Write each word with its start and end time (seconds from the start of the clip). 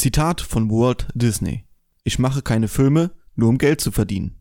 Zitat 0.00 0.40
von 0.40 0.70
Walt 0.70 1.08
Disney. 1.12 1.66
Ich 2.04 2.18
mache 2.18 2.40
keine 2.40 2.68
Filme, 2.68 3.10
nur 3.34 3.50
um 3.50 3.58
Geld 3.58 3.82
zu 3.82 3.92
verdienen. 3.92 4.40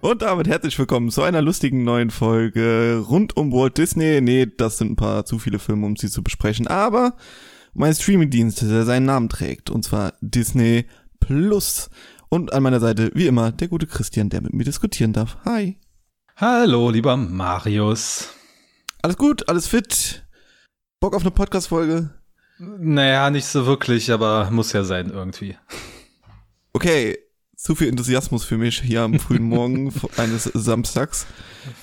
Und 0.00 0.22
damit 0.22 0.48
herzlich 0.48 0.76
willkommen 0.76 1.10
zu 1.12 1.22
einer 1.22 1.40
lustigen 1.40 1.84
neuen 1.84 2.10
Folge 2.10 3.04
rund 3.08 3.36
um 3.36 3.52
Walt 3.52 3.78
Disney. 3.78 4.20
Nee, 4.20 4.46
das 4.46 4.78
sind 4.78 4.90
ein 4.90 4.96
paar 4.96 5.24
zu 5.24 5.38
viele 5.38 5.60
Filme, 5.60 5.86
um 5.86 5.94
sie 5.94 6.10
zu 6.10 6.24
besprechen, 6.24 6.66
aber 6.66 7.14
mein 7.72 7.94
Streamingdienst, 7.94 8.62
der 8.62 8.84
seinen 8.84 9.06
Namen 9.06 9.28
trägt, 9.28 9.70
und 9.70 9.84
zwar 9.84 10.14
Disney 10.20 10.86
Plus. 11.20 11.90
Und 12.28 12.52
an 12.52 12.62
meiner 12.62 12.80
Seite, 12.80 13.10
wie 13.14 13.26
immer, 13.26 13.52
der 13.52 13.68
gute 13.68 13.86
Christian, 13.86 14.30
der 14.30 14.40
mit 14.40 14.52
mir 14.52 14.64
diskutieren 14.64 15.12
darf. 15.12 15.36
Hi. 15.44 15.78
Hallo, 16.36 16.90
lieber 16.90 17.16
Marius. 17.16 18.28
Alles 19.02 19.16
gut, 19.16 19.48
alles 19.48 19.66
fit? 19.66 20.24
Bock 21.00 21.14
auf 21.14 21.22
eine 21.22 21.30
Podcast-Folge? 21.30 22.10
Naja, 22.58 23.30
nicht 23.30 23.46
so 23.46 23.66
wirklich, 23.66 24.12
aber 24.12 24.50
muss 24.50 24.72
ja 24.72 24.84
sein 24.84 25.10
irgendwie. 25.10 25.56
Okay, 26.72 27.18
zu 27.56 27.74
viel 27.74 27.88
Enthusiasmus 27.88 28.44
für 28.44 28.56
mich 28.58 28.80
hier 28.80 29.02
am 29.02 29.18
frühen 29.18 29.42
Morgen 29.42 29.92
eines 30.16 30.44
Samstags. 30.44 31.26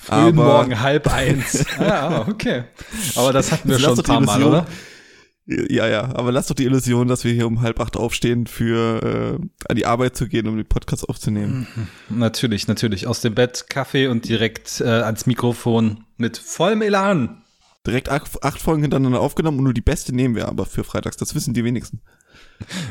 Frühen 0.02 0.18
Aber 0.18 0.32
Morgen 0.32 0.80
halb 0.80 1.12
eins. 1.12 1.64
ja, 1.78 2.26
okay. 2.28 2.64
Aber 3.16 3.32
das 3.32 3.52
hatten 3.52 3.68
wir 3.68 3.78
schon 3.78 3.98
ein 3.98 4.04
paar 4.04 4.20
Mal, 4.20 4.42
oder? 4.42 4.66
Ja, 5.50 5.88
ja, 5.88 6.14
aber 6.14 6.30
lass 6.30 6.48
doch 6.48 6.54
die 6.54 6.66
Illusion, 6.66 7.08
dass 7.08 7.24
wir 7.24 7.32
hier 7.32 7.46
um 7.46 7.62
halb 7.62 7.80
acht 7.80 7.96
aufstehen, 7.96 8.46
für 8.46 9.38
äh, 9.40 9.46
an 9.66 9.76
die 9.76 9.86
Arbeit 9.86 10.14
zu 10.14 10.28
gehen, 10.28 10.46
um 10.46 10.58
den 10.58 10.66
Podcast 10.66 11.08
aufzunehmen. 11.08 11.66
Mhm. 11.74 12.18
Natürlich, 12.18 12.68
natürlich. 12.68 13.06
Aus 13.06 13.22
dem 13.22 13.34
Bett, 13.34 13.64
Kaffee 13.70 14.08
und 14.08 14.28
direkt 14.28 14.82
äh, 14.82 14.84
ans 14.84 15.24
Mikrofon 15.24 16.04
mit 16.18 16.36
vollem 16.36 16.82
Elan. 16.82 17.42
Direkt 17.86 18.10
acht, 18.10 18.42
acht 18.44 18.60
Folgen 18.60 18.82
hintereinander 18.82 19.20
aufgenommen 19.20 19.56
und 19.56 19.64
nur 19.64 19.72
die 19.72 19.80
beste 19.80 20.14
nehmen 20.14 20.34
wir 20.34 20.48
aber 20.48 20.66
für 20.66 20.84
freitags. 20.84 21.16
Das 21.16 21.34
wissen 21.34 21.54
die 21.54 21.64
wenigsten. 21.64 22.02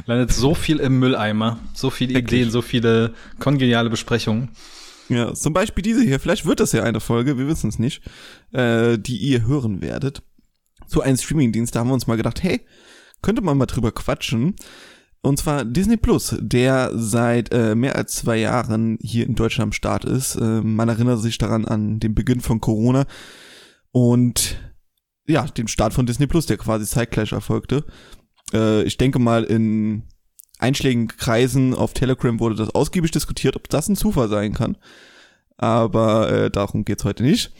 Landet 0.08 0.32
so 0.32 0.56
viel 0.56 0.80
im 0.80 0.98
Mülleimer, 0.98 1.60
so 1.76 1.92
viele 1.92 2.16
Wirklich? 2.16 2.42
Ideen, 2.42 2.52
so 2.52 2.64
viele 2.64 3.14
kongeniale 3.38 3.92
Besprechungen. 3.92 4.50
Ja, 5.10 5.36
zum 5.36 5.54
Beispiel 5.54 5.84
diese 5.84 6.02
hier. 6.02 6.20
Vielleicht 6.20 6.48
wird 6.48 6.60
das 6.60 6.72
ja 6.72 6.82
eine 6.82 7.02
Folge, 7.02 7.38
wir 7.38 7.48
wissen 7.48 7.70
es 7.70 7.78
nicht, 7.78 8.02
äh, 8.52 8.98
die 8.98 9.17
ihr 9.17 9.45
hören 9.45 9.82
werdet. 9.82 10.23
Zu 10.88 11.02
einem 11.02 11.18
Streamingdienst, 11.18 11.76
da 11.76 11.82
haben 11.82 11.90
wir 11.90 11.94
uns 11.94 12.08
mal 12.08 12.18
gedacht, 12.18 12.42
hey, 12.44 12.62
könnte 13.22 13.42
man 13.42 13.58
mal 13.58 13.66
drüber 13.66 13.92
quatschen. 13.92 14.56
Und 15.22 15.40
zwar 15.40 15.66
Disney 15.66 15.98
Plus, 15.98 16.36
der 16.40 16.92
seit 16.94 17.52
äh, 17.52 17.76
mehr 17.76 17.96
als 17.96 18.16
zwei 18.16 18.38
Jahren 18.38 18.98
hier 19.02 19.26
in 19.26 19.36
Deutschland 19.36 19.70
am 19.70 19.74
Start 19.74 20.06
ist. 20.06 20.36
Äh, 20.36 20.62
man 20.62 20.90
erinnert 20.90 21.22
sich 21.22 21.38
daran 21.38 21.66
an 21.66 22.00
den 22.00 22.16
Beginn 22.16 22.40
von 22.40 22.62
Corona 22.62 23.06
und 23.92 24.58
ja, 25.28 25.46
den 25.46 25.68
Start 25.68 25.94
von 25.94 26.06
Disney 26.06 26.28
Plus, 26.28 26.46
der 26.46 26.58
quasi 26.58 26.86
zeitgleich 26.86 27.34
erfolgte. 27.34 27.84
Äh, 28.54 28.84
ich 28.84 28.98
denke 28.98 29.20
mal, 29.20 29.44
in 29.44 30.04
einschlägigen 30.60 31.08
Kreisen 31.08 31.74
auf 31.74 31.94
Telegram 31.94 32.40
wurde 32.40 32.56
das 32.56 32.74
ausgiebig 32.74 33.12
diskutiert, 33.12 33.56
ob 33.56 33.70
das 33.70 33.90
ein 33.90 33.96
Zufall 33.96 34.30
sein 34.30 34.54
kann. 34.54 34.78
Aber 35.58 36.32
äh, 36.32 36.52
darum 36.52 36.86
geht's 36.86 37.04
heute 37.04 37.24
nicht. 37.24 37.52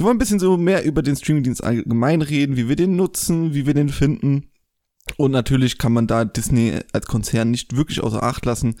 Wir 0.00 0.06
wollen 0.06 0.16
ein 0.16 0.18
bisschen 0.18 0.40
so 0.40 0.56
mehr 0.56 0.82
über 0.86 1.02
den 1.02 1.14
Streamingdienst 1.14 1.62
allgemein 1.62 2.22
reden, 2.22 2.56
wie 2.56 2.70
wir 2.70 2.76
den 2.76 2.96
nutzen, 2.96 3.52
wie 3.52 3.66
wir 3.66 3.74
den 3.74 3.90
finden. 3.90 4.50
Und 5.18 5.30
natürlich 5.30 5.76
kann 5.76 5.92
man 5.92 6.06
da 6.06 6.24
Disney 6.24 6.80
als 6.94 7.04
Konzern 7.04 7.50
nicht 7.50 7.76
wirklich 7.76 8.02
außer 8.02 8.22
Acht 8.22 8.46
lassen. 8.46 8.76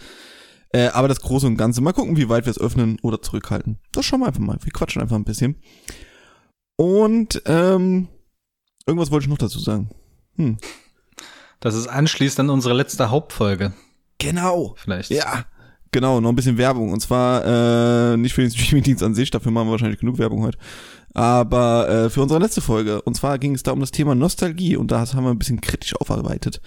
Äh, 0.70 0.86
aber 0.86 1.08
das 1.08 1.20
Große 1.20 1.46
und 1.46 1.58
Ganze, 1.58 1.82
mal 1.82 1.92
gucken, 1.92 2.16
wie 2.16 2.30
weit 2.30 2.46
wir 2.46 2.50
es 2.50 2.58
öffnen 2.58 2.98
oder 3.02 3.20
zurückhalten. 3.20 3.80
Das 3.92 4.06
schauen 4.06 4.20
wir 4.20 4.28
einfach 4.28 4.40
mal. 4.40 4.56
Wir 4.62 4.72
quatschen 4.72 5.02
einfach 5.02 5.16
ein 5.16 5.24
bisschen. 5.24 5.60
Und 6.76 7.42
ähm, 7.44 8.08
irgendwas 8.86 9.10
wollte 9.10 9.24
ich 9.24 9.30
noch 9.30 9.36
dazu 9.36 9.58
sagen. 9.58 9.90
Hm. 10.36 10.56
Das 11.60 11.74
ist 11.74 11.86
anschließend 11.86 12.48
an 12.48 12.48
unsere 12.48 12.72
letzte 12.72 13.10
Hauptfolge. 13.10 13.74
Genau. 14.16 14.74
Vielleicht. 14.78 15.10
Ja. 15.10 15.44
Genau, 15.92 16.20
noch 16.20 16.28
ein 16.28 16.36
bisschen 16.36 16.58
Werbung. 16.58 16.92
Und 16.92 17.00
zwar 17.00 18.12
äh, 18.12 18.16
nicht 18.16 18.34
für 18.34 18.42
den 18.42 18.50
Streamingdienst 18.50 19.02
an 19.02 19.14
sich, 19.14 19.30
dafür 19.30 19.50
machen 19.50 19.68
wir 19.68 19.72
wahrscheinlich 19.72 20.00
genug 20.00 20.18
Werbung 20.18 20.42
heute. 20.42 20.58
Aber 21.14 21.88
äh, 21.88 22.10
für 22.10 22.22
unsere 22.22 22.40
letzte 22.40 22.60
Folge. 22.60 23.02
Und 23.02 23.14
zwar 23.14 23.38
ging 23.38 23.54
es 23.54 23.64
da 23.64 23.72
um 23.72 23.80
das 23.80 23.90
Thema 23.90 24.14
Nostalgie. 24.14 24.76
Und 24.76 24.92
das 24.92 25.14
haben 25.14 25.24
wir 25.24 25.30
ein 25.30 25.38
bisschen 25.38 25.60
kritisch 25.60 25.96
aufarbeitet 25.96 26.60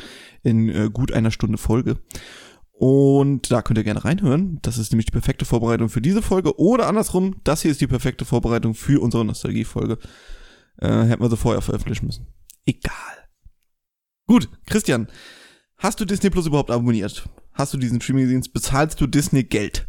in 0.44 0.70
äh, 0.70 0.90
gut 0.92 1.14
einer 1.14 1.32
Stunde 1.32 1.58
Folge. 1.58 1.98
Und 2.74 3.50
da 3.52 3.62
könnt 3.62 3.78
ihr 3.78 3.86
gerne 3.86 4.04
reinhören. 4.04 4.60
Das 4.62 4.78
ist 4.78 4.92
nämlich 4.92 5.06
die 5.06 5.12
perfekte 5.12 5.46
Vorbereitung 5.46 5.88
für 5.88 6.02
diese 6.02 6.22
Folge. 6.22 6.60
Oder 6.60 6.88
andersrum, 6.88 7.38
das 7.46 7.62
hier 7.62 7.72
ist 7.72 7.80
die 7.80 7.88
perfekte 7.88 8.26
Vorbereitung 8.26 8.74
für 8.74 9.02
unsere 9.02 9.24
Nostalgie-Folge. 9.24 10.00
Äh, 10.80 10.88
hätten 10.88 11.22
wir 11.22 11.30
so 11.30 11.38
vorher 11.38 11.62
veröffentlichen 11.62 12.08
müssen. 12.08 12.28
Egal. 12.66 12.94
Gut, 14.28 14.50
Christian, 14.66 15.08
hast 15.78 16.02
du 16.02 16.06
Disney 16.06 16.30
Plus 16.30 16.48
überhaupt 16.48 16.72
abonniert? 16.72 17.30
Hast 17.54 17.74
du 17.74 17.78
diesen 17.78 18.02
Streamingdienst? 18.02 18.54
Bezahlst 18.54 19.00
du 19.00 19.08
Disney 19.08 19.44
Geld? 19.44 19.86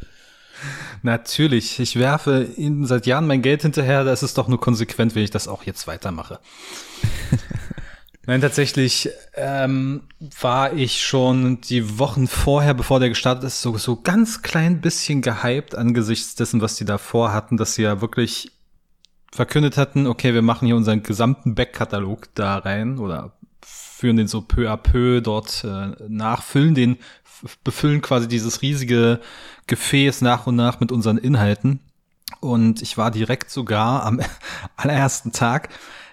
Natürlich, 1.03 1.81
ich 1.81 1.97
werfe 1.99 2.45
ihnen 2.57 2.87
seit 2.87 3.07
Jahren 3.07 3.27
mein 3.27 3.43
Geld 3.43 3.63
hinterher, 3.63 4.05
da 4.05 4.13
ist 4.13 4.39
doch 4.39 4.49
nur 4.49 4.61
konsequent, 4.61 5.15
wenn 5.15 5.25
ich 5.25 5.31
das 5.31 5.49
auch 5.49 5.65
jetzt 5.65 5.87
weitermache. 5.87 6.41
Nein, 8.27 8.41
tatsächlich 8.41 9.11
ähm, 9.35 10.05
war 10.41 10.73
ich 10.73 11.03
schon 11.03 11.61
die 11.61 11.99
Wochen 11.99 12.27
vorher, 12.27 12.73
bevor 12.73 12.99
der 13.01 13.11
gestartet 13.11 13.45
ist, 13.45 13.61
so, 13.61 13.77
so 13.77 14.01
ganz 14.01 14.41
klein 14.41 14.81
bisschen 14.81 15.21
gehypt 15.21 15.75
angesichts 15.75 16.35
dessen, 16.35 16.63
was 16.63 16.77
die 16.77 16.87
davor 16.87 17.35
hatten, 17.35 17.59
dass 17.59 17.75
sie 17.75 17.83
ja 17.83 18.01
wirklich 18.01 18.51
verkündet 19.31 19.77
hatten, 19.77 20.07
okay, 20.07 20.33
wir 20.33 20.43
machen 20.43 20.67
hier 20.67 20.77
unseren 20.77 21.03
gesamten 21.03 21.55
Backkatalog 21.55 22.35
da 22.35 22.57
rein 22.59 22.99
oder 22.99 23.33
führen 23.61 24.17
den 24.17 24.29
so 24.29 24.41
peu 24.41 24.71
à 24.71 24.77
peu 24.77 25.21
dort 25.21 25.65
äh, 25.65 25.95
nach, 26.09 26.43
füllen 26.43 26.75
den, 26.75 26.99
befüllen 27.62 28.03
quasi 28.03 28.28
dieses 28.28 28.62
riesige 28.62 29.21
Gefäß 29.66 30.21
nach 30.21 30.47
und 30.47 30.56
nach 30.56 30.81
mit 30.81 30.93
unseren 30.93 31.19
Inhalten. 31.19 31.81
Und 32.41 32.82
ich 32.82 32.99
war 32.99 33.10
direkt 33.10 33.50
sogar 33.50 34.05
am 34.05 34.21
allerersten 34.77 35.32
Tag. 35.32 35.69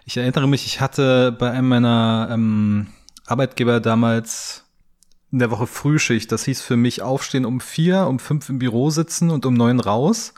Ich 0.06 0.18
erinnere 0.18 0.48
mich, 0.48 0.66
ich 0.66 0.82
hatte 0.82 1.32
bei 1.32 1.52
einem 1.52 1.70
meiner 1.70 2.30
ähm, 2.32 2.88
Arbeitgeber 3.26 3.80
damals 3.80 4.66
in 5.32 5.40
der 5.40 5.52
Woche 5.52 5.68
Frühschicht. 5.68 6.32
Das 6.32 6.46
hieß 6.46 6.62
für 6.62 6.76
mich 6.76 7.02
aufstehen 7.02 7.46
um 7.46 7.62
vier, 7.62 8.08
um 8.08 8.20
fünf 8.20 8.50
im 8.50 8.60
Büro 8.60 8.90
sitzen 8.90 9.30
und 9.30 9.46
um 9.46 9.54
neun 9.54 9.80
raus. 9.80 10.34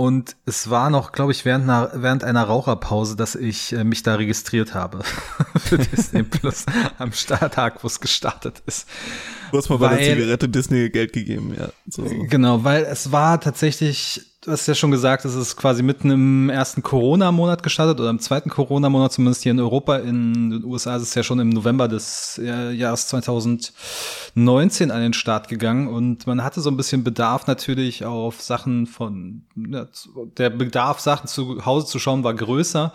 Und 0.00 0.34
es 0.46 0.70
war 0.70 0.88
noch, 0.88 1.12
glaube 1.12 1.30
ich, 1.32 1.44
während 1.44 1.64
einer, 1.64 1.90
während 1.92 2.24
einer 2.24 2.42
Raucherpause, 2.44 3.16
dass 3.16 3.34
ich 3.34 3.74
äh, 3.74 3.84
mich 3.84 4.02
da 4.02 4.14
registriert 4.14 4.72
habe 4.72 5.02
für 5.58 5.76
Disney 5.76 6.22
Plus 6.22 6.64
am 6.96 7.12
Starttag, 7.12 7.84
wo 7.84 7.86
es 7.86 8.00
gestartet 8.00 8.62
ist. 8.64 8.88
Du 9.52 9.58
hast 9.58 9.68
mal 9.68 9.76
bei 9.76 9.98
der 9.98 10.16
Zigarette 10.16 10.48
Disney 10.48 10.88
Geld 10.88 11.12
gegeben, 11.12 11.54
ja. 11.54 11.68
So. 11.86 12.04
Genau, 12.30 12.64
weil 12.64 12.84
es 12.84 13.12
war 13.12 13.42
tatsächlich 13.42 14.22
du 14.42 14.50
hast 14.50 14.66
ja 14.66 14.74
schon 14.74 14.90
gesagt, 14.90 15.24
es 15.24 15.34
ist 15.34 15.56
quasi 15.56 15.82
mitten 15.82 16.10
im 16.10 16.48
ersten 16.48 16.82
Corona-Monat 16.82 17.62
gestartet 17.62 18.00
oder 18.00 18.08
im 18.10 18.20
zweiten 18.20 18.48
Corona-Monat, 18.48 19.12
zumindest 19.12 19.42
hier 19.42 19.52
in 19.52 19.60
Europa. 19.60 19.96
In 19.96 20.50
den 20.50 20.64
USA 20.64 20.96
ist 20.96 21.02
es 21.02 21.14
ja 21.14 21.22
schon 21.22 21.40
im 21.40 21.50
November 21.50 21.88
des 21.88 22.40
Jahres 22.42 23.08
2019 23.08 24.90
an 24.90 25.02
den 25.02 25.12
Start 25.12 25.48
gegangen 25.48 25.88
und 25.88 26.26
man 26.26 26.42
hatte 26.42 26.60
so 26.60 26.70
ein 26.70 26.76
bisschen 26.76 27.04
Bedarf 27.04 27.46
natürlich 27.46 28.04
auf 28.04 28.40
Sachen 28.40 28.86
von, 28.86 29.42
ja, 29.56 29.86
der 30.38 30.50
Bedarf, 30.50 31.00
Sachen 31.00 31.28
zu 31.28 31.64
Hause 31.66 31.86
zu 31.86 31.98
schauen, 31.98 32.24
war 32.24 32.34
größer. 32.34 32.92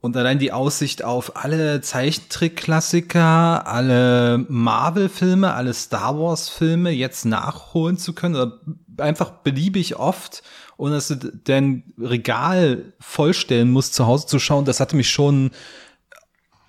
Und 0.00 0.18
allein 0.18 0.38
die 0.38 0.52
Aussicht 0.52 1.02
auf 1.02 1.34
alle 1.34 1.80
Zeichentrick-Klassiker, 1.80 3.66
alle 3.66 4.44
Marvel-Filme, 4.50 5.54
alle 5.54 5.72
Star 5.72 6.18
Wars-Filme 6.18 6.90
jetzt 6.90 7.24
nachholen 7.24 7.96
zu 7.96 8.12
können 8.12 8.36
oder 8.36 8.60
einfach 8.98 9.30
beliebig 9.30 9.96
oft 9.96 10.42
und 10.76 10.92
dass 10.92 11.08
du 11.08 11.16
dein 11.16 11.92
Regal 11.98 12.92
vollstellen 13.00 13.70
musst, 13.70 13.94
zu 13.94 14.06
Hause 14.06 14.26
zu 14.26 14.38
schauen, 14.38 14.64
das 14.64 14.80
hatte 14.80 14.96
mich 14.96 15.10
schon 15.10 15.50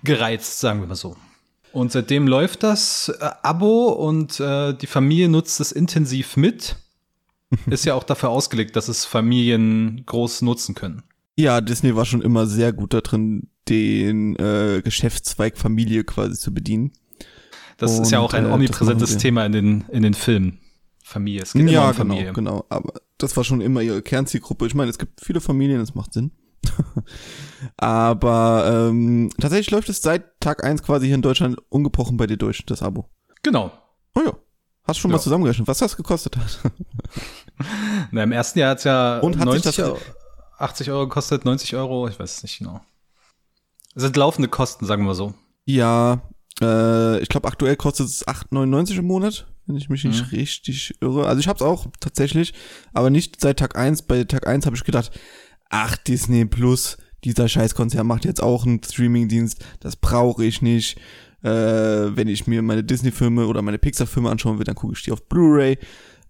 gereizt, 0.04 0.60
sagen 0.60 0.82
wir 0.82 0.88
mal 0.88 0.96
so. 0.96 1.16
Und 1.72 1.92
seitdem 1.92 2.28
läuft 2.28 2.64
das 2.64 3.10
äh, 3.20 3.30
Abo 3.44 3.90
und 3.90 4.40
äh, 4.40 4.74
die 4.74 4.88
Familie 4.88 5.28
nutzt 5.28 5.60
es 5.60 5.72
intensiv 5.72 6.38
mit. 6.38 6.78
Ist 7.68 7.86
ja 7.86 7.96
auch 7.96 8.04
dafür 8.04 8.30
ausgelegt, 8.30 8.76
dass 8.76 8.88
es 8.88 9.06
Familien 9.06 10.04
groß 10.06 10.42
nutzen 10.42 10.74
können. 10.74 11.04
Ja, 11.36 11.60
Disney 11.60 11.96
war 11.96 12.06
schon 12.06 12.22
immer 12.22 12.48
sehr 12.48 12.72
gut 12.72 12.94
da 12.94 13.02
drin, 13.02 13.50
den 13.68 14.38
äh, 14.38 14.82
Geschäftszweig 14.84 15.58
Familie 15.58 16.06
quasi 16.06 16.38
zu 16.40 16.54
bedienen. 16.54 16.94
Das 17.78 17.98
Und, 17.98 18.04
ist 18.04 18.12
ja 18.12 18.20
auch 18.20 18.34
ein 18.34 18.46
äh, 18.46 18.54
omnipräsentes 18.54 19.18
Thema 19.18 19.46
in 19.46 19.52
den, 19.52 19.86
in 19.92 20.04
den 20.04 20.14
Filmen. 20.14 20.60
Familie, 21.08 21.44
es 21.44 21.54
geht 21.54 21.70
ja, 21.70 21.82
um 21.90 21.92
genau, 21.92 21.94
Familie. 22.16 22.34
genau. 22.34 22.66
Aber 22.70 22.94
das 23.20 23.38
war 23.38 23.44
schon 23.44 23.62
immer 23.62 23.82
ihre 23.82 24.02
Kernzielgruppe. 24.02 24.66
Ich 24.66 24.74
meine, 24.74 24.90
es 24.90 24.98
gibt 24.98 25.22
viele 25.24 25.40
Familien, 25.40 25.80
das 25.80 25.94
macht 25.94 26.14
Sinn. 26.14 26.32
Aber 27.78 28.90
ähm, 28.90 29.30
tatsächlich 29.40 29.72
läuft 29.72 29.90
es 29.90 30.02
seit 30.02 30.40
Tag 30.40 30.64
eins 30.64 30.84
quasi 30.84 31.06
hier 31.08 31.16
in 31.16 31.22
Deutschland 31.22 31.58
ungebrochen 31.70 32.18
bei 32.18 32.28
dir 32.28 32.38
durch, 32.38 32.66
das 32.66 32.82
Abo. 32.82 33.10
Genau. 33.44 33.72
Oh 34.16 34.22
ja. 34.22 34.34
Hast 34.88 34.98
du 34.98 35.02
schon 35.02 35.12
Ja. 35.12 35.18
mal 35.18 35.22
zusammengerechnet, 35.24 35.68
was 35.68 35.80
das 35.80 35.98
gekostet 35.98 36.38
hat? 36.38 36.60
Na, 38.12 38.24
Im 38.24 38.32
ersten 38.32 38.60
Jahr 38.60 38.72
hat's 38.72 38.84
ja 38.84 39.20
Und 39.20 39.36
hat 39.38 39.52
sich 39.52 39.64
90 39.64 39.76
das- 39.76 39.86
Euro, 39.88 40.00
80 40.58 40.92
Euro 40.92 41.08
gekostet, 41.08 41.46
90 41.46 41.76
Euro, 41.76 42.08
ich 42.08 42.20
weiß 42.20 42.38
es 42.38 42.44
nicht 42.44 42.60
genau. 42.60 42.82
Es 43.96 44.04
sind 44.04 44.16
laufende 44.18 44.48
Kosten, 44.48 44.86
sagen 44.86 45.06
wir 45.06 45.16
so. 45.16 45.34
Ja, 45.66 46.22
äh, 46.62 47.20
ich 47.20 47.30
glaube 47.30 47.48
aktuell 47.48 47.76
kostet 47.76 48.08
es 48.08 48.28
8,99 48.28 48.98
im 49.00 49.06
Monat, 49.06 49.48
wenn 49.68 49.76
ich 49.78 49.90
mich 49.90 50.04
nicht 50.04 50.32
Mhm. 50.32 50.38
richtig 50.38 50.96
irre. 51.02 51.28
Also 51.28 51.40
ich 51.40 51.48
hab's 51.48 51.62
auch 51.62 51.88
tatsächlich, 52.00 52.54
aber 52.94 53.10
nicht 53.10 53.42
seit 53.42 53.58
Tag 53.60 53.76
1. 53.78 54.04
Bei 54.04 54.24
Tag 54.24 54.48
1 54.48 54.66
habe 54.66 54.76
ich 54.76 54.84
gedacht, 54.84 55.12
ach 55.70 55.98
Disney 55.98 56.46
Plus, 56.46 56.98
dieser 57.24 57.48
Scheißkonzern 57.50 58.06
macht 58.06 58.26
jetzt 58.26 58.44
auch 58.44 58.66
einen 58.66 58.82
Streamingdienst, 58.84 59.64
das 59.80 59.96
brauche 59.96 60.46
ich 60.46 60.62
nicht. 60.62 60.98
Äh, 61.42 62.16
wenn 62.16 62.28
ich 62.28 62.48
mir 62.48 62.62
meine 62.64 62.84
Disney-Filme 62.84 63.46
oder 63.48 63.62
meine 63.62 63.78
Pixar-Filme 63.78 64.30
anschauen 64.32 64.58
will, 64.58 64.66
dann 64.66 64.74
gucke 64.76 64.94
ich 64.94 65.04
die 65.04 65.12
auf 65.12 65.28
Blu-ray. 65.28 65.78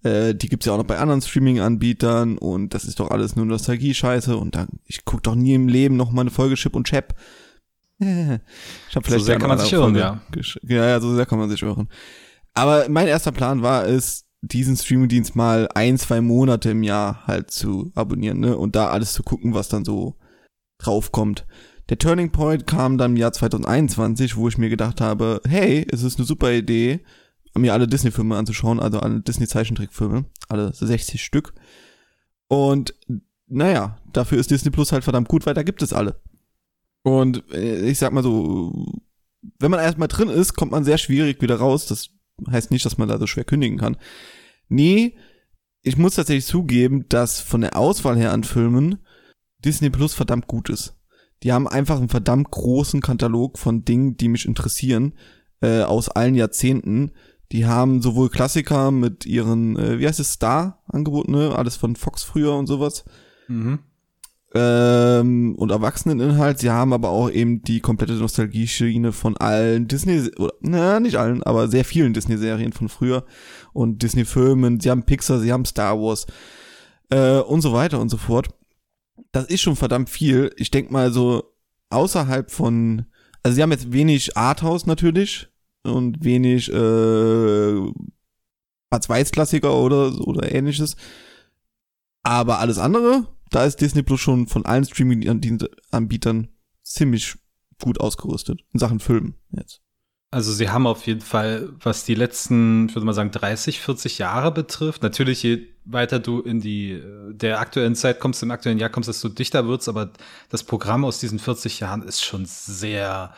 Äh, 0.04 0.36
die 0.36 0.50
gibt's 0.50 0.66
ja 0.66 0.74
auch 0.74 0.78
noch 0.78 0.84
bei 0.86 0.98
anderen 0.98 1.22
Streaming-Anbietern 1.22 2.38
und 2.38 2.74
das 2.74 2.84
ist 2.86 3.00
doch 3.00 3.12
alles 3.12 3.36
nur 3.36 3.46
Nostalgie-Scheiße 3.46 4.36
und 4.38 4.56
dann, 4.56 4.68
ich 4.86 5.06
guck 5.06 5.24
doch 5.24 5.36
nie 5.36 5.54
im 5.54 5.68
Leben 5.70 5.96
noch 5.96 6.12
mal 6.12 6.22
eine 6.22 6.32
Folge 6.32 6.56
Chip 6.56 6.76
und 6.76 6.88
Chap. 6.88 7.16
Ich 8.00 8.96
hab 8.96 9.06
vielleicht 9.06 9.26
sehr 9.26 9.36
die 9.36 9.42
kann 9.42 9.50
man 9.50 9.58
sich 9.60 9.72
irren, 9.72 9.96
gesch- 10.32 10.60
Ja, 10.64 10.86
ja, 10.86 11.00
so 11.00 11.16
sehr 11.16 11.26
kann 11.26 11.40
man 11.40 11.50
sich 11.50 11.62
irren. 11.62 11.88
Aber 12.56 12.90
mein 12.90 13.08
erster 13.08 13.32
Plan 13.32 13.62
war 13.62 13.86
es, 13.86 14.26
diesen 14.42 14.78
Streamingdienst 14.78 15.36
mal 15.36 15.68
ein, 15.76 15.98
zwei 15.98 16.22
Monate 16.22 16.72
im 16.72 16.84
Jahr 16.84 17.26
halt 17.28 17.52
zu 17.52 17.92
abonnieren, 17.96 18.40
ne? 18.40 18.58
Und 18.58 18.76
da 18.76 18.90
alles 18.90 19.14
zu 19.14 19.24
gucken, 19.24 19.54
was 19.54 19.70
dann 19.70 19.86
so 19.86 20.16
draufkommt. 20.78 21.46
Der 21.90 21.98
Turning 22.00 22.32
Point 22.32 22.66
kam 22.66 22.98
dann 22.98 23.12
im 23.12 23.18
Jahr 23.18 23.34
2021, 23.34 24.38
wo 24.38 24.48
ich 24.48 24.58
mir 24.58 24.70
gedacht 24.70 25.02
habe, 25.02 25.42
hey, 25.48 25.86
es 25.92 26.04
ist 26.04 26.18
eine 26.18 26.26
super 26.26 26.52
Idee, 26.52 27.02
mir 27.56 27.74
alle 27.74 27.88
Disney-Filme 27.88 28.36
anzuschauen, 28.36 28.80
also 28.80 29.00
alle 29.00 29.22
Disney-Zeichentrickfilme, 29.22 30.26
alle 30.50 30.74
60 30.74 31.24
Stück. 31.24 31.54
Und 32.48 32.96
naja, 33.48 33.98
dafür 34.12 34.40
ist 34.40 34.52
Disney 34.52 34.72
Plus 34.72 34.92
halt 34.92 35.04
verdammt 35.04 35.28
gut, 35.28 35.46
weil 35.46 35.54
da 35.54 35.64
gibt 35.64 35.82
es 35.82 35.94
alle. 35.94 36.20
Und 37.04 37.44
äh, 37.54 37.88
ich 37.88 38.00
sag 38.00 38.12
mal 38.14 38.24
so, 38.24 38.88
wenn 39.60 39.72
man 39.72 39.80
erstmal 39.80 40.08
drin 40.08 40.30
ist, 40.30 40.56
kommt 40.56 40.72
man 40.72 40.84
sehr 40.84 40.98
schwierig 40.98 41.42
wieder 41.42 41.58
raus. 41.58 41.86
Das 41.86 42.10
heißt 42.50 42.72
nicht, 42.72 42.86
dass 42.86 42.98
man 42.98 43.08
da 43.08 43.18
so 43.18 43.28
schwer 43.28 43.44
kündigen 43.44 43.78
kann. 43.78 43.98
Nee, 44.68 45.16
ich 45.82 45.98
muss 45.98 46.16
tatsächlich 46.16 46.46
zugeben, 46.46 47.06
dass 47.10 47.40
von 47.40 47.62
der 47.62 47.78
Auswahl 47.78 48.18
her 48.18 48.32
an 48.32 48.44
Filmen 48.44 49.00
Disney 49.64 49.90
Plus 49.90 50.14
verdammt 50.14 50.48
gut 50.48 50.70
ist. 50.70 50.96
Die 51.44 51.54
haben 51.54 51.68
einfach 51.68 51.98
einen 51.98 52.10
verdammt 52.10 52.50
großen 52.52 53.02
Katalog 53.02 53.60
von 53.60 53.86
Dingen, 53.86 54.18
die 54.18 54.30
mich 54.30 54.46
interessieren, 54.46 55.14
äh, 55.62 55.82
aus 55.82 56.10
allen 56.10 56.36
Jahrzehnten. 56.36 57.12
Die 57.52 57.66
haben 57.66 58.02
sowohl 58.02 58.30
Klassiker 58.30 58.92
mit 58.92 59.26
ihren, 59.26 59.78
äh, 59.78 60.00
wie 60.00 60.08
heißt 60.08 60.20
es, 60.20 60.34
Star-Angeboten, 60.34 61.32
ne? 61.32 61.56
Alles 61.56 61.76
von 61.76 61.96
Fox 61.96 62.24
früher 62.24 62.56
und 62.56 62.68
sowas 62.68 63.06
Mhm. 63.48 63.80
Ähm, 64.56 65.54
und 65.58 65.70
Erwachseneninhalt. 65.70 66.60
Sie 66.60 66.72
haben 66.72 66.94
aber 66.94 67.10
auch 67.10 67.30
eben 67.30 67.62
die 67.62 67.82
komplette 67.82 68.14
Nostalgie-Schiene 68.14 69.12
von 69.12 69.36
allen 69.36 69.88
Disney, 69.88 70.32
oder, 70.38 70.54
na, 70.62 71.00
nicht 71.00 71.18
allen, 71.18 71.44
aber 71.44 71.68
sehr 71.68 71.84
vielen 71.84 72.14
Disney-Serien 72.14 72.72
von 72.72 72.88
früher 72.88 73.26
und 73.74 74.02
Disney-Filmen. 74.02 74.80
Sie 74.80 74.90
haben 74.90 75.04
Pixar, 75.04 75.40
sie 75.40 75.52
haben 75.52 75.66
Star 75.66 76.00
Wars 76.00 76.26
äh, 77.10 77.40
und 77.40 77.62
so 77.62 77.74
weiter 77.74 78.00
und 78.00 78.10
so 78.10 78.18
fort. 78.18 78.48
Das 79.34 79.46
ist 79.46 79.62
schon 79.62 79.76
verdammt 79.76 80.10
viel. 80.10 80.52
Ich 80.56 80.72
denk 80.72 80.90
mal 80.90 81.12
so 81.12 81.54
außerhalb 81.90 82.50
von, 82.50 83.06
also 83.44 83.56
sie 83.56 83.62
haben 83.62 83.72
jetzt 83.72 83.92
wenig 83.92 84.38
Arthouse 84.38 84.86
natürlich 84.86 85.50
und 85.84 86.24
wenig 86.24 86.72
äh, 86.72 87.92
Schwarz-Weiß-Klassiker 88.90 89.76
oder 89.76 90.18
oder 90.26 90.54
ähnliches. 90.54 90.96
Aber 92.24 92.60
alles 92.60 92.78
andere, 92.78 93.28
da 93.56 93.64
ist 93.64 93.80
Disney 93.80 94.04
Plus 94.04 94.20
schon 94.20 94.48
von 94.48 94.66
allen 94.66 94.84
Streaming-Anbietern 94.84 96.50
ziemlich 96.84 97.36
gut 97.82 98.02
ausgerüstet. 98.02 98.62
In 98.74 98.80
Sachen 98.80 99.00
Filmen 99.00 99.36
jetzt. 99.52 99.82
Also 100.30 100.52
sie 100.52 100.70
haben 100.70 100.86
auf 100.86 101.08
jeden 101.08 101.22
Fall, 101.22 101.70
was 101.80 102.04
die 102.04 102.16
letzten, 102.16 102.90
ich 102.90 102.96
würde 102.96 103.06
mal 103.06 103.14
sagen, 103.14 103.32
30, 103.32 103.80
40 103.80 104.18
Jahre 104.18 104.52
betrifft, 104.52 105.02
natürlich 105.04 105.42
je 105.42 105.68
weiter 105.86 106.20
du 106.20 106.42
in 106.42 106.60
die 106.60 106.92
äh, 106.92 107.34
der 107.34 107.62
aktuellen 107.62 107.96
Zeit 107.96 108.20
kommst, 108.20 108.44
im 108.44 108.52
aktuellen 108.52 108.80
Jahr 108.80 108.90
kommst, 108.90 109.08
desto 109.08 109.30
dichter 109.30 109.66
wird's, 109.66 109.88
aber 109.88 110.12
das 110.50 110.64
Programm 110.64 111.06
aus 111.06 111.20
diesen 111.20 111.40
40 111.40 111.80
Jahren 111.80 112.02
ist 112.02 112.22
schon 112.22 112.46
sehr 112.46 113.34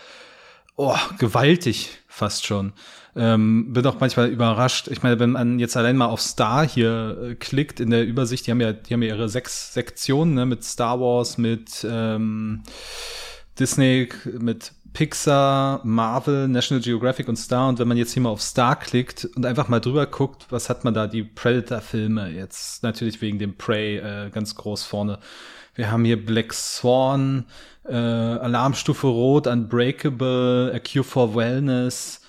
oh, 0.77 0.95
gewaltig 1.17 1.89
fast 2.07 2.45
schon. 2.45 2.71
Ähm, 3.15 3.73
bin 3.73 3.85
auch 3.87 3.99
manchmal 3.99 4.29
überrascht. 4.29 4.87
Ich 4.89 5.01
meine, 5.01 5.19
wenn 5.19 5.31
man 5.31 5.59
jetzt 5.59 5.75
allein 5.75 5.97
mal 5.97 6.05
auf 6.05 6.21
Star 6.21 6.67
hier 6.67 7.17
äh, 7.31 7.35
klickt 7.35 7.79
in 7.79 7.89
der 7.89 8.05
Übersicht, 8.05 8.45
die 8.45 8.51
haben 8.51 8.61
ja, 8.61 8.73
die 8.73 8.93
haben 8.93 9.01
ja 9.01 9.15
ihre 9.15 9.27
sechs 9.27 9.73
Sektionen, 9.73 10.35
ne, 10.35 10.45
mit 10.45 10.63
Star 10.63 10.99
Wars, 10.99 11.37
mit 11.39 11.85
ähm, 11.89 12.61
Disney, 13.59 14.07
mit 14.39 14.71
Pixar, 14.93 15.81
Marvel, 15.83 16.47
National 16.47 16.83
Geographic 16.83 17.27
und 17.27 17.37
Star. 17.37 17.69
Und 17.69 17.79
wenn 17.79 17.87
man 17.87 17.97
jetzt 17.97 18.13
hier 18.13 18.21
mal 18.21 18.29
auf 18.29 18.41
Star 18.41 18.75
klickt 18.75 19.25
und 19.35 19.45
einfach 19.45 19.67
mal 19.67 19.79
drüber 19.79 20.05
guckt, 20.05 20.45
was 20.51 20.69
hat 20.69 20.83
man 20.83 20.93
da? 20.93 21.07
Die 21.07 21.23
Predator-Filme 21.23 22.29
jetzt 22.29 22.83
natürlich 22.83 23.21
wegen 23.21 23.39
dem 23.39 23.57
Prey 23.57 23.97
äh, 23.97 24.29
ganz 24.29 24.53
groß 24.55 24.83
vorne. 24.83 25.17
Wir 25.77 25.91
haben 25.91 26.05
hier 26.05 26.23
Black 26.23 26.53
Swan, 26.53 27.45
äh, 27.85 27.93
Alarmstufe 27.93 29.05
Rot, 29.05 29.45
Unbreakable, 29.45 30.73
A 30.73 30.79
Cure 30.79 31.03
for 31.03 31.35
Wellness, 31.35 32.21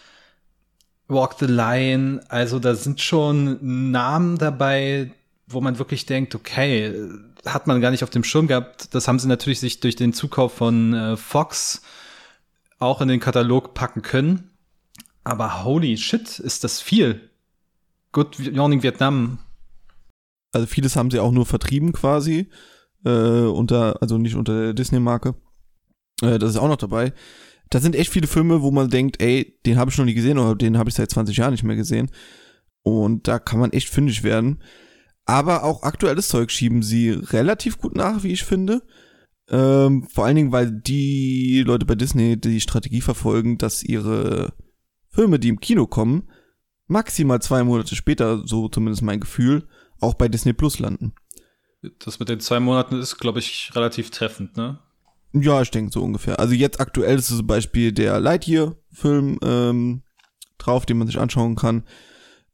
Walk 1.08 1.36
the 1.40 1.46
Line. 1.46 2.20
Also 2.28 2.58
da 2.58 2.74
sind 2.74 3.00
schon 3.00 3.90
Namen 3.90 4.36
dabei, 4.36 5.12
wo 5.46 5.62
man 5.62 5.78
wirklich 5.78 6.04
denkt, 6.04 6.34
okay, 6.34 6.94
hat 7.46 7.66
man 7.66 7.80
gar 7.80 7.90
nicht 7.90 8.04
auf 8.04 8.10
dem 8.10 8.22
Schirm 8.22 8.48
gehabt. 8.48 8.94
Das 8.94 9.08
haben 9.08 9.18
sie 9.18 9.28
natürlich 9.28 9.60
sich 9.60 9.80
durch 9.80 9.96
den 9.96 10.12
Zukauf 10.12 10.52
von 10.52 10.92
äh, 10.92 11.16
Fox 11.16 11.80
auch 12.78 13.00
in 13.00 13.08
den 13.08 13.18
Katalog 13.18 13.72
packen 13.72 14.02
können. 14.02 14.50
Aber 15.24 15.64
holy 15.64 15.96
shit, 15.96 16.38
ist 16.38 16.64
das 16.64 16.82
viel. 16.82 17.30
Good 18.12 18.52
Morning 18.54 18.82
Vietnam. 18.82 19.38
Also 20.52 20.66
vieles 20.66 20.96
haben 20.96 21.10
sie 21.10 21.18
auch 21.18 21.32
nur 21.32 21.46
vertrieben 21.46 21.92
quasi. 21.94 22.50
Äh, 23.04 23.10
unter, 23.10 24.00
also 24.02 24.18
nicht 24.18 24.34
unter 24.34 24.60
der 24.60 24.74
Disney-Marke. 24.74 25.34
Äh, 26.22 26.38
das 26.38 26.50
ist 26.50 26.56
auch 26.56 26.68
noch 26.68 26.76
dabei. 26.76 27.12
Da 27.70 27.80
sind 27.80 27.94
echt 27.94 28.10
viele 28.10 28.26
Filme, 28.26 28.62
wo 28.62 28.70
man 28.70 28.90
denkt, 28.90 29.20
ey, 29.20 29.58
den 29.66 29.78
habe 29.78 29.90
ich 29.90 29.98
noch 29.98 30.04
nie 30.04 30.14
gesehen 30.14 30.38
oder 30.38 30.54
den 30.54 30.78
habe 30.78 30.88
ich 30.88 30.96
seit 30.96 31.10
20 31.10 31.36
Jahren 31.36 31.52
nicht 31.52 31.64
mehr 31.64 31.76
gesehen. 31.76 32.10
Und 32.82 33.28
da 33.28 33.38
kann 33.38 33.60
man 33.60 33.72
echt 33.72 33.88
fündig 33.88 34.22
werden. 34.22 34.62
Aber 35.26 35.64
auch 35.64 35.82
aktuelles 35.82 36.28
Zeug 36.28 36.50
schieben 36.50 36.82
sie 36.82 37.10
relativ 37.10 37.78
gut 37.78 37.94
nach, 37.94 38.22
wie 38.22 38.32
ich 38.32 38.44
finde. 38.44 38.82
Ähm, 39.50 40.06
vor 40.10 40.24
allen 40.24 40.36
Dingen, 40.36 40.52
weil 40.52 40.70
die 40.70 41.62
Leute 41.66 41.84
bei 41.84 41.94
Disney 41.94 42.38
die 42.40 42.60
Strategie 42.60 43.02
verfolgen, 43.02 43.58
dass 43.58 43.82
ihre 43.82 44.54
Filme, 45.10 45.38
die 45.38 45.48
im 45.48 45.60
Kino 45.60 45.86
kommen, 45.86 46.30
maximal 46.86 47.40
zwei 47.40 47.62
Monate 47.62 47.94
später, 47.94 48.46
so 48.46 48.68
zumindest 48.68 49.02
mein 49.02 49.20
Gefühl, 49.20 49.66
auch 50.00 50.14
bei 50.14 50.28
Disney 50.28 50.52
Plus 50.52 50.78
landen. 50.78 51.12
Das 52.04 52.18
mit 52.18 52.28
den 52.28 52.40
zwei 52.40 52.58
Monaten 52.60 53.00
ist, 53.00 53.18
glaube 53.18 53.38
ich, 53.38 53.70
relativ 53.74 54.10
treffend, 54.10 54.56
ne? 54.56 54.78
Ja, 55.32 55.60
ich 55.62 55.70
denke 55.70 55.92
so 55.92 56.02
ungefähr. 56.02 56.38
Also 56.40 56.54
jetzt 56.54 56.80
aktuell 56.80 57.18
ist 57.18 57.28
zum 57.28 57.46
Beispiel 57.46 57.92
der 57.92 58.18
Lightyear-Film 58.18 59.38
ähm, 59.42 60.02
drauf, 60.56 60.86
den 60.86 60.98
man 60.98 61.06
sich 61.06 61.18
anschauen 61.18 61.54
kann. 61.54 61.84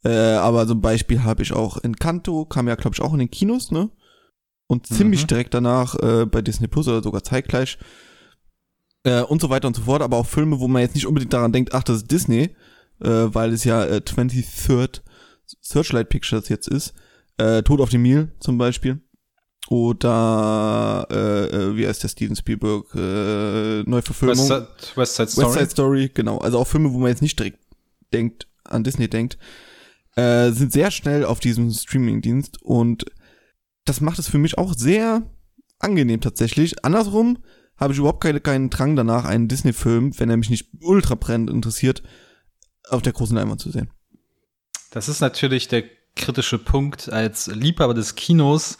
Äh, 0.04 0.11
aber 0.35 0.66
zum 0.66 0.81
Beispiel 0.83 1.23
habe 1.23 1.43
ich 1.43 1.52
auch 1.52 1.78
Encanto, 1.78 2.45
kam 2.45 2.69
ja, 2.69 2.75
glaube 2.75 2.95
ich, 2.95 3.00
auch 3.00 3.12
in 3.14 3.21
den 3.21 3.31
Kinos, 3.31 3.71
ne? 3.71 3.90
Und 4.66 4.87
ziemlich 4.87 5.23
Mhm. 5.23 5.26
direkt 5.28 5.54
danach 5.54 5.95
äh, 6.02 6.26
bei 6.26 6.43
Disney 6.43 6.66
Plus 6.69 6.88
oder 6.88 7.02
sogar 7.02 7.23
zeitgleich. 7.23 7.78
Äh, 9.04 9.23
und 9.23 9.40
so 9.40 9.50
weiter 9.50 9.69
und 9.69 9.76
so 9.76 9.83
fort. 9.83 10.02
Aber 10.02 10.16
auch 10.19 10.26
Filme, 10.26 10.59
wo 10.61 10.69
man 10.69 10.83
jetzt 10.83 10.95
nicht 10.95 11.07
unbedingt 11.07 11.33
daran 11.33 11.52
denkt, 11.52 11.73
ach, 11.75 11.83
das 11.85 11.99
ist 11.99 12.11
Disney, 12.11 12.54
äh, 13.00 13.09
weil 13.09 13.52
es 13.52 13.64
ja 13.64 13.85
äh, 13.85 14.00
23rd 14.04 15.00
Searchlight 15.61 16.09
Pictures 16.09 16.49
jetzt 16.49 16.69
ist. 16.69 16.93
Äh, 17.37 17.62
Tod 17.62 17.81
auf 17.81 17.90
dem 17.90 18.02
Nil 18.02 18.33
zum 18.40 18.59
Beispiel. 18.59 19.00
Oder 19.75 21.09
äh, 21.11 21.47
äh, 21.47 21.76
wie 21.76 21.85
heißt 21.85 22.00
der 22.04 22.09
Steven 22.09 22.37
Spielberg 22.37 22.95
äh, 22.95 23.83
Neuverfilmung 23.83 24.37
West 24.37 24.47
Side, 24.47 24.69
West 24.95 25.16
Side 25.16 25.28
Story. 25.31 25.47
West 25.47 25.59
Side 25.59 25.71
Story 25.71 26.11
genau 26.14 26.38
also 26.38 26.61
auch 26.61 26.66
Filme 26.69 26.93
wo 26.93 26.99
man 26.99 27.09
jetzt 27.09 27.23
nicht 27.23 27.37
direkt 27.37 27.59
denkt 28.12 28.47
an 28.62 28.85
Disney 28.85 29.09
denkt 29.09 29.37
äh, 30.14 30.52
sind 30.52 30.73
sehr 30.73 30.93
schnell 30.93 31.25
auf 31.25 31.40
diesem 31.40 31.73
Streamingdienst 31.73 32.62
und 32.62 33.07
das 33.85 34.00
macht 34.00 34.21
es 34.21 34.28
für 34.28 34.38
mich 34.38 34.59
auch 34.59 34.75
sehr 34.75 35.23
angenehm 35.81 36.21
tatsächlich 36.21 36.85
andersrum 36.85 37.38
habe 37.76 37.93
ich 37.93 37.99
überhaupt 37.99 38.23
keine, 38.23 38.38
keinen 38.38 38.71
Drang 38.71 38.95
danach 38.95 39.25
einen 39.25 39.49
Disney-Film 39.49 40.16
wenn 40.21 40.31
er 40.31 40.37
mich 40.37 40.50
nicht 40.50 40.69
ultra 40.83 41.16
brennend 41.16 41.50
interessiert 41.50 42.04
auf 42.90 43.02
der 43.02 43.12
großen 43.12 43.35
Leinwand 43.35 43.61
zu 43.61 43.73
sehen 43.73 43.90
Das 44.93 45.09
ist 45.09 45.21
natürlich 45.21 45.66
der 45.66 45.83
kritische 46.16 46.59
Punkt. 46.59 47.09
Als 47.09 47.49
Liebhaber 47.49 47.93
des 47.93 48.14
Kinos 48.14 48.78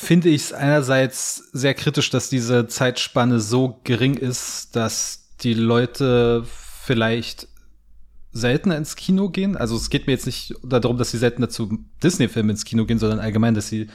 finde 0.00 0.30
ich 0.30 0.44
es 0.44 0.52
einerseits 0.54 1.50
sehr 1.52 1.74
kritisch, 1.74 2.08
dass 2.08 2.30
diese 2.30 2.66
Zeitspanne 2.66 3.38
so 3.38 3.80
gering 3.84 4.14
ist, 4.14 4.74
dass 4.74 5.28
die 5.42 5.52
Leute 5.52 6.44
vielleicht 6.82 7.48
seltener 8.32 8.78
ins 8.78 8.96
Kino 8.96 9.28
gehen. 9.28 9.56
Also 9.56 9.76
es 9.76 9.90
geht 9.90 10.06
mir 10.06 10.14
jetzt 10.14 10.24
nicht 10.24 10.54
darum, 10.62 10.96
dass 10.96 11.10
sie 11.10 11.18
seltener 11.18 11.50
zu 11.50 11.78
Disney-Filmen 12.02 12.50
ins 12.50 12.64
Kino 12.64 12.86
gehen, 12.86 12.98
sondern 12.98 13.20
allgemein, 13.20 13.54
dass 13.54 13.68
sie 13.68 13.88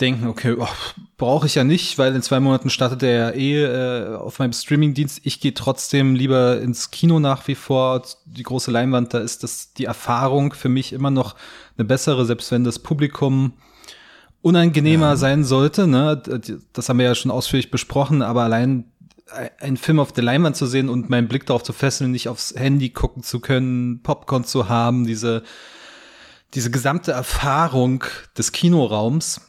denken, 0.00 0.28
okay, 0.28 0.54
oh, 0.58 0.66
brauche 1.18 1.46
ich 1.46 1.56
ja 1.56 1.64
nicht, 1.64 1.98
weil 1.98 2.14
in 2.14 2.22
zwei 2.22 2.40
Monaten 2.40 2.70
startet 2.70 3.02
der 3.02 3.12
ja 3.12 3.30
eh 3.30 3.64
äh, 3.64 4.14
auf 4.14 4.38
meinem 4.38 4.54
Streamingdienst. 4.54 5.20
Ich 5.24 5.40
gehe 5.40 5.52
trotzdem 5.52 6.14
lieber 6.14 6.58
ins 6.60 6.90
Kino 6.90 7.20
nach 7.20 7.46
wie 7.48 7.54
vor. 7.54 8.02
Die 8.24 8.44
große 8.44 8.70
Leinwand, 8.70 9.12
da 9.12 9.18
ist 9.18 9.42
das 9.42 9.74
die 9.74 9.84
Erfahrung 9.84 10.54
für 10.54 10.70
mich 10.70 10.94
immer 10.94 11.10
noch 11.10 11.36
eine 11.76 11.84
bessere, 11.84 12.24
selbst 12.24 12.50
wenn 12.50 12.64
das 12.64 12.78
Publikum 12.78 13.52
unangenehmer 14.48 15.10
ja. 15.10 15.16
sein 15.16 15.44
sollte. 15.44 15.86
Ne? 15.86 16.22
Das 16.72 16.88
haben 16.88 16.98
wir 16.98 17.06
ja 17.06 17.14
schon 17.14 17.30
ausführlich 17.30 17.70
besprochen, 17.70 18.22
aber 18.22 18.42
allein 18.42 18.84
einen 19.60 19.76
Film 19.76 20.00
auf 20.00 20.12
der 20.12 20.24
Leinwand 20.24 20.56
zu 20.56 20.66
sehen 20.66 20.88
und 20.88 21.10
meinen 21.10 21.28
Blick 21.28 21.46
darauf 21.46 21.62
zu 21.62 21.72
fesseln, 21.72 22.10
nicht 22.10 22.28
aufs 22.28 22.54
Handy 22.56 22.90
gucken 22.90 23.22
zu 23.22 23.40
können, 23.40 24.02
Popcorn 24.02 24.44
zu 24.44 24.68
haben, 24.68 25.06
diese, 25.06 25.42
diese 26.54 26.70
gesamte 26.70 27.12
Erfahrung 27.12 28.04
des 28.36 28.52
Kinoraums 28.52 29.42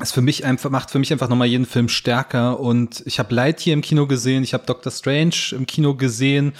ist 0.00 0.12
für 0.12 0.20
mich 0.20 0.44
einfach, 0.44 0.70
macht 0.70 0.90
für 0.90 0.98
mich 0.98 1.10
einfach 1.10 1.28
nochmal 1.28 1.48
jeden 1.48 1.66
Film 1.66 1.88
stärker. 1.88 2.60
Und 2.60 3.02
ich 3.06 3.18
habe 3.18 3.34
Lightyear 3.34 3.74
im 3.74 3.80
Kino 3.80 4.06
gesehen, 4.06 4.44
ich 4.44 4.52
habe 4.52 4.66
Doctor 4.66 4.92
Strange 4.92 5.34
im 5.52 5.66
Kino 5.66 5.94
gesehen 5.94 6.52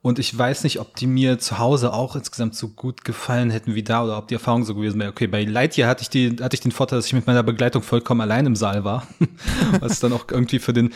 und 0.00 0.18
ich 0.18 0.36
weiß 0.36 0.62
nicht, 0.64 0.78
ob 0.78 0.94
die 0.96 1.06
mir 1.06 1.38
zu 1.38 1.58
Hause 1.58 1.92
auch 1.92 2.14
insgesamt 2.14 2.54
so 2.54 2.68
gut 2.68 3.04
gefallen 3.04 3.50
hätten 3.50 3.74
wie 3.74 3.82
da 3.82 4.04
oder 4.04 4.16
ob 4.18 4.28
die 4.28 4.34
Erfahrung 4.34 4.64
so 4.64 4.74
gewesen 4.74 5.00
wäre. 5.00 5.10
Okay, 5.10 5.26
bei 5.26 5.42
Lightyear 5.44 5.88
hatte 5.88 6.02
ich 6.02 6.10
die, 6.10 6.36
hatte 6.40 6.54
ich 6.54 6.60
den 6.60 6.70
Vorteil, 6.70 6.98
dass 6.98 7.06
ich 7.06 7.12
mit 7.14 7.26
meiner 7.26 7.42
Begleitung 7.42 7.82
vollkommen 7.82 8.20
allein 8.20 8.46
im 8.46 8.54
Saal 8.54 8.84
war. 8.84 9.06
Was 9.80 9.98
dann 9.98 10.12
auch 10.12 10.26
irgendwie 10.30 10.60
für 10.60 10.72
den, 10.72 10.92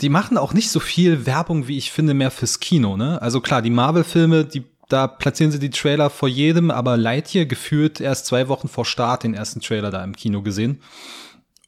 die 0.00 0.08
machen 0.08 0.38
auch 0.38 0.54
nicht 0.54 0.70
so 0.70 0.78
viel 0.78 1.26
Werbung, 1.26 1.66
wie 1.66 1.78
ich 1.78 1.90
finde, 1.90 2.14
mehr 2.14 2.30
fürs 2.30 2.60
Kino, 2.60 2.96
ne? 2.96 3.20
Also 3.20 3.40
klar, 3.40 3.60
die 3.60 3.70
Marvel-Filme, 3.70 4.44
die, 4.44 4.64
da 4.88 5.08
platzieren 5.08 5.50
sie 5.50 5.58
die 5.58 5.70
Trailer 5.70 6.08
vor 6.08 6.28
jedem, 6.28 6.70
aber 6.70 6.96
Lightyear 6.96 7.44
gefühlt 7.44 8.00
erst 8.00 8.26
zwei 8.26 8.46
Wochen 8.48 8.68
vor 8.68 8.84
Start 8.84 9.24
den 9.24 9.34
ersten 9.34 9.60
Trailer 9.60 9.90
da 9.90 10.04
im 10.04 10.14
Kino 10.14 10.42
gesehen. 10.42 10.80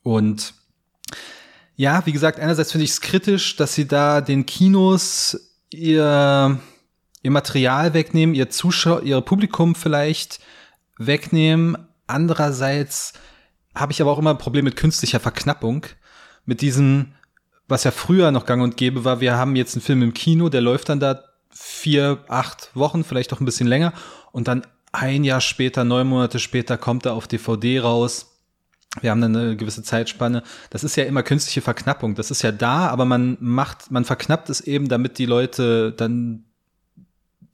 Und 0.05 0.55
ja, 1.75 2.05
wie 2.07 2.13
gesagt, 2.13 2.39
einerseits 2.39 2.73
finde 2.73 2.85
ich 2.85 2.91
es 2.91 3.01
kritisch, 3.01 3.57
dass 3.57 3.75
sie 3.75 3.89
da 3.89 4.21
den 4.21 4.47
Kinos 4.47 5.50
ihr, 5.71 6.59
ihr 7.23 7.31
Material 7.31 7.95
wegnehmen, 7.95 8.35
ihr 8.35 8.51
Zuschauer, 8.51 9.03
ihr 9.03 9.21
Publikum 9.21 9.75
vielleicht 9.75 10.41
wegnehmen. 10.99 11.79
Andererseits 12.07 13.15
habe 13.75 13.93
ich 13.93 14.01
aber 14.01 14.11
auch 14.11 14.19
immer 14.19 14.31
ein 14.31 14.39
Problem 14.39 14.65
mit 14.65 14.77
künstlicher 14.77 15.21
Verknappung. 15.21 15.87
Mit 16.45 16.61
diesem, 16.61 17.13
was 17.69 17.85
ja 17.85 17.91
früher 17.91 18.31
noch 18.33 18.47
gang 18.47 18.63
und 18.63 18.77
gäbe 18.77 19.05
war, 19.05 19.21
wir 19.21 19.37
haben 19.37 19.57
jetzt 19.57 19.75
einen 19.75 19.83
Film 19.83 20.03
im 20.03 20.15
Kino, 20.15 20.49
der 20.49 20.61
läuft 20.61 20.89
dann 20.89 21.01
da 21.01 21.25
vier, 21.51 22.25
acht 22.29 22.71
Wochen, 22.75 23.05
vielleicht 23.05 23.33
auch 23.33 23.41
ein 23.41 23.45
bisschen 23.45 23.67
länger. 23.67 23.93
Und 24.33 24.49
dann 24.49 24.67
ein 24.93 25.25
Jahr 25.25 25.41
später, 25.41 25.85
neun 25.85 26.09
Monate 26.09 26.39
später 26.39 26.77
kommt 26.77 27.07
er 27.07 27.15
auf 27.15 27.29
DVD 27.29 27.81
raus. 27.81 28.30
Wir 29.01 29.11
haben 29.11 29.21
dann 29.21 29.37
eine 29.37 29.57
gewisse 29.57 29.85
Zeitspanne. 29.85 30.43
Das 30.71 30.83
ist 30.83 30.97
ja 30.97 31.05
immer 31.05 31.23
künstliche 31.23 31.61
Verknappung. 31.61 32.17
Das 32.17 32.31
ist 32.31 32.43
ja 32.43 32.51
da, 32.51 32.89
aber 32.89 33.05
man 33.05 33.37
macht, 33.41 33.91
man 33.91 34.05
verknappt 34.05 34.51
es 34.51 34.61
eben, 34.61 34.89
damit 34.89 35.19
die 35.19 35.27
Leute 35.27 35.93
dann 35.93 36.45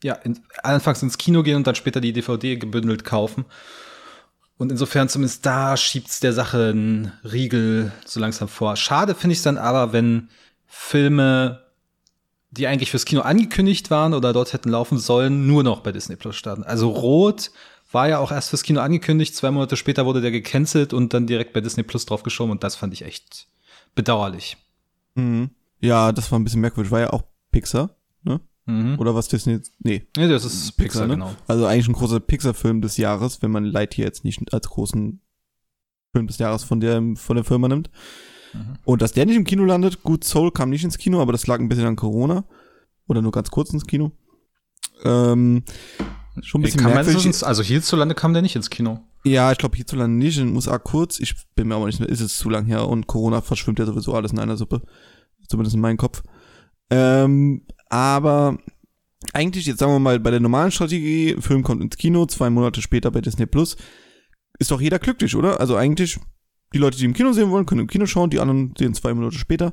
ja 0.02 0.14
in, 0.14 0.40
anfangs 0.62 1.02
ins 1.02 1.19
Kino 1.19 1.43
gehen 1.43 1.57
und 1.57 1.66
dann 1.66 1.75
später 1.75 2.00
die 2.00 2.14
DVD 2.14 2.57
gebündelt 2.57 3.05
kaufen. 3.05 3.45
Und 4.57 4.73
insofern 4.73 5.11
zumindest 5.11 5.45
da 5.45 5.76
schiebt's 5.76 6.21
der 6.21 6.33
Sache 6.33 6.71
einen 6.71 7.12
Riegel 7.23 7.93
so 8.07 8.19
langsam 8.19 8.49
vor. 8.49 8.76
Schade 8.76 9.14
finde 9.14 9.33
ich 9.33 9.40
es 9.40 9.45
dann 9.45 9.59
aber, 9.59 9.93
wenn 9.93 10.31
Filme, 10.66 11.64
die 12.50 12.66
eigentlich 12.66 12.90
fürs 12.90 13.05
Kino 13.05 13.21
angekündigt 13.21 13.90
waren 13.90 14.14
oder 14.14 14.33
dort 14.33 14.55
hätten 14.55 14.71
laufen 14.71 14.99
sollen, 14.99 15.47
nur 15.47 15.62
noch 15.62 15.81
bei 15.81 15.93
Disney 15.93 16.16
Plus 16.16 16.37
starten. 16.37 16.62
Also 16.62 16.88
Rot 16.88 17.50
war 17.93 18.09
ja 18.09 18.19
auch 18.19 18.33
erst 18.33 18.50
fürs 18.50 18.62
Kino 18.62 18.81
angekündigt, 18.81 19.35
zwei 19.35 19.50
Monate 19.50 19.76
später 19.76 20.07
wurde 20.07 20.21
der 20.21 20.31
gecancelt 20.31 20.93
und 20.93 21.14
dann 21.14 21.26
direkt 21.26 21.52
bei 21.52 21.61
Disney 21.61 21.83
Plus 21.83 22.07
draufgeschoben 22.07 22.50
und 22.50 22.64
das 22.64 22.76
fand 22.76 22.93
ich 22.93 23.02
echt 23.02 23.49
bedauerlich. 23.95 24.57
Mhm. 25.14 25.50
Ja, 25.81 26.12
das 26.12 26.31
war 26.31 26.38
ein 26.38 26.45
bisschen 26.45 26.61
merkwürdig. 26.61 26.90
War 26.90 27.00
ja 27.00 27.12
auch 27.12 27.25
Pixar, 27.50 27.97
ne? 28.23 28.40
Mhm. 28.66 28.99
Oder 28.99 29.14
was 29.14 29.28
Disney? 29.28 29.61
Nee. 29.78 30.07
Nee, 30.16 30.28
das 30.28 30.45
ist 30.45 30.76
Pixar, 30.76 31.02
Pixar 31.02 31.07
ne? 31.07 31.14
genau. 31.14 31.37
Also 31.47 31.66
eigentlich 31.66 31.88
ein 31.88 31.95
großer 31.95 32.21
Pixar-Film 32.21 32.81
des 32.81 32.97
Jahres, 32.97 33.43
wenn 33.43 33.50
man 33.50 33.64
Lightyear 33.64 34.07
jetzt 34.07 34.25
nicht 34.25 34.52
als 34.52 34.69
großen 34.69 35.21
Film 36.12 36.26
des 36.26 36.38
Jahres 36.38 36.64
von 36.64 36.81
der, 36.81 37.02
von 37.16 37.37
der 37.37 37.45
Firma 37.45 37.69
nimmt. 37.69 37.90
Mhm. 38.52 38.78
Und 38.85 39.02
dass 39.02 39.12
der 39.12 39.26
nicht 39.26 39.37
im 39.37 39.45
Kino 39.45 39.64
landet, 39.64 40.02
gut, 40.02 40.25
Soul 40.25 40.50
kam 40.50 40.71
nicht 40.71 40.85
ins 40.85 40.99
Kino, 40.99 41.21
aber 41.21 41.33
das 41.33 41.47
lag 41.47 41.61
ein 41.61 41.69
bisschen 41.69 41.87
an 41.87 41.97
Corona. 41.97 42.45
Oder 43.07 43.23
nur 43.23 43.33
ganz 43.33 43.50
kurz 43.50 43.73
ins 43.73 43.87
Kino. 43.87 44.12
Ähm, 45.05 45.62
Schon 46.43 46.61
ein 46.61 46.64
bisschen 46.64 46.81
kann 46.81 46.93
merkwürdig. 46.93 47.45
also 47.45 47.62
hierzulande 47.62 48.14
kam 48.14 48.33
der 48.33 48.43
nicht 48.43 48.57
ins 48.57 48.71
Kino. 48.71 49.00
Ja, 49.25 49.52
ich 49.52 49.59
glaube 49.59 49.76
hierzulande 49.76 50.16
nicht, 50.16 50.38
in 50.38 50.49
den 50.49 50.57
USA 50.57 50.78
kurz. 50.78 51.19
Ich 51.19 51.35
bin 51.55 51.69
mir 51.69 51.75
aber 51.75 51.87
nicht 51.87 52.00
mehr, 52.00 52.09
ist 52.09 52.21
es 52.21 52.37
zu 52.38 52.50
lang 52.50 52.66
her 52.66 52.88
und 52.88 53.07
Corona 53.07 53.40
verschwimmt 53.40 53.78
ja 53.78 53.87
sowieso 53.87 54.14
alles 54.14 54.33
in 54.33 54.38
einer 54.38 54.57
Suppe. 54.57 54.83
Zumindest 55.49 55.75
in 55.75 55.81
meinem 55.81 55.97
Kopf. 55.97 56.23
Ähm, 56.90 57.66
aber 57.88 58.59
eigentlich, 59.33 59.66
jetzt 59.66 59.78
sagen 59.78 59.93
wir 59.93 59.99
mal, 59.99 60.21
bei 60.21 60.31
der 60.31 60.40
normalen 60.40 60.71
Strategie, 60.71 61.37
Film 61.40 61.62
kommt 61.62 61.83
ins 61.83 61.97
Kino, 61.97 62.26
zwei 62.26 62.50
Monate 62.50 62.83
später 62.83 63.11
bei 63.11 63.21
Disney 63.21 63.47
Plus, 63.47 63.76
ist 64.59 64.71
doch 64.71 64.81
jeder 64.81 64.99
glücklich, 64.99 65.35
oder? 65.37 65.61
Also 65.61 65.76
eigentlich, 65.76 66.19
die 66.73 66.78
Leute, 66.78 66.99
die 66.99 67.05
im 67.05 67.12
Kino 67.12 67.33
sehen 67.33 67.50
wollen, 67.50 67.66
können 67.66 67.83
im 67.83 67.87
Kino 67.87 68.07
schauen, 68.07 68.31
die 68.31 68.40
anderen 68.40 68.75
sehen 68.76 68.95
zwei 68.95 69.14
Monate 69.14 69.38
später, 69.38 69.73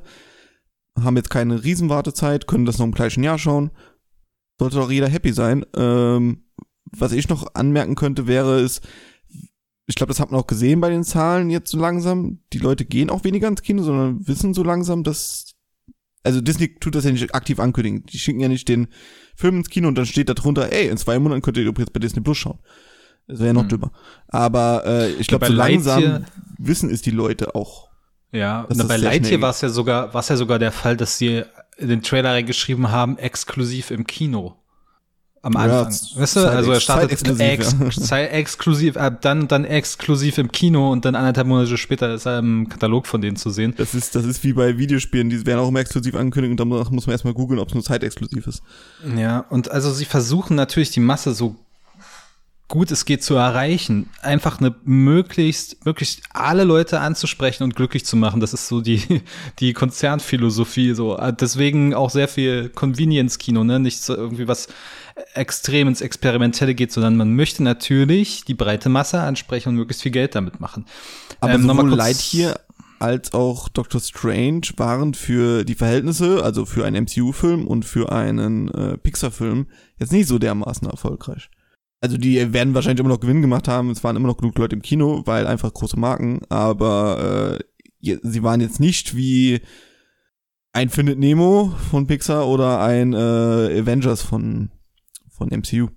haben 0.98 1.16
jetzt 1.16 1.30
keine 1.30 1.64
Riesenwartezeit, 1.64 2.46
können 2.46 2.66
das 2.66 2.78
noch 2.78 2.86
im 2.86 2.92
gleichen 2.92 3.24
Jahr 3.24 3.38
schauen. 3.38 3.70
Sollte 4.58 4.76
doch 4.76 4.90
jeder 4.90 5.08
happy 5.08 5.32
sein. 5.32 5.64
Ähm, 5.76 6.43
was 6.90 7.12
ich 7.12 7.28
noch 7.28 7.54
anmerken 7.54 7.94
könnte, 7.94 8.26
wäre 8.26 8.60
es, 8.60 8.80
ich 9.86 9.96
glaube, 9.96 10.10
das 10.10 10.20
hat 10.20 10.30
man 10.30 10.40
auch 10.40 10.46
gesehen 10.46 10.80
bei 10.80 10.90
den 10.90 11.04
Zahlen 11.04 11.50
jetzt 11.50 11.70
so 11.70 11.78
langsam. 11.78 12.40
Die 12.52 12.58
Leute 12.58 12.84
gehen 12.84 13.10
auch 13.10 13.24
weniger 13.24 13.48
ins 13.48 13.62
Kino, 13.62 13.82
sondern 13.82 14.26
wissen 14.26 14.54
so 14.54 14.62
langsam, 14.62 15.04
dass, 15.04 15.54
also 16.22 16.40
Disney 16.40 16.74
tut 16.78 16.94
das 16.94 17.04
ja 17.04 17.10
nicht 17.10 17.34
aktiv 17.34 17.60
ankündigen. 17.60 18.04
Die 18.06 18.18
schicken 18.18 18.40
ja 18.40 18.48
nicht 18.48 18.68
den 18.68 18.88
Film 19.36 19.58
ins 19.58 19.68
Kino 19.68 19.88
und 19.88 19.96
dann 19.96 20.06
steht 20.06 20.28
da 20.28 20.34
drunter, 20.34 20.72
ey, 20.72 20.88
in 20.88 20.96
zwei 20.96 21.18
Monaten 21.18 21.42
könnt 21.42 21.56
ihr 21.56 21.64
übrigens 21.64 21.90
bei 21.90 22.00
Disney 22.00 22.22
Plus 22.22 22.38
schauen. 22.38 22.58
Das 23.26 23.38
wäre 23.38 23.48
ja 23.48 23.52
noch 23.52 23.62
hm. 23.62 23.68
dümmer. 23.68 23.92
Aber 24.28 24.84
äh, 24.86 25.10
ich 25.12 25.26
glaube, 25.26 25.46
so 25.46 25.52
langsam 25.52 26.26
wissen 26.58 26.90
es 26.90 27.02
die 27.02 27.10
Leute 27.10 27.54
auch. 27.54 27.88
Ja, 28.32 28.62
und 28.62 28.88
bei 28.88 28.96
Lightyear 28.96 29.40
war 29.40 29.50
es 29.50 29.60
ja 29.60 29.68
sogar, 29.68 30.12
war 30.12 30.20
es 30.20 30.28
ja 30.28 30.36
sogar 30.36 30.58
der 30.58 30.72
Fall, 30.72 30.96
dass 30.96 31.18
sie 31.18 31.44
in 31.76 31.88
den 31.88 32.02
Trailer 32.02 32.30
reingeschrieben 32.30 32.90
haben, 32.90 33.16
exklusiv 33.16 33.90
im 33.90 34.06
Kino 34.06 34.56
am 35.44 35.56
Anfang. 35.56 35.92
Ja, 35.92 36.20
weißt 36.20 36.36
du, 36.36 36.50
also 36.50 36.72
er 36.72 36.80
startet 36.80 37.12
exklusiv, 37.12 37.40
ex, 37.40 37.76
ja. 38.10 38.18
exklusiv, 38.18 38.96
ab 38.96 39.20
dann 39.20 39.46
dann 39.46 39.64
exklusiv 39.64 40.38
im 40.38 40.50
Kino 40.50 40.90
und 40.90 41.04
dann 41.04 41.14
anderthalb 41.14 41.46
Monate 41.46 41.76
später 41.76 42.14
ist 42.14 42.26
er 42.26 42.38
im 42.38 42.68
Katalog 42.68 43.06
von 43.06 43.20
denen 43.20 43.36
zu 43.36 43.50
sehen. 43.50 43.74
Das 43.76 43.94
ist 43.94 44.14
das 44.14 44.24
ist 44.24 44.42
wie 44.42 44.54
bei 44.54 44.78
Videospielen, 44.78 45.28
die 45.28 45.44
werden 45.44 45.60
auch 45.60 45.68
immer 45.68 45.80
exklusiv 45.80 46.14
angekündigt 46.14 46.52
und 46.52 46.60
dann 46.60 46.68
muss 46.68 47.06
man 47.06 47.12
erstmal 47.12 47.34
googeln, 47.34 47.60
ob 47.60 47.68
es 47.68 47.74
nur 47.74 47.84
zeitexklusiv 47.84 48.46
ist. 48.46 48.62
Ja, 49.16 49.40
und 49.50 49.70
also 49.70 49.92
sie 49.92 50.06
versuchen 50.06 50.56
natürlich 50.56 50.90
die 50.90 51.00
Masse 51.00 51.34
so 51.34 51.56
gut 52.68 52.90
es 52.90 53.04
geht 53.04 53.22
zu 53.22 53.34
erreichen, 53.34 54.10
einfach 54.22 54.58
eine 54.58 54.74
möglichst, 54.84 55.84
möglichst 55.84 56.22
alle 56.32 56.64
Leute 56.64 57.00
anzusprechen 57.00 57.62
und 57.62 57.76
glücklich 57.76 58.04
zu 58.04 58.16
machen. 58.16 58.40
Das 58.40 58.54
ist 58.54 58.68
so 58.68 58.80
die, 58.80 59.22
die 59.60 59.72
Konzernphilosophie, 59.74 60.94
so. 60.94 61.16
Deswegen 61.38 61.94
auch 61.94 62.10
sehr 62.10 62.28
viel 62.28 62.70
Convenience-Kino, 62.70 63.64
ne? 63.64 63.78
Nicht 63.80 64.02
so 64.02 64.16
irgendwie 64.16 64.48
was 64.48 64.68
extrem 65.34 65.88
ins 65.88 66.00
Experimentelle 66.00 66.74
geht, 66.74 66.92
sondern 66.92 67.16
man 67.16 67.34
möchte 67.34 67.62
natürlich 67.62 68.44
die 68.44 68.54
breite 68.54 68.88
Masse 68.88 69.20
ansprechen 69.20 69.70
und 69.70 69.76
möglichst 69.76 70.02
viel 70.02 70.12
Geld 70.12 70.34
damit 70.34 70.60
machen. 70.60 70.86
Aber 71.40 71.54
ähm, 71.54 71.62
sowohl 71.62 71.94
Lightyear 71.94 72.60
als 72.98 73.32
auch 73.32 73.68
Doctor 73.68 74.00
Strange 74.00 74.68
waren 74.76 75.14
für 75.14 75.64
die 75.64 75.74
Verhältnisse, 75.74 76.42
also 76.42 76.64
für 76.64 76.84
einen 76.84 77.04
MCU-Film 77.04 77.66
und 77.66 77.84
für 77.84 78.10
einen 78.10 78.68
äh, 78.68 78.96
Pixar-Film, 78.98 79.66
jetzt 79.98 80.12
nicht 80.12 80.26
so 80.26 80.38
dermaßen 80.38 80.88
erfolgreich. 80.88 81.50
Also 82.00 82.18
die 82.18 82.52
werden 82.52 82.74
wahrscheinlich 82.74 83.00
immer 83.00 83.08
noch 83.08 83.20
Gewinn 83.20 83.42
gemacht 83.42 83.68
haben, 83.68 83.90
es 83.90 84.04
waren 84.04 84.16
immer 84.16 84.28
noch 84.28 84.36
genug 84.36 84.58
Leute 84.58 84.76
im 84.76 84.82
Kino, 84.82 85.22
weil 85.26 85.46
einfach 85.46 85.72
große 85.72 85.98
Marken, 85.98 86.42
aber 86.48 87.58
äh, 88.02 88.16
sie 88.22 88.42
waren 88.42 88.60
jetzt 88.60 88.80
nicht 88.80 89.16
wie 89.16 89.60
ein 90.72 90.90
Findet 90.90 91.18
Nemo 91.18 91.72
von 91.90 92.06
Pixar 92.06 92.48
oder 92.48 92.80
ein 92.80 93.12
äh, 93.12 93.80
Avengers 93.80 94.22
von 94.22 94.70
von 95.36 95.48
MCU. 95.48 95.88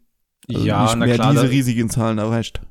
Also 0.49 0.65
ja, 0.65 0.83
nicht 0.85 0.97
mehr 0.97 1.15
klar, 1.15 1.31
diese 1.31 1.49
riesigen 1.49 1.89
Zahlen 1.89 2.17
erreicht. 2.17 2.61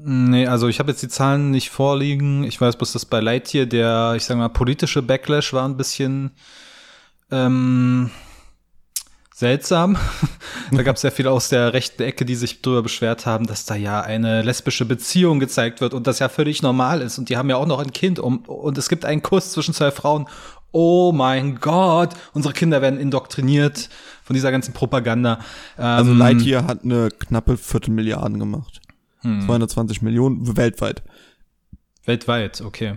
Nee, 0.00 0.46
also 0.46 0.68
ich 0.68 0.78
habe 0.78 0.92
jetzt 0.92 1.02
die 1.02 1.08
Zahlen 1.08 1.50
nicht 1.50 1.70
vorliegen. 1.70 2.44
Ich 2.44 2.60
weiß 2.60 2.76
bloß, 2.76 2.92
dass 2.92 3.04
bei 3.04 3.18
Lightyear 3.20 3.66
der, 3.66 4.14
ich 4.16 4.24
sag 4.24 4.38
mal, 4.38 4.48
politische 4.48 5.02
Backlash 5.02 5.52
war 5.52 5.68
ein 5.68 5.76
bisschen 5.76 6.30
ähm, 7.32 8.10
seltsam. 9.34 9.96
da 10.70 10.82
gab 10.84 10.94
es 10.94 11.02
sehr 11.02 11.10
viele 11.10 11.32
aus 11.32 11.48
der 11.48 11.72
rechten 11.72 12.02
Ecke, 12.02 12.24
die 12.24 12.36
sich 12.36 12.62
darüber 12.62 12.82
beschwert 12.82 13.26
haben, 13.26 13.48
dass 13.48 13.64
da 13.64 13.74
ja 13.74 14.00
eine 14.00 14.42
lesbische 14.42 14.84
Beziehung 14.84 15.40
gezeigt 15.40 15.80
wird 15.80 15.94
und 15.94 16.06
das 16.06 16.20
ja 16.20 16.28
völlig 16.28 16.62
normal 16.62 17.02
ist. 17.02 17.18
Und 17.18 17.28
die 17.28 17.36
haben 17.36 17.50
ja 17.50 17.56
auch 17.56 17.66
noch 17.66 17.80
ein 17.80 17.92
Kind 17.92 18.20
um, 18.20 18.38
und 18.46 18.78
es 18.78 18.88
gibt 18.88 19.04
einen 19.04 19.22
Kuss 19.22 19.50
zwischen 19.50 19.74
zwei 19.74 19.90
Frauen. 19.90 20.28
Oh 20.70 21.12
mein 21.12 21.56
Gott, 21.56 22.10
unsere 22.34 22.54
Kinder 22.54 22.82
werden 22.82 23.00
indoktriniert 23.00 23.88
von 24.28 24.34
dieser 24.34 24.52
ganzen 24.52 24.74
Propaganda. 24.74 25.40
Also 25.78 26.10
ähm, 26.10 26.18
Lightyear 26.18 26.66
hat 26.66 26.84
eine 26.84 27.08
knappe 27.08 27.56
Viertelmilliarden 27.56 28.38
gemacht. 28.38 28.82
Hm. 29.22 29.40
220 29.40 30.02
Millionen 30.02 30.54
weltweit. 30.54 31.02
Weltweit, 32.04 32.60
okay. 32.60 32.96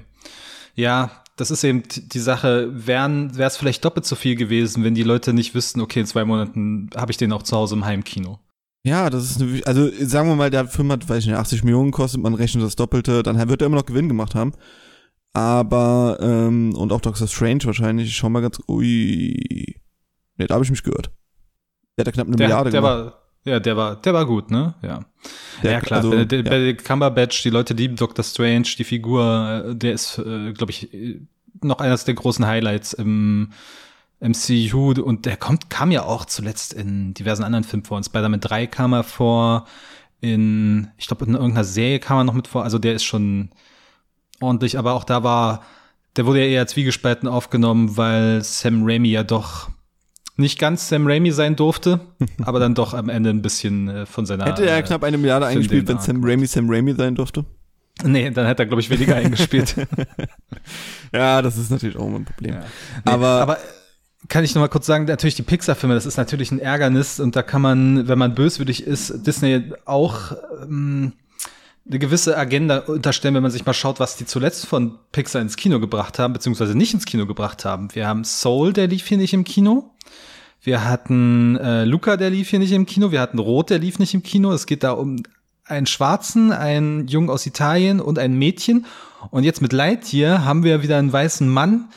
Ja, 0.76 1.10
das 1.38 1.50
ist 1.50 1.64
eben 1.64 1.84
die 1.88 2.20
Sache, 2.20 2.70
wäre 2.86 3.32
es 3.38 3.56
vielleicht 3.56 3.86
doppelt 3.86 4.06
so 4.06 4.18
viel 4.18 4.36
gewesen, 4.36 4.84
wenn 4.84 4.94
die 4.94 5.04
Leute 5.04 5.32
nicht 5.32 5.56
wüssten, 5.56 5.80
okay, 5.80 6.02
in 6.02 6.06
zwei 6.06 6.26
Monaten 6.26 6.90
habe 6.98 7.12
ich 7.12 7.18
den 7.18 7.32
auch 7.32 7.44
zu 7.44 7.56
Hause 7.56 7.76
im 7.76 7.86
Heimkino. 7.86 8.40
Ja, 8.84 9.10
das 9.10 9.32
ist 9.32 9.42
eine, 9.42 9.62
also 9.66 9.90
sagen 10.02 10.28
wir 10.28 10.36
mal, 10.36 10.50
der 10.50 10.68
Film 10.68 10.92
hat, 10.92 11.08
weiß 11.08 11.20
ich 11.20 11.28
nicht, 11.28 11.38
80 11.38 11.64
Millionen 11.64 11.92
gekostet, 11.92 12.22
man 12.22 12.34
rechnet 12.34 12.66
das 12.66 12.76
Doppelte, 12.76 13.24
dann 13.24 13.48
wird 13.48 13.62
er 13.62 13.68
immer 13.68 13.78
noch 13.78 13.86
Gewinn 13.86 14.10
gemacht 14.10 14.36
haben. 14.36 14.52
Aber, 15.32 16.18
ähm, 16.20 16.76
und 16.76 16.92
auch 16.92 17.00
Doctor 17.00 17.26
Strange 17.26 17.64
wahrscheinlich, 17.64 18.10
ich 18.10 18.18
schau 18.18 18.30
mal 18.30 18.42
ganz, 18.42 18.60
ui. 18.68 19.80
Ne, 20.38 20.48
da 20.48 20.56
habe 20.56 20.66
ich 20.66 20.72
mich 20.72 20.84
gehört. 20.84 21.12
Der 21.98 22.04
hat 22.04 22.08
ja 22.08 22.12
knapp 22.12 22.28
eine 22.28 22.36
der, 22.36 22.48
Milliarde 22.48 22.70
der 22.70 22.82
gemacht. 22.82 23.06
War, 23.06 23.22
ja, 23.44 23.60
der 23.60 23.78
war, 23.78 23.96
der 23.96 24.14
war 24.14 24.26
gut, 24.26 24.52
ne? 24.52 24.76
Ja. 24.82 25.00
Der, 25.64 25.72
ja, 25.74 25.82
klar. 25.82 25.98
also, 25.98 26.12
Benedict, 26.12 26.82
ja. 26.82 26.88
Cumberbatch, 26.88 27.42
die 27.44 27.50
Leute 27.50 27.74
lieben 27.74 27.96
Doctor 27.96 28.24
Strange, 28.24 28.68
die 28.78 28.84
Figur, 28.84 29.66
äh, 29.68 29.76
der 29.76 29.94
ist, 29.94 30.18
äh, 30.20 30.54
glaube 30.54 30.72
ich, 30.72 30.90
noch 31.62 31.80
eines 31.80 32.06
der 32.06 32.14
großen 32.14 32.46
Highlights 32.46 32.94
im 32.94 33.52
MCU 34.20 34.94
und 35.02 35.26
der 35.26 35.38
kommt, 35.38 35.70
kam 35.70 35.92
ja 35.92 36.04
auch 36.04 36.26
zuletzt 36.26 36.74
in 36.74 37.14
diversen 37.14 37.44
anderen 37.44 37.64
Filmen 37.64 37.86
vor. 37.86 37.98
In 37.98 38.04
Spider-Man 38.04 38.40
3 38.40 38.68
kam 38.68 38.94
er 38.94 39.04
vor, 39.04 39.66
in, 40.22 40.90
ich 40.98 41.08
glaube, 41.08 41.26
in 41.26 41.34
irgendeiner 41.34 41.64
Serie 41.64 42.00
kam 42.00 42.20
er 42.20 42.24
noch 42.24 42.34
mit 42.34 42.48
vor. 42.48 42.64
Also 42.64 42.78
der 42.78 42.94
ist 42.94 43.04
schon 43.04 43.50
ordentlich, 44.40 44.78
aber 44.78 44.94
auch 44.94 45.04
da 45.04 45.24
war, 45.24 45.64
der 46.16 46.26
wurde 46.28 46.40
ja 46.40 46.46
eher 46.46 46.68
zwiegespalten 46.68 47.28
aufgenommen, 47.28 47.98
weil 47.98 48.44
Sam 48.44 48.84
Raimi 48.84 49.10
ja 49.10 49.24
doch 49.24 49.70
nicht 50.42 50.60
ganz 50.60 50.90
Sam 50.90 51.08
Raimi 51.08 51.32
sein 51.32 51.56
durfte, 51.56 52.02
aber 52.44 52.60
dann 52.60 52.76
doch 52.76 52.94
am 52.94 53.10
Ende 53.10 53.30
ein 53.30 53.42
bisschen 53.42 53.88
äh, 53.88 54.06
von 54.06 54.26
seiner. 54.26 54.46
Hätte 54.46 54.66
er 54.70 54.82
knapp 54.84 55.04
eine 55.04 55.18
Milliarde 55.18 55.46
eingespielt, 55.46 55.88
wenn 55.88 56.00
Sam 56.00 56.24
Raimi 56.24 56.48
Sam 56.48 56.70
Raimi 56.70 56.94
sein 56.94 57.16
durfte? 57.16 57.46
Nee, 58.04 58.32
dann 58.32 58.48
hätte 58.48 58.64
er, 58.64 58.66
glaube 58.66 58.82
ich, 58.82 58.90
weniger 58.90 59.16
eingespielt. 59.16 59.76
ja, 61.14 61.42
das 61.42 61.58
ist 61.58 61.70
natürlich 61.70 61.98
auch 61.98 62.08
immer 62.08 62.20
ein 62.20 62.26
Problem. 62.26 62.56
Ja. 62.56 62.60
Nee, 62.60 63.12
aber, 63.12 63.28
aber 63.42 63.58
kann 64.28 64.44
ich 64.44 64.56
noch 64.56 64.62
mal 64.62 64.70
kurz 64.70 64.86
sagen, 64.86 65.06
natürlich 65.06 65.36
die 65.36 65.44
Pixar-Filme, 65.44 65.94
das 65.94 66.06
ist 66.06 66.18
natürlich 66.18 66.52
ein 66.52 66.60
Ärgernis 66.60 67.20
und 67.20 67.36
da 67.36 67.44
kann 67.44 67.62
man, 67.62 68.08
wenn 68.08 68.18
man 68.18 68.34
böswillig 68.34 68.84
ist, 68.84 69.26
Disney 69.26 69.72
auch 69.86 70.32
ähm, 70.64 71.14
eine 71.88 72.00
gewisse 72.00 72.38
Agenda 72.38 72.80
unterstellen, 72.80 73.36
wenn 73.36 73.44
man 73.44 73.52
sich 73.52 73.66
mal 73.66 73.74
schaut, 73.74 74.00
was 74.00 74.16
die 74.16 74.26
zuletzt 74.26 74.68
von 74.68 75.00
Pixar 75.12 75.42
ins 75.42 75.58
Kino 75.58 75.80
gebracht 75.80 76.20
haben, 76.20 76.34
beziehungsweise 76.34 76.76
nicht 76.76 76.94
ins 76.94 77.06
Kino 77.06 77.26
gebracht 77.26 77.66
haben. 77.66 77.94
Wir 77.94 78.08
haben 78.08 78.24
Soul, 78.24 78.74
der 78.74 78.88
lief 78.88 79.08
hier 79.08 79.18
nicht 79.18 79.34
im 79.34 79.44
Kino. 79.44 79.92
Wir 80.62 80.88
hatten 80.88 81.58
äh, 81.58 81.86
Luca, 81.86 82.18
der 82.18 82.30
lief 82.30 82.50
hier 82.50 82.60
nicht 82.60 82.72
im 82.72 82.86
Kino. 82.86 83.12
Wir 83.12 83.22
hatten 83.22 83.40
Rot, 83.40 83.70
der 83.70 83.80
lief 83.80 83.98
nicht 83.98 84.14
im 84.14 84.24
Kino. 84.24 84.52
Es 84.52 84.66
geht 84.66 84.84
da 84.84 84.92
um 84.92 85.24
einen 85.66 85.88
Schwarzen, 85.88 86.52
einen 86.52 87.08
Jungen 87.08 87.30
aus 87.30 87.46
Italien 87.46 88.00
und 88.00 88.20
ein 88.20 88.34
Mädchen. 88.34 88.86
Und 89.32 89.44
jetzt 89.44 89.62
mit 89.62 89.74
Lightyear 89.74 90.46
haben 90.46 90.64
wir 90.64 90.84
wieder 90.84 90.98
einen 90.98 91.12
weißen 91.12 91.48
Mann, 91.48 91.90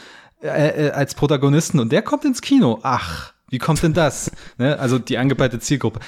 äh, 0.44 0.88
äh, 0.88 0.90
als 0.90 1.14
Protagonisten 1.14 1.80
und 1.80 1.90
der 1.90 2.02
kommt 2.02 2.26
ins 2.26 2.42
Kino. 2.42 2.78
Ach, 2.82 3.32
wie 3.48 3.58
kommt 3.58 3.82
denn 3.82 3.94
das? 3.94 4.30
ne? 4.58 4.78
Also 4.78 4.98
die 4.98 5.16
angepeilte 5.16 5.58
Zielgruppe. 5.58 6.00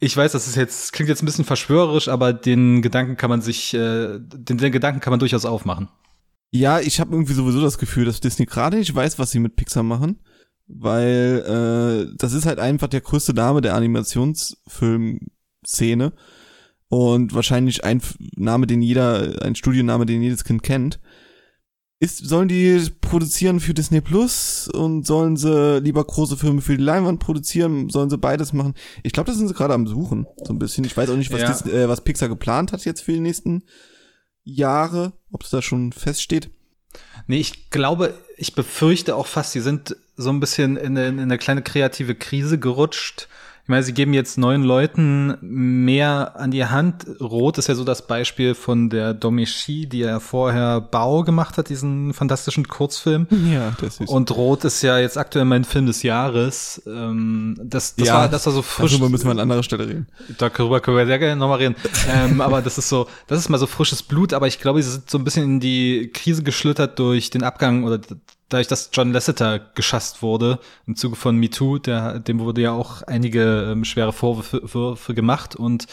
Ich 0.00 0.16
weiß, 0.16 0.32
das 0.32 0.48
ist 0.48 0.56
jetzt 0.56 0.92
klingt 0.92 1.08
jetzt 1.08 1.22
ein 1.22 1.26
bisschen 1.26 1.44
verschwörerisch, 1.44 2.08
aber 2.08 2.32
den 2.32 2.82
Gedanken 2.82 3.16
kann 3.16 3.30
man 3.30 3.40
sich, 3.40 3.72
äh, 3.74 4.18
den, 4.18 4.58
den 4.58 4.72
Gedanken 4.72 5.00
kann 5.00 5.12
man 5.12 5.20
durchaus 5.20 5.44
aufmachen. 5.44 5.88
Ja, 6.50 6.80
ich 6.80 6.98
habe 6.98 7.12
irgendwie 7.12 7.34
sowieso 7.34 7.60
das 7.60 7.78
Gefühl, 7.78 8.04
dass 8.04 8.20
Disney 8.20 8.46
gerade 8.46 8.78
nicht 8.78 8.94
weiß, 8.94 9.18
was 9.18 9.30
sie 9.30 9.38
mit 9.38 9.54
Pixar 9.56 9.82
machen, 9.82 10.20
weil 10.66 11.44
äh, 11.46 12.06
das 12.16 12.32
ist 12.32 12.46
halt 12.46 12.58
einfach 12.58 12.88
der 12.88 13.02
größte 13.02 13.34
Name 13.34 13.60
der 13.60 13.74
Animationsfilmszene 13.74 16.14
und 16.88 17.34
wahrscheinlich 17.34 17.84
ein 17.84 18.00
Name, 18.36 18.66
den 18.66 18.80
jeder, 18.82 19.42
ein 19.42 19.54
Studionname, 19.54 20.06
den 20.06 20.22
jedes 20.22 20.44
Kind 20.44 20.62
kennt 20.62 20.98
ist, 22.04 22.18
sollen 22.18 22.48
die 22.48 22.90
produzieren 23.00 23.60
für 23.60 23.72
Disney 23.72 24.00
Plus 24.00 24.68
und 24.68 25.06
sollen 25.06 25.36
sie 25.36 25.80
lieber 25.80 26.04
große 26.04 26.36
Filme 26.36 26.60
für 26.60 26.76
die 26.76 26.82
Leinwand 26.82 27.20
produzieren? 27.20 27.88
Sollen 27.88 28.10
sie 28.10 28.18
beides 28.18 28.52
machen? 28.52 28.74
Ich 29.02 29.12
glaube, 29.12 29.28
das 29.28 29.38
sind 29.38 29.48
sie 29.48 29.54
gerade 29.54 29.74
am 29.74 29.86
Suchen, 29.86 30.26
so 30.44 30.52
ein 30.52 30.58
bisschen. 30.58 30.84
Ich 30.84 30.96
weiß 30.96 31.08
auch 31.08 31.16
nicht, 31.16 31.32
was, 31.32 31.40
Ja. 31.40 31.48
Disney, 31.48 31.72
äh, 31.72 31.88
was 31.88 32.02
Pixar 32.02 32.28
geplant 32.28 32.72
hat 32.72 32.84
jetzt 32.84 33.02
für 33.02 33.12
die 33.12 33.20
nächsten 33.20 33.64
Jahre, 34.42 35.14
ob 35.32 35.44
es 35.44 35.50
da 35.50 35.62
schon 35.62 35.92
feststeht. 35.92 36.50
Nee, 37.26 37.38
ich 37.38 37.70
glaube, 37.70 38.14
ich 38.36 38.54
befürchte 38.54 39.16
auch 39.16 39.26
fast, 39.26 39.52
sie 39.52 39.60
sind 39.60 39.96
so 40.16 40.30
ein 40.30 40.40
bisschen 40.40 40.76
in 40.76 40.96
eine, 40.96 41.08
in 41.08 41.20
eine 41.20 41.38
kleine 41.38 41.62
kreative 41.62 42.14
Krise 42.14 42.58
gerutscht. 42.58 43.28
Ich 43.64 43.68
meine, 43.68 43.82
sie 43.82 43.94
geben 43.94 44.12
jetzt 44.12 44.36
neuen 44.36 44.62
Leuten 44.62 45.38
mehr 45.40 46.36
an 46.36 46.50
die 46.50 46.66
Hand. 46.66 47.06
Rot 47.18 47.56
ist 47.56 47.68
ja 47.68 47.74
so 47.74 47.82
das 47.82 48.06
Beispiel 48.06 48.54
von 48.54 48.90
der 48.90 49.14
Domichi, 49.14 49.86
die 49.86 50.00
ja 50.00 50.20
vorher 50.20 50.82
Bau 50.82 51.22
gemacht 51.22 51.56
hat, 51.56 51.70
diesen 51.70 52.12
fantastischen 52.12 52.68
Kurzfilm. 52.68 53.26
Ja, 53.50 53.72
das 53.80 54.00
ist. 54.00 54.10
Und 54.10 54.30
Rot 54.32 54.64
ist 54.64 54.82
ja 54.82 54.98
jetzt 54.98 55.16
aktuell 55.16 55.46
mein 55.46 55.64
Film 55.64 55.86
des 55.86 56.02
Jahres. 56.02 56.82
Ähm, 56.86 57.58
das, 57.58 57.96
das, 57.96 58.08
war, 58.10 58.28
das 58.28 58.44
war 58.44 58.52
so 58.52 58.60
frisch. 58.60 58.92
Darüber 58.92 59.08
müssen 59.08 59.24
wir 59.24 59.30
an 59.30 59.40
anderer 59.40 59.62
Stelle 59.62 59.88
reden. 59.88 60.08
Darüber 60.36 60.80
können 60.80 60.98
wir 60.98 61.06
sehr 61.06 61.18
gerne 61.18 61.36
nochmal 61.36 61.60
reden. 61.60 61.76
ähm, 62.10 62.42
aber 62.42 62.60
das 62.60 62.76
ist 62.76 62.90
so, 62.90 63.08
das 63.28 63.38
ist 63.38 63.48
mal 63.48 63.56
so 63.56 63.66
frisches 63.66 64.02
Blut, 64.02 64.34
aber 64.34 64.46
ich 64.46 64.60
glaube, 64.60 64.82
sie 64.82 64.90
sind 64.90 65.08
so 65.08 65.16
ein 65.16 65.24
bisschen 65.24 65.44
in 65.44 65.60
die 65.60 66.10
Krise 66.12 66.42
geschlittert 66.42 66.98
durch 66.98 67.30
den 67.30 67.42
Abgang 67.42 67.84
oder 67.84 67.98
dadurch, 68.48 68.68
dass 68.68 68.90
John 68.92 69.12
Lasseter 69.12 69.58
geschasst 69.58 70.22
wurde 70.22 70.58
im 70.86 70.96
Zuge 70.96 71.16
von 71.16 71.36
MeToo, 71.36 71.78
der, 71.78 72.18
dem 72.18 72.40
wurde 72.40 72.62
ja 72.62 72.72
auch 72.72 73.02
einige 73.02 73.70
ähm, 73.72 73.84
schwere 73.84 74.12
Vorwürfe 74.12 75.14
gemacht 75.14 75.56
und 75.56 75.86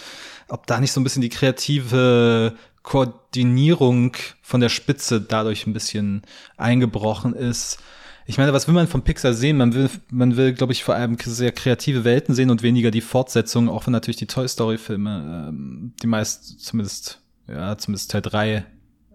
ob 0.48 0.68
da 0.68 0.80
nicht 0.80 0.92
so 0.92 1.00
ein 1.00 1.04
bisschen 1.04 1.22
die 1.22 1.30
kreative 1.30 2.56
Koordinierung 2.84 4.16
von 4.42 4.60
der 4.60 4.70
Spitze 4.70 5.22
dadurch 5.22 5.66
ein 5.66 5.74
bisschen 5.74 6.24
eingebrochen 6.58 7.34
ist. 7.34 7.80
Ich 8.26 8.38
meine, 8.38 8.54
was 8.54 8.68
will 8.68 8.74
man 8.74 8.88
von 8.88 9.04
Pixar 9.04 9.34
sehen? 9.34 9.58
Man 9.58 9.74
will, 9.74 9.90
man 10.10 10.38
will, 10.38 10.54
glaube 10.54 10.74
ich, 10.74 10.84
vor 10.84 10.96
allem 10.96 11.18
sehr 11.24 11.52
kreative 11.52 12.04
Welten 12.04 12.36
sehen 12.36 12.50
und 12.50 12.64
weniger 12.64 12.92
die 12.92 13.02
Fortsetzung, 13.02 13.70
auch 13.70 13.86
wenn 13.88 13.94
natürlich 13.94 14.18
die 14.18 14.28
Toy 14.28 14.48
Story 14.48 14.78
Filme, 14.78 15.48
ähm, 15.50 15.94
die 16.02 16.08
meist, 16.08 16.60
zumindest, 16.60 17.22
ja, 17.48 17.78
zumindest 17.78 18.12
Teil 18.12 18.22
3, 18.22 18.66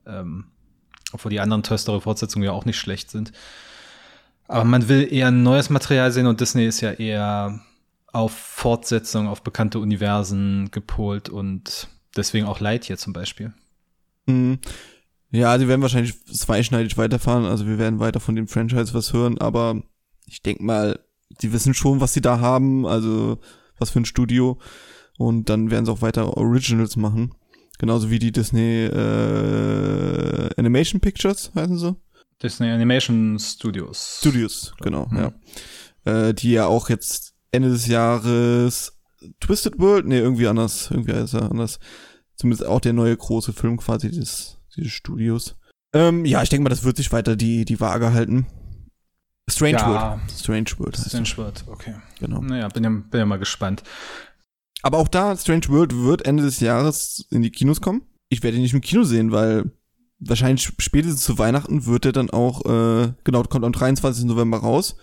ähm, 0.07 0.45
obwohl 1.17 1.31
die 1.31 1.41
anderen 1.41 1.63
Toy 1.63 1.79
Story 1.79 2.01
Fortsetzungen 2.01 2.45
ja 2.45 2.53
auch 2.53 2.67
nicht 2.67 2.79
schlecht 2.79 3.11
sind. 3.11 3.33
Aber 4.49 4.65
man 4.65 4.89
will 4.89 5.13
eher 5.13 5.31
neues 5.31 5.71
Material 5.71 6.13
sehen 6.13 6.27
und 6.27 6.41
Disney 6.41 6.67
ist 6.67 6.81
ja 6.81 6.93
eher 6.93 7.61
auf 8.13 8.33
Fortsetzung, 8.33 9.27
auf 9.27 9.43
bekannte 9.43 9.81
Universen 9.81 10.71
gepolt 10.71 11.29
und 11.29 11.89
deswegen 12.17 12.47
auch 12.47 12.61
Lightyear 12.61 12.99
zum 12.99 13.13
Beispiel. 13.13 13.53
Mhm. 14.27 14.59
Ja, 15.31 15.59
die 15.59 15.67
werden 15.67 15.83
wahrscheinlich 15.83 16.25
zweischneidig 16.25 16.97
weiterfahren. 16.97 17.45
Also 17.45 17.67
wir 17.67 17.79
werden 17.79 17.99
weiter 17.99 18.21
von 18.21 18.37
dem 18.37 18.47
Franchise 18.47 18.95
was 18.95 19.13
hören, 19.13 19.39
aber 19.39 19.83
ich 20.27 20.43
denke 20.43 20.63
mal, 20.63 21.01
die 21.43 21.53
wissen 21.53 21.75
schon, 21.75 22.01
was 22.01 22.13
sie 22.13 22.21
da 22.21 22.41
haben, 22.41 22.87
also 22.87 23.39
was 23.79 23.91
für 23.91 24.01
ein 24.01 24.05
Studio. 24.05 24.59
Und 25.19 25.49
dann 25.49 25.71
werden 25.71 25.87
sie 25.87 25.93
auch 25.93 26.03
weiter 26.03 26.37
Originals 26.37 26.97
machen. 26.97 27.35
Genauso 27.79 28.11
wie 28.11 28.19
die 28.19 28.33
Disney 28.33 28.85
äh, 28.87 30.51
Animation 30.57 31.01
Pictures, 31.01 31.51
heißen 31.55 31.79
sie? 31.79 31.97
Disney 32.43 32.71
Animation 32.71 33.39
Studios. 33.39 34.17
Studios, 34.21 34.75
genau, 34.83 35.07
Mhm. 35.11 35.17
ja. 35.17 35.33
Äh, 36.29 36.35
die 36.35 36.53
ja 36.53 36.67
auch 36.67 36.89
jetzt 36.89 37.35
Ende 37.53 37.71
des 37.71 37.87
Jahres 37.87 38.93
Twisted 39.41 39.79
World, 39.79 40.07
nee, 40.07 40.19
irgendwie 40.19 40.47
anders, 40.47 40.91
irgendwie 40.91 41.15
heißt 41.15 41.35
er 41.35 41.51
anders. 41.51 41.79
Zumindest 42.37 42.69
auch 42.69 42.81
der 42.81 42.93
neue 42.93 43.17
große 43.17 43.53
Film 43.53 43.79
quasi 43.79 44.11
des, 44.11 44.59
dieses 44.77 44.93
Studios. 44.93 45.57
Ähm, 45.95 46.25
ja, 46.27 46.43
ich 46.43 46.51
denke 46.51 46.65
mal, 46.65 46.69
das 46.69 46.85
wird 46.85 46.99
sich 46.99 47.13
weiter 47.13 47.35
die, 47.37 47.65
die 47.65 47.81
Waage 47.81 48.13
halten. 48.13 48.47
Strange 49.49 49.79
Ja. 49.79 49.89
World. 49.89 50.31
Strange 50.31 50.71
World 50.79 50.97
Strange 50.97 51.33
World, 51.37 51.65
okay. 51.69 51.95
genau. 52.19 52.41
Naja, 52.43 52.69
bin 52.69 52.85
ja, 52.85 52.91
bin 52.91 53.19
ja 53.21 53.27
mal 53.27 53.39
gespannt. 53.39 53.83
Aber 54.83 54.99
auch 54.99 55.09
da, 55.09 55.37
Strange 55.37 55.69
World 55.69 55.97
wird 55.97 56.27
Ende 56.27 56.43
des 56.43 56.61
Jahres 56.61 57.27
in 57.31 57.43
die 57.43 57.51
Kinos 57.51 57.81
kommen. 57.81 58.03
Ich 58.29 58.43
werde 58.43 58.57
ihn 58.57 58.63
nicht 58.63 58.75
im 58.75 58.81
Kino 58.81 59.03
sehen, 59.05 59.33
weil 59.33 59.73
wahrscheinlich 60.19 60.73
spätestens 60.79 61.23
zu 61.23 61.39
Weihnachten 61.39 61.87
wird 61.87 62.07
er 62.07 62.13
dann 62.13 62.31
auch, 62.31 62.65
äh, 62.65 63.13
genau, 63.25 63.43
kommt 63.45 63.65
am 63.65 63.73
23. 63.73 64.25
November 64.25 64.59
raus. 64.59 64.97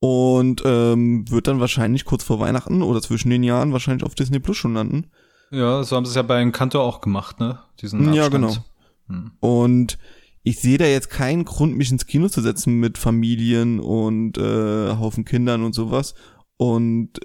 Und 0.00 0.62
ähm, 0.64 1.28
wird 1.28 1.48
dann 1.48 1.58
wahrscheinlich 1.58 2.04
kurz 2.04 2.22
vor 2.22 2.38
Weihnachten 2.38 2.82
oder 2.82 3.02
zwischen 3.02 3.30
den 3.30 3.42
Jahren 3.42 3.72
wahrscheinlich 3.72 4.04
auf 4.04 4.14
Disney 4.14 4.38
Plus 4.38 4.56
schon 4.56 4.74
landen. 4.74 5.10
Ja, 5.50 5.82
so 5.82 5.96
haben 5.96 6.04
sie 6.04 6.10
es 6.10 6.14
ja 6.14 6.22
bei 6.22 6.40
Encanto 6.40 6.80
auch 6.80 7.00
gemacht, 7.00 7.40
ne? 7.40 7.58
Diesen 7.80 8.12
Ja, 8.14 8.26
Abstand. 8.26 8.44
genau. 8.46 8.64
Hm. 9.08 9.32
Und 9.40 9.98
ich 10.44 10.60
sehe 10.60 10.78
da 10.78 10.84
jetzt 10.84 11.10
keinen 11.10 11.44
Grund, 11.44 11.76
mich 11.76 11.90
ins 11.90 12.06
Kino 12.06 12.28
zu 12.28 12.42
setzen 12.42 12.74
mit 12.74 12.96
Familien 12.96 13.80
und 13.80 14.38
äh, 14.38 14.96
Haufen 14.96 15.24
Kindern 15.24 15.64
und 15.64 15.74
sowas. 15.74 16.14
Und 16.56 17.18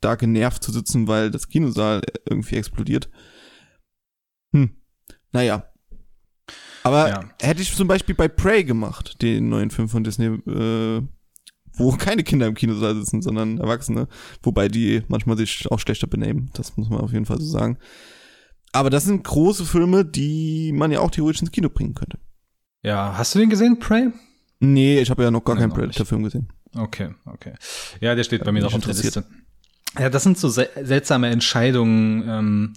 da 0.00 0.14
genervt 0.14 0.62
zu 0.62 0.72
sitzen, 0.72 1.08
weil 1.08 1.30
das 1.30 1.48
Kinosaal 1.48 2.02
irgendwie 2.28 2.56
explodiert. 2.56 3.10
Hm. 4.52 4.70
Naja. 5.32 5.70
Aber 6.84 7.08
Ja. 7.08 7.30
hätte 7.40 7.62
ich 7.62 7.74
zum 7.74 7.88
Beispiel 7.88 8.14
bei 8.14 8.28
Prey 8.28 8.64
gemacht, 8.64 9.20
den 9.22 9.48
neuen 9.48 9.70
Film 9.70 9.88
von 9.88 10.04
Disney, 10.04 10.26
äh, 10.26 11.02
wo 11.74 11.92
keine 11.98 12.22
Kinder 12.24 12.46
im 12.46 12.54
Kinosaal 12.54 12.94
sitzen, 12.96 13.22
sondern 13.22 13.58
Erwachsene, 13.58 14.08
wobei 14.42 14.68
die 14.68 15.02
manchmal 15.08 15.36
sich 15.36 15.70
auch 15.70 15.80
schlechter 15.80 16.06
benehmen. 16.06 16.50
Das 16.54 16.76
muss 16.76 16.88
man 16.88 17.00
auf 17.00 17.12
jeden 17.12 17.26
Fall 17.26 17.38
so 17.40 17.46
sagen. 17.46 17.78
Aber 18.72 18.90
das 18.90 19.04
sind 19.04 19.24
große 19.24 19.64
Filme, 19.64 20.04
die 20.04 20.72
man 20.72 20.92
ja 20.92 21.00
auch 21.00 21.10
theoretisch 21.10 21.40
ins 21.40 21.52
Kino 21.52 21.68
bringen 21.70 21.94
könnte. 21.94 22.18
Ja, 22.82 23.16
hast 23.16 23.34
du 23.34 23.38
den 23.38 23.50
gesehen, 23.50 23.78
Prey? 23.78 24.10
Nee, 24.60 25.00
ich 25.00 25.10
habe 25.10 25.22
ja 25.22 25.30
noch 25.30 25.44
gar 25.44 25.54
nee, 25.54 25.62
keinen 25.62 25.72
Predator-Film 25.72 26.22
gesehen. 26.22 26.52
Okay, 26.74 27.14
okay. 27.26 27.54
Ja, 28.00 28.14
der 28.14 28.24
steht 28.24 28.44
bei 28.44 28.52
mir 28.52 28.62
noch 28.62 28.74
auf 28.74 28.80
der 28.80 28.94
Liste. 28.94 29.24
Ja, 29.98 30.10
das 30.10 30.22
sind 30.22 30.38
so 30.38 30.48
sel 30.48 30.68
seltsame 30.82 31.30
Entscheidungen, 31.30 32.28
ähm, 32.28 32.72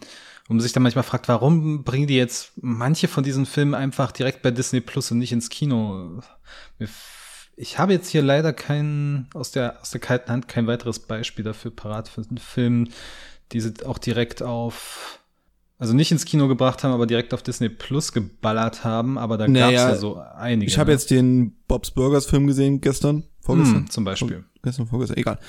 wo 0.47 0.53
man 0.53 0.61
sich 0.61 0.73
dann 0.73 0.83
manchmal 0.83 1.03
fragt, 1.03 1.27
warum 1.27 1.83
bringen 1.83 2.07
die 2.07 2.15
jetzt 2.15 2.51
manche 2.61 3.07
von 3.07 3.23
diesen 3.23 3.45
Filmen 3.45 3.73
einfach 3.73 4.11
direkt 4.11 4.41
bei 4.41 4.51
Disney 4.51 4.81
Plus 4.81 5.11
und 5.11 5.17
nicht 5.17 5.31
ins 5.31 5.49
Kino? 5.49 6.21
Ich 7.55 7.79
habe 7.79 7.93
jetzt 7.93 8.09
hier 8.09 8.21
leider 8.21 8.53
kein, 8.53 9.27
aus 9.33 9.51
der, 9.51 9.81
aus 9.81 9.91
der 9.91 10.01
kalten 10.01 10.31
Hand 10.31 10.47
kein 10.47 10.67
weiteres 10.67 10.99
Beispiel 10.99 11.43
dafür 11.45 11.71
parat 11.71 12.07
für 12.07 12.21
einen 12.21 12.37
Film, 12.37 12.89
die 13.51 13.61
sie 13.61 13.73
auch 13.85 13.97
direkt 13.97 14.41
auf 14.41 15.19
also 15.81 15.95
nicht 15.95 16.11
ins 16.11 16.25
Kino 16.25 16.47
gebracht 16.47 16.83
haben, 16.83 16.93
aber 16.93 17.07
direkt 17.07 17.33
auf 17.33 17.41
Disney 17.41 17.67
Plus 17.67 18.13
geballert 18.13 18.83
haben, 18.83 19.17
aber 19.17 19.39
da 19.39 19.47
naja, 19.47 19.65
gab 19.65 19.73
es 19.73 19.81
ja 19.81 19.95
so 19.95 20.17
einige. 20.17 20.69
Ich 20.69 20.77
habe 20.77 20.89
ne? 20.89 20.93
jetzt 20.93 21.09
den 21.09 21.55
Bob's 21.67 21.89
Burgers 21.89 22.27
Film 22.27 22.45
gesehen 22.45 22.81
gestern, 22.81 23.23
vorgestern. 23.55 23.79
Hm, 23.81 23.89
zum 23.89 24.03
Beispiel. 24.03 24.43
Gestern, 24.63 24.87
vorgestern, 24.87 25.17
egal. 25.17 25.39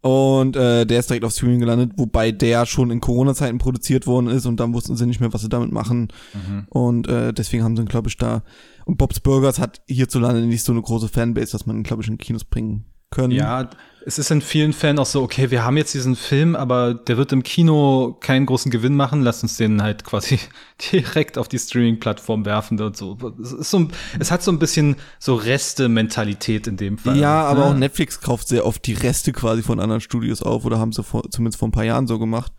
Und 0.00 0.56
äh, 0.56 0.86
der 0.86 1.00
ist 1.00 1.10
direkt 1.10 1.24
auf 1.24 1.32
Streaming 1.32 1.60
gelandet, 1.60 1.92
wobei 1.96 2.32
der 2.32 2.66
schon 2.66 2.90
in 2.90 3.00
Corona-Zeiten 3.00 3.58
produziert 3.58 4.06
worden 4.06 4.28
ist 4.28 4.46
und 4.46 4.60
dann 4.60 4.72
wussten 4.72 4.96
sie 4.96 5.06
nicht 5.06 5.20
mehr, 5.20 5.32
was 5.32 5.42
sie 5.42 5.48
damit 5.48 5.72
machen. 5.72 6.08
Mhm. 6.34 6.66
Und 6.68 7.08
äh, 7.08 7.32
deswegen 7.32 7.64
haben 7.64 7.76
sie 7.76 7.82
ihn, 7.82 7.88
glaube 7.88 8.08
ich, 8.08 8.16
da. 8.16 8.42
Und 8.84 8.98
Bob's 8.98 9.20
Burgers 9.20 9.58
hat 9.58 9.82
hierzulande 9.88 10.42
nicht 10.42 10.62
so 10.62 10.72
eine 10.72 10.82
große 10.82 11.08
Fanbase, 11.08 11.52
dass 11.52 11.66
man 11.66 11.76
ihn, 11.76 11.82
glaube 11.82 12.02
ich, 12.02 12.08
in 12.08 12.18
Kinos 12.18 12.44
bringen 12.44 12.84
können. 13.10 13.32
Ja, 13.32 13.68
es 14.08 14.20
ist 14.20 14.30
in 14.30 14.40
vielen 14.40 14.72
Fällen 14.72 15.00
auch 15.00 15.06
so, 15.06 15.20
okay, 15.20 15.50
wir 15.50 15.64
haben 15.64 15.76
jetzt 15.76 15.92
diesen 15.92 16.14
Film, 16.14 16.54
aber 16.54 16.94
der 16.94 17.16
wird 17.16 17.32
im 17.32 17.42
Kino 17.42 18.16
keinen 18.20 18.46
großen 18.46 18.70
Gewinn 18.70 18.94
machen, 18.94 19.22
lass 19.22 19.42
uns 19.42 19.56
den 19.56 19.82
halt 19.82 20.04
quasi 20.04 20.38
direkt 20.92 21.36
auf 21.38 21.48
die 21.48 21.58
Streaming-Plattform 21.58 22.44
werfen 22.44 22.80
und 22.80 22.96
so. 22.96 23.18
Es, 23.42 23.68
so. 23.68 23.88
es 24.20 24.30
hat 24.30 24.44
so 24.44 24.52
ein 24.52 24.60
bisschen 24.60 24.94
so 25.18 25.34
Reste-Mentalität 25.34 26.68
in 26.68 26.76
dem 26.76 26.98
Fall. 26.98 27.18
Ja, 27.18 27.42
aber 27.42 27.62
ja. 27.62 27.70
auch 27.70 27.74
Netflix 27.74 28.20
kauft 28.20 28.46
sehr 28.46 28.64
oft 28.64 28.86
die 28.86 28.92
Reste 28.92 29.32
quasi 29.32 29.64
von 29.64 29.80
anderen 29.80 30.00
Studios 30.00 30.40
auf 30.40 30.64
oder 30.64 30.78
haben 30.78 30.92
sie 30.92 31.02
vor, 31.02 31.28
zumindest 31.28 31.58
vor 31.58 31.66
ein 31.66 31.72
paar 31.72 31.84
Jahren 31.84 32.06
so 32.06 32.20
gemacht. 32.20 32.52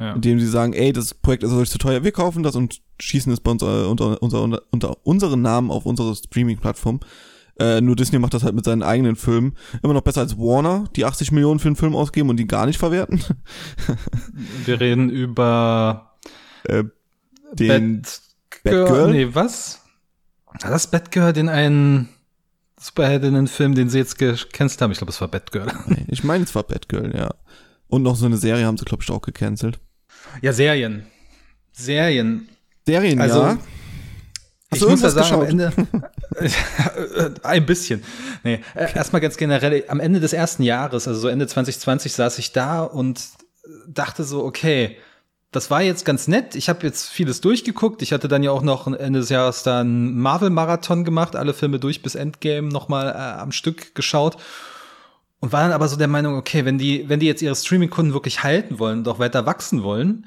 Ja. 0.00 0.14
Indem 0.14 0.40
sie 0.40 0.48
sagen, 0.48 0.72
ey, 0.72 0.94
das 0.94 1.12
Projekt 1.12 1.42
ist 1.42 1.52
euch 1.52 1.68
zu 1.68 1.78
teuer, 1.78 2.02
wir 2.02 2.12
kaufen 2.12 2.42
das 2.42 2.56
und 2.56 2.80
schießen 2.98 3.30
es 3.30 3.40
bei 3.40 3.50
uns 3.50 3.62
äh, 3.62 3.66
unter, 3.66 4.22
unter, 4.22 4.42
unter, 4.42 4.62
unter 4.70 4.96
unseren 5.06 5.42
Namen 5.42 5.70
auf 5.70 5.84
unsere 5.84 6.16
Streaming-Plattform. 6.16 7.00
Äh, 7.58 7.80
nur 7.80 7.96
Disney 7.96 8.18
macht 8.18 8.34
das 8.34 8.42
halt 8.42 8.54
mit 8.54 8.64
seinen 8.64 8.82
eigenen 8.82 9.16
Filmen. 9.16 9.54
Immer 9.82 9.94
noch 9.94 10.02
besser 10.02 10.20
als 10.20 10.36
Warner, 10.36 10.84
die 10.96 11.04
80 11.04 11.32
Millionen 11.32 11.60
für 11.60 11.68
einen 11.68 11.76
Film 11.76 11.94
ausgeben 11.94 12.28
und 12.30 12.36
die 12.36 12.46
gar 12.46 12.66
nicht 12.66 12.78
verwerten. 12.78 13.22
Wir 14.64 14.80
reden 14.80 15.10
über 15.10 16.16
äh, 16.64 16.84
den 17.52 18.02
Batgirl. 18.64 18.84
Batgirl? 18.84 19.10
Nee, 19.12 19.28
was? 19.32 19.80
War 20.46 20.70
das 20.70 20.90
Batgirl, 20.90 21.32
den 21.32 21.48
einen 21.48 22.08
Superheldinnen-Film, 22.80 23.74
den 23.74 23.88
sie 23.88 23.98
jetzt 23.98 24.18
gecancelt 24.18 24.82
haben? 24.82 24.92
Ich 24.92 24.98
glaube, 24.98 25.10
es 25.10 25.20
war 25.20 25.28
Batgirl. 25.28 25.72
ich 26.08 26.24
meine, 26.24 26.44
es 26.44 26.54
war 26.54 26.64
Batgirl, 26.64 27.14
ja. 27.16 27.30
Und 27.86 28.02
noch 28.02 28.16
so 28.16 28.26
eine 28.26 28.36
Serie 28.36 28.66
haben 28.66 28.76
sie, 28.76 28.84
glaube 28.84 29.02
ich, 29.02 29.10
auch 29.10 29.22
gecancelt. 29.22 29.78
Ja, 30.42 30.52
Serien. 30.52 31.06
Serien. 31.72 32.48
Serien, 32.86 33.20
also, 33.20 33.42
ja. 33.42 33.58
Hast 34.74 34.82
ich 34.82 34.88
muss 34.88 35.02
ja 35.02 35.10
sagen, 35.10 35.34
am 35.34 35.42
Ende, 35.42 35.72
ein 37.42 37.66
bisschen. 37.66 38.02
Nee, 38.42 38.60
äh, 38.74 38.94
erstmal 38.94 39.20
ganz 39.20 39.36
generell, 39.36 39.84
am 39.88 40.00
Ende 40.00 40.20
des 40.20 40.32
ersten 40.32 40.62
Jahres, 40.62 41.08
also 41.08 41.20
so 41.20 41.28
Ende 41.28 41.46
2020, 41.46 42.12
saß 42.12 42.38
ich 42.38 42.52
da 42.52 42.82
und 42.82 43.20
dachte 43.86 44.24
so, 44.24 44.44
okay, 44.44 44.96
das 45.54 45.70
war 45.70 45.82
jetzt 45.82 46.04
ganz 46.04 46.26
nett. 46.26 46.56
Ich 46.56 46.68
habe 46.68 46.84
jetzt 46.84 47.08
vieles 47.08 47.40
durchgeguckt. 47.40 48.02
Ich 48.02 48.12
hatte 48.12 48.26
dann 48.26 48.42
ja 48.42 48.50
auch 48.50 48.62
noch 48.62 48.88
Ende 48.88 49.20
des 49.20 49.28
Jahres 49.28 49.62
dann 49.62 50.16
Marvel-Marathon 50.16 51.04
gemacht, 51.04 51.36
alle 51.36 51.54
Filme 51.54 51.78
durch 51.78 52.02
bis 52.02 52.16
Endgame 52.16 52.68
nochmal 52.68 53.10
äh, 53.10 53.40
am 53.40 53.52
Stück 53.52 53.94
geschaut. 53.94 54.36
Und 55.38 55.52
war 55.52 55.62
dann 55.62 55.72
aber 55.72 55.86
so 55.86 55.96
der 55.96 56.08
Meinung, 56.08 56.36
okay, 56.36 56.64
wenn 56.64 56.78
die, 56.78 57.08
wenn 57.08 57.20
die 57.20 57.26
jetzt 57.26 57.42
ihre 57.42 57.54
Streaming-Kunden 57.54 58.14
wirklich 58.14 58.42
halten 58.42 58.78
wollen 58.80 59.00
und 59.00 59.08
auch 59.08 59.20
weiter 59.20 59.46
wachsen 59.46 59.84
wollen, 59.84 60.26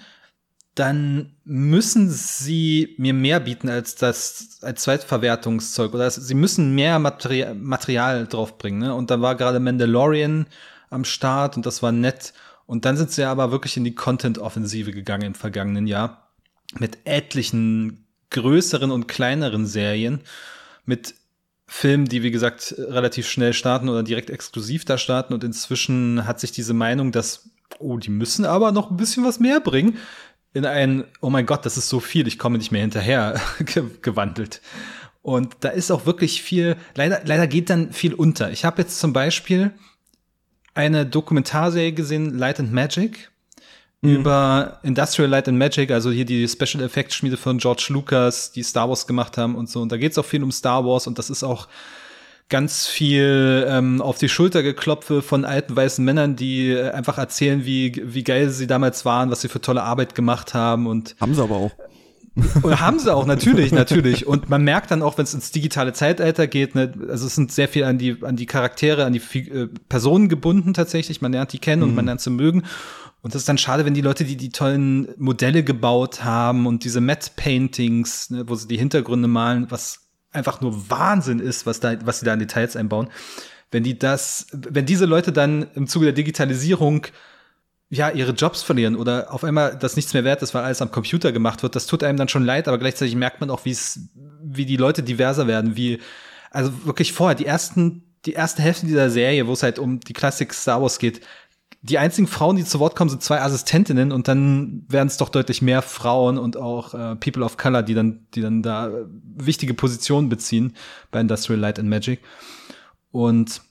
dann 0.79 1.33
müssen 1.43 2.09
sie 2.09 2.93
mir 2.99 3.13
mehr 3.13 3.39
bieten 3.39 3.67
als 3.67 3.95
das 3.95 4.59
als 4.61 4.83
Zweitverwertungszeug 4.83 5.93
oder 5.93 6.09
sie 6.11 6.35
müssen 6.35 6.75
mehr 6.75 6.99
Material, 6.99 7.55
Material 7.55 8.27
draufbringen. 8.27 8.79
Ne? 8.79 8.93
Und 8.93 9.09
da 9.09 9.19
war 9.19 9.35
gerade 9.35 9.59
Mandalorian 9.59 10.45
am 10.91 11.03
Start 11.03 11.57
und 11.57 11.65
das 11.65 11.81
war 11.81 11.91
nett. 11.91 12.33
Und 12.67 12.85
dann 12.85 12.95
sind 12.95 13.11
sie 13.11 13.23
aber 13.23 13.51
wirklich 13.51 13.75
in 13.77 13.85
die 13.85 13.95
Content-Offensive 13.95 14.91
gegangen 14.91 15.27
im 15.27 15.35
vergangenen 15.35 15.87
Jahr 15.87 16.29
mit 16.77 16.99
etlichen 17.05 18.05
größeren 18.29 18.91
und 18.91 19.07
kleineren 19.07 19.65
Serien, 19.65 20.21
mit 20.85 21.15
Filmen, 21.65 22.05
die 22.05 22.23
wie 22.23 22.31
gesagt 22.31 22.75
relativ 22.77 23.27
schnell 23.27 23.53
starten 23.53 23.89
oder 23.89 24.03
direkt 24.03 24.29
exklusiv 24.29 24.85
da 24.85 24.97
starten. 24.97 25.33
Und 25.33 25.43
inzwischen 25.43 26.27
hat 26.27 26.39
sich 26.39 26.51
diese 26.51 26.73
Meinung, 26.73 27.11
dass 27.11 27.49
oh, 27.79 27.97
die 27.97 28.09
müssen 28.09 28.45
aber 28.45 28.71
noch 28.71 28.91
ein 28.91 28.97
bisschen 28.97 29.25
was 29.25 29.39
mehr 29.39 29.59
bringen, 29.59 29.97
in 30.57 30.65
ein, 30.65 31.05
oh 31.21 31.29
mein 31.29 31.45
Gott, 31.45 31.65
das 31.65 31.77
ist 31.77 31.87
so 31.87 31.99
viel, 31.99 32.27
ich 32.27 32.39
komme 32.39 32.57
nicht 32.57 32.71
mehr 32.71 32.81
hinterher 32.81 33.39
gewandelt. 34.01 34.61
Und 35.21 35.55
da 35.59 35.69
ist 35.69 35.91
auch 35.91 36.05
wirklich 36.05 36.41
viel, 36.41 36.77
leider, 36.95 37.21
leider 37.25 37.47
geht 37.47 37.69
dann 37.69 37.91
viel 37.93 38.13
unter. 38.13 38.51
Ich 38.51 38.65
habe 38.65 38.81
jetzt 38.81 38.99
zum 38.99 39.13
Beispiel 39.13 39.71
eine 40.73 41.05
Dokumentarserie 41.05 41.91
gesehen, 41.91 42.37
Light 42.37 42.59
and 42.59 42.73
Magic, 42.73 43.29
mhm. 44.01 44.15
über 44.15 44.79
Industrial 44.83 45.29
Light 45.29 45.47
and 45.47 45.57
Magic, 45.57 45.91
also 45.91 46.11
hier 46.11 46.25
die 46.25 46.47
Special 46.47 46.83
Effects 46.83 47.15
Schmiede 47.15 47.37
von 47.37 47.57
George 47.59 47.87
Lucas, 47.89 48.51
die 48.51 48.63
Star 48.63 48.89
Wars 48.89 49.05
gemacht 49.05 49.37
haben 49.37 49.55
und 49.55 49.69
so. 49.69 49.81
Und 49.81 49.91
da 49.91 49.97
geht 49.97 50.13
es 50.13 50.17
auch 50.17 50.25
viel 50.25 50.43
um 50.43 50.51
Star 50.51 50.85
Wars 50.85 51.07
und 51.07 51.19
das 51.19 51.29
ist 51.29 51.43
auch 51.43 51.67
ganz 52.49 52.87
viel 52.87 53.65
ähm, 53.69 54.01
auf 54.01 54.17
die 54.17 54.29
Schulter 54.29 54.63
geklopfe 54.63 55.21
von 55.21 55.43
alten 55.45 55.75
weißen 55.75 56.03
Männern, 56.03 56.35
die 56.35 56.71
äh, 56.71 56.91
einfach 56.91 57.17
erzählen, 57.17 57.65
wie, 57.65 58.01
wie 58.03 58.23
geil 58.23 58.49
sie 58.49 58.67
damals 58.67 59.05
waren, 59.05 59.29
was 59.29 59.41
sie 59.41 59.49
für 59.49 59.61
tolle 59.61 59.83
Arbeit 59.83 60.15
gemacht 60.15 60.53
haben 60.53 60.87
und 60.87 61.15
haben 61.19 61.33
sie 61.33 61.43
aber 61.43 61.55
auch. 61.55 61.71
Und 62.61 62.79
haben 62.79 62.99
sie 62.99 63.13
auch, 63.13 63.25
natürlich, 63.25 63.71
natürlich. 63.71 64.27
Und 64.27 64.47
man 64.47 64.63
merkt 64.63 64.91
dann 64.91 65.01
auch, 65.01 65.17
wenn 65.17 65.23
es 65.23 65.33
ins 65.33 65.51
digitale 65.51 65.93
Zeitalter 65.93 66.45
geht, 66.45 66.75
ne, 66.75 66.93
also 67.09 67.25
es 67.25 67.33
sind 67.33 67.51
sehr 67.51 67.67
viel 67.67 67.83
an 67.83 67.97
die, 67.97 68.17
an 68.21 68.35
die 68.35 68.45
Charaktere, 68.45 69.05
an 69.05 69.13
die 69.13 69.39
äh, 69.39 69.67
Personen 69.89 70.29
gebunden 70.29 70.73
tatsächlich. 70.75 71.19
Man 71.19 71.31
lernt 71.31 71.51
die 71.53 71.59
kennen 71.59 71.81
mhm. 71.81 71.89
und 71.89 71.95
man 71.95 72.05
lernt 72.05 72.21
sie 72.21 72.29
mögen. 72.29 72.63
Und 73.23 73.33
das 73.33 73.41
ist 73.41 73.49
dann 73.49 73.57
schade, 73.57 73.85
wenn 73.85 73.95
die 73.95 74.01
Leute, 74.01 74.23
die 74.23 74.37
die 74.37 74.51
tollen 74.51 75.07
Modelle 75.17 75.63
gebaut 75.63 76.23
haben 76.23 76.67
und 76.67 76.83
diese 76.83 77.01
Matte 77.01 77.31
Paintings, 77.35 78.29
ne, 78.29 78.47
wo 78.47 78.55
sie 78.55 78.67
die 78.67 78.77
Hintergründe 78.77 79.27
malen, 79.27 79.65
was 79.69 80.06
einfach 80.37 80.61
nur 80.61 80.89
Wahnsinn 80.89 81.39
ist, 81.39 81.65
was 81.65 81.79
da, 81.79 81.95
was 82.05 82.19
sie 82.19 82.25
da 82.25 82.33
in 82.33 82.39
Details 82.39 82.75
einbauen. 82.75 83.09
Wenn 83.71 83.83
die 83.83 83.99
das, 83.99 84.47
wenn 84.53 84.85
diese 84.85 85.05
Leute 85.05 85.31
dann 85.31 85.67
im 85.75 85.87
Zuge 85.87 86.05
der 86.05 86.13
Digitalisierung 86.13 87.07
ja, 87.89 88.09
ihre 88.09 88.31
Jobs 88.31 88.63
verlieren 88.63 88.95
oder 88.95 89.33
auf 89.33 89.43
einmal 89.43 89.77
das 89.77 89.95
nichts 89.95 90.13
mehr 90.13 90.23
wert 90.23 90.41
ist, 90.41 90.53
weil 90.53 90.63
alles 90.63 90.81
am 90.81 90.91
Computer 90.91 91.31
gemacht 91.31 91.63
wird, 91.63 91.75
das 91.75 91.87
tut 91.87 92.03
einem 92.03 92.17
dann 92.17 92.27
schon 92.27 92.43
leid, 92.43 92.67
aber 92.67 92.77
gleichzeitig 92.77 93.15
merkt 93.15 93.39
man 93.39 93.49
auch, 93.49 93.63
wie 93.65 93.71
es, 93.71 94.09
wie 94.43 94.65
die 94.65 94.75
Leute 94.75 95.03
diverser 95.03 95.47
werden, 95.47 95.77
wie, 95.77 95.99
also 96.51 96.71
wirklich 96.85 97.13
vorher, 97.13 97.35
die 97.35 97.45
ersten, 97.45 98.03
die 98.25 98.33
erste 98.33 98.61
Hälfte 98.61 98.87
dieser 98.87 99.09
Serie, 99.09 99.47
wo 99.47 99.53
es 99.53 99.63
halt 99.63 99.79
um 99.79 100.01
die 100.01 100.13
Klassik 100.13 100.53
Star 100.53 100.81
Wars 100.81 100.99
geht, 100.99 101.21
die 101.89 101.97
einzigen 101.97 102.27
Frauen, 102.27 102.57
die 102.57 102.65
zu 102.65 102.79
Wort 102.79 102.95
kommen, 102.95 103.09
sind 103.09 103.23
zwei 103.23 103.41
Assistentinnen 103.41 104.11
und 104.11 104.27
dann 104.27 104.85
werden 104.89 105.07
es 105.07 105.17
doch 105.17 105.29
deutlich 105.29 105.61
mehr 105.61 105.81
Frauen 105.81 106.37
und 106.37 106.57
auch 106.57 106.93
äh, 106.93 107.15
People 107.15 107.43
of 107.43 107.57
Color, 107.57 107.83
die 107.83 107.93
dann, 107.93 108.27
die 108.33 108.41
dann 108.41 108.61
da 108.61 108.87
äh, 108.87 109.05
wichtige 109.35 109.73
Positionen 109.73 110.27
beziehen 110.27 110.75
bei 111.11 111.21
Industrial 111.21 111.59
Light 111.59 111.79
and 111.79 111.89
Magic. 111.89 112.19
Und 113.11 113.61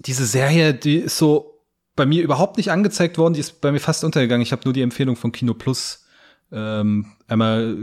diese 0.00 0.26
Serie, 0.26 0.74
die 0.74 0.96
ist 0.96 1.16
so 1.16 1.62
bei 1.94 2.06
mir 2.06 2.22
überhaupt 2.22 2.56
nicht 2.56 2.72
angezeigt 2.72 3.18
worden, 3.18 3.34
die 3.34 3.40
ist 3.40 3.60
bei 3.60 3.70
mir 3.70 3.80
fast 3.80 4.02
untergegangen. 4.02 4.42
Ich 4.42 4.52
habe 4.52 4.62
nur 4.64 4.74
die 4.74 4.82
Empfehlung 4.82 5.14
von 5.14 5.30
Kino 5.30 5.54
Plus 5.54 6.06
ähm, 6.50 7.06
einmal 7.28 7.76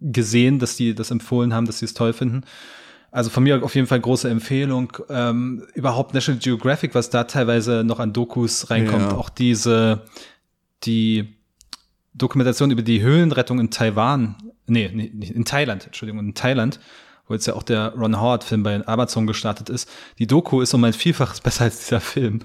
gesehen, 0.00 0.58
dass 0.58 0.76
die 0.76 0.94
das 0.94 1.10
empfohlen 1.12 1.54
haben, 1.54 1.66
dass 1.66 1.78
sie 1.78 1.84
es 1.84 1.94
toll 1.94 2.12
finden. 2.12 2.42
Also 3.12 3.28
von 3.28 3.42
mir 3.42 3.62
auf 3.62 3.74
jeden 3.74 3.86
Fall 3.86 4.00
große 4.00 4.28
Empfehlung. 4.28 4.96
Ähm, 5.10 5.66
überhaupt 5.74 6.14
National 6.14 6.40
Geographic, 6.40 6.94
was 6.94 7.10
da 7.10 7.24
teilweise 7.24 7.84
noch 7.84 8.00
an 8.00 8.14
Dokus 8.14 8.70
reinkommt. 8.70 9.12
Ja. 9.12 9.16
Auch 9.16 9.28
diese, 9.28 10.06
die 10.84 11.36
Dokumentation 12.14 12.70
über 12.70 12.80
die 12.80 13.02
Höhlenrettung 13.02 13.60
in 13.60 13.70
Taiwan, 13.70 14.36
nee, 14.66 14.90
nee, 14.92 15.26
in 15.26 15.44
Thailand, 15.44 15.84
Entschuldigung, 15.84 16.24
in 16.24 16.34
Thailand, 16.34 16.80
wo 17.28 17.34
jetzt 17.34 17.46
ja 17.46 17.52
auch 17.54 17.62
der 17.62 17.94
Ron 17.94 18.18
Howard-Film 18.18 18.62
bei 18.62 18.86
Amazon 18.88 19.26
gestartet 19.26 19.68
ist. 19.68 19.90
Die 20.18 20.26
Doku 20.26 20.62
ist 20.62 20.72
um 20.72 20.82
ein 20.84 20.94
Vielfaches 20.94 21.40
besser 21.42 21.64
als 21.64 21.80
dieser 21.80 22.00
Film. 22.00 22.40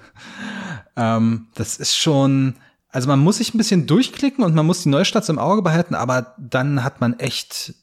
Ähm, 0.97 1.47
das 1.55 1.77
ist 1.77 1.95
schon, 1.95 2.55
also 2.89 3.07
man 3.07 3.19
muss 3.19 3.37
sich 3.37 3.53
ein 3.53 3.57
bisschen 3.57 3.87
durchklicken 3.87 4.43
und 4.43 4.53
man 4.53 4.65
muss 4.65 4.83
die 4.83 4.89
Neustarts 4.89 5.29
im 5.29 5.39
Auge 5.39 5.61
behalten, 5.61 5.95
aber 5.95 6.35
dann 6.37 6.83
hat 6.83 6.99
man 6.99 7.17
echt 7.19 7.73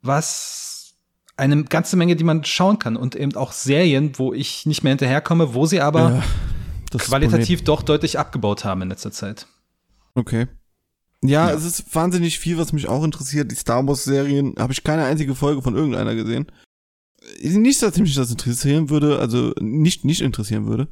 was 0.00 0.71
eine 1.36 1.64
ganze 1.64 1.96
Menge, 1.96 2.16
die 2.16 2.24
man 2.24 2.44
schauen 2.44 2.78
kann 2.78 2.96
und 2.96 3.14
eben 3.14 3.34
auch 3.36 3.52
Serien, 3.52 4.12
wo 4.18 4.32
ich 4.32 4.66
nicht 4.66 4.82
mehr 4.82 4.90
hinterherkomme, 4.90 5.54
wo 5.54 5.66
sie 5.66 5.80
aber 5.80 6.22
ja, 6.90 6.98
qualitativ 6.98 7.64
doch 7.64 7.82
deutlich 7.82 8.18
abgebaut 8.18 8.64
haben 8.64 8.82
in 8.82 8.88
letzter 8.88 9.12
Zeit. 9.12 9.46
Okay. 10.14 10.46
Ja, 11.24 11.48
ja, 11.48 11.54
es 11.54 11.64
ist 11.64 11.94
wahnsinnig 11.94 12.38
viel, 12.38 12.58
was 12.58 12.72
mich 12.72 12.88
auch 12.88 13.04
interessiert. 13.04 13.50
Die 13.50 13.56
Star 13.56 13.86
Wars 13.86 14.04
Serien 14.04 14.54
habe 14.58 14.72
ich 14.72 14.82
keine 14.82 15.04
einzige 15.04 15.34
Folge 15.34 15.62
von 15.62 15.76
irgendeiner 15.76 16.14
gesehen. 16.14 16.50
Nicht, 17.40 17.80
dass 17.82 17.96
mich 17.98 18.14
das 18.16 18.32
interessieren 18.32 18.90
würde, 18.90 19.20
also 19.20 19.52
nicht 19.60 20.04
nicht 20.04 20.20
interessieren 20.20 20.66
würde. 20.66 20.88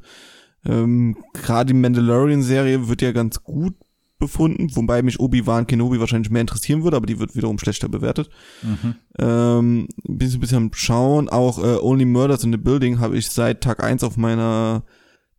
Ähm, 0.65 1.17
Gerade 1.33 1.73
die 1.73 1.79
Mandalorian 1.79 2.43
Serie 2.43 2.87
wird 2.87 3.01
ja 3.01 3.11
ganz 3.11 3.43
gut 3.43 3.75
befunden, 4.21 4.73
wobei 4.75 5.01
mich 5.01 5.19
Obi-Wan 5.19 5.67
Kenobi 5.67 5.99
wahrscheinlich 5.99 6.31
mehr 6.31 6.41
interessieren 6.41 6.83
würde, 6.83 6.95
aber 6.95 7.05
die 7.05 7.19
wird 7.19 7.35
wiederum 7.35 7.59
schlechter 7.59 7.89
bewertet. 7.89 8.29
Mhm. 8.61 8.95
Ähm, 9.19 9.87
bin 10.03 10.29
so 10.29 10.37
ein 10.37 10.39
bisschen 10.39 10.57
am 10.57 10.71
Schauen. 10.73 11.27
Auch 11.27 11.59
äh, 11.59 11.77
Only 11.81 12.05
Murders 12.05 12.45
in 12.45 12.53
the 12.53 12.57
Building 12.57 12.99
habe 12.99 13.17
ich 13.17 13.29
seit 13.29 13.61
Tag 13.61 13.83
eins 13.83 14.03
auf 14.03 14.15
meiner 14.15 14.83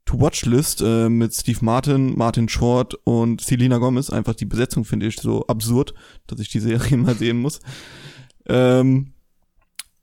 To-Watch-List 0.05 0.83
äh, 0.83 1.09
mit 1.09 1.33
Steve 1.33 1.61
Martin, 1.63 2.19
Martin 2.19 2.49
Short 2.49 2.95
und 3.05 3.41
Selena 3.41 3.79
Gomez. 3.79 4.11
Einfach 4.11 4.35
die 4.35 4.45
Besetzung 4.45 4.85
finde 4.85 5.07
ich 5.07 5.17
so 5.17 5.47
absurd, 5.47 5.95
dass 6.27 6.41
ich 6.41 6.51
die 6.51 6.61
Serie 6.61 6.97
mal 6.99 7.15
sehen 7.15 7.39
muss. 7.39 7.61
Ähm, 8.47 9.13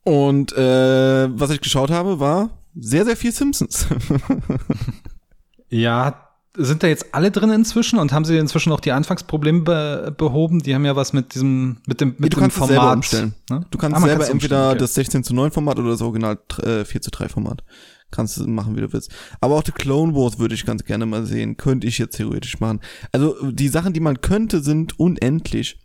und 0.04 0.54
äh, 0.54 1.30
was 1.40 1.52
ich 1.52 1.62
geschaut 1.62 1.92
habe, 1.92 2.20
war 2.20 2.50
sehr, 2.76 3.06
sehr 3.06 3.18
viel 3.18 3.32
Simpsons. 3.32 3.88
ja, 5.70 6.29
sind 6.58 6.82
da 6.82 6.88
jetzt 6.88 7.14
alle 7.14 7.32
drin 7.32 7.52
inzwischen 7.52 8.00
und 8.00 8.12
haben 8.12 8.26
sie 8.26 8.38
inzwischen 8.38 8.72
auch 8.72 8.80
die 8.80 8.92
Anfangsprobleme 8.92 9.62
be 9.62 10.16
behoben? 10.18 10.60
Die 10.60 10.74
haben 10.74 10.86
ja 10.86 10.96
was 10.96 11.14
mit 11.14 11.36
diesem, 11.36 11.78
mit 11.86 12.02
dem, 12.02 12.16
mit 12.18 12.34
du 12.34 12.40
kannst 12.40 12.58
Format. 12.58 12.76
Selber 12.76 12.94
umstellen. 12.94 13.36
Ne? 13.50 13.66
Du 13.70 13.78
kannst 13.78 13.98
ah, 13.98 14.02
selber 14.02 14.30
entweder 14.30 14.70
okay. 14.72 14.80
das 14.80 14.94
16 14.96 15.24
zu 15.24 15.34
9 15.34 15.52
Format 15.52 15.78
oder 15.80 15.92
das 15.92 16.02
Original 16.02 16.40
äh, 16.64 16.86
4 16.86 17.02
zu 17.02 17.12
3 17.12 17.30
Format. 17.30 17.64
Kannst 18.12 18.38
du 18.38 18.48
machen, 18.48 18.76
wie 18.76 18.82
du 18.82 18.92
willst. 18.92 19.12
Aber 19.40 19.56
auch 19.56 19.64
die 19.64 19.72
Clone 19.72 20.16
Wars 20.16 20.40
würde 20.40 20.56
ich 20.56 20.66
ganz 20.66 20.84
gerne 20.84 21.06
mal 21.06 21.28
sehen. 21.28 21.58
Könnte 21.58 21.86
ich 21.86 22.00
jetzt 22.00 22.18
theoretisch 22.18 22.60
machen. 22.60 22.80
Also 23.12 23.52
die 23.52 23.68
Sachen, 23.68 23.94
die 23.94 24.00
man 24.00 24.22
könnte, 24.22 24.62
sind 24.62 25.00
unendlich. 25.00 25.78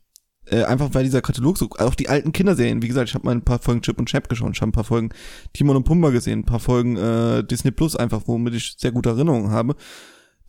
Äh, 0.47 0.65
einfach 0.65 0.91
weil 0.93 1.05
dieser 1.05 1.23
Katalog 1.23 1.59
so, 1.59 1.69
auch 1.79 1.95
die 1.95 2.09
alten 2.09 2.33
Kinderserien, 2.33 2.83
wie 2.83 2.89
gesagt, 2.89 3.09
ich 3.09 3.15
habe 3.15 3.25
mal 3.25 3.33
ein 3.33 3.45
paar 3.45 3.59
Folgen 3.59 3.81
Chip 3.81 3.99
und 3.99 4.11
Chap 4.11 4.29
geschaut, 4.29 4.53
ich 4.55 4.61
habe 4.61 4.71
ein 4.71 4.73
paar 4.73 4.85
Folgen 4.85 5.09
Timon 5.55 5.77
und 5.77 5.85
Pumba 5.85 6.11
gesehen, 6.11 6.41
ein 6.41 6.45
paar 6.45 6.61
Folgen 6.61 6.99
äh, 6.99 7.43
Disney 7.45 7.71
Plus 7.71 7.97
einfach, 7.97 8.23
womit 8.27 8.53
ich 8.53 8.75
sehr 8.77 8.93
gute 8.93 9.09
Erinnerungen 9.09 9.51
habe 9.51 9.75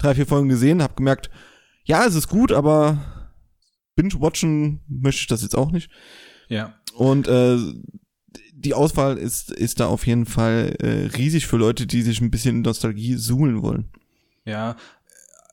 drei, 0.06 0.16
vier 0.16 0.28
Folgen 0.28 0.50
gesehen, 0.50 0.82
habe 0.82 0.96
gemerkt, 0.96 1.30
ja, 1.84 2.06
es 2.06 2.16
ist 2.16 2.28
gut, 2.28 2.52
aber 2.52 2.98
binge-watchen 3.96 4.82
möchte 4.88 5.22
ich 5.22 5.28
das 5.28 5.42
jetzt 5.42 5.56
auch 5.56 5.72
nicht. 5.72 5.90
Ja. 6.48 6.74
Und 6.96 7.28
äh, 7.28 7.58
die 8.54 8.74
Auswahl 8.74 9.18
ist, 9.18 9.52
ist 9.52 9.80
da 9.80 9.88
auf 9.88 10.06
jeden 10.08 10.26
Fall 10.26 10.76
äh, 10.80 11.18
riesig 11.18 11.48
für 11.48 11.58
Leute, 11.58 11.88
die 11.88 12.02
sich 12.02 12.22
ein 12.22 12.32
bisschen 12.32 12.62
Nostalgie 12.62 13.16
suhlen 13.16 13.62
wollen. 13.62 13.90
Ja, 14.46 14.76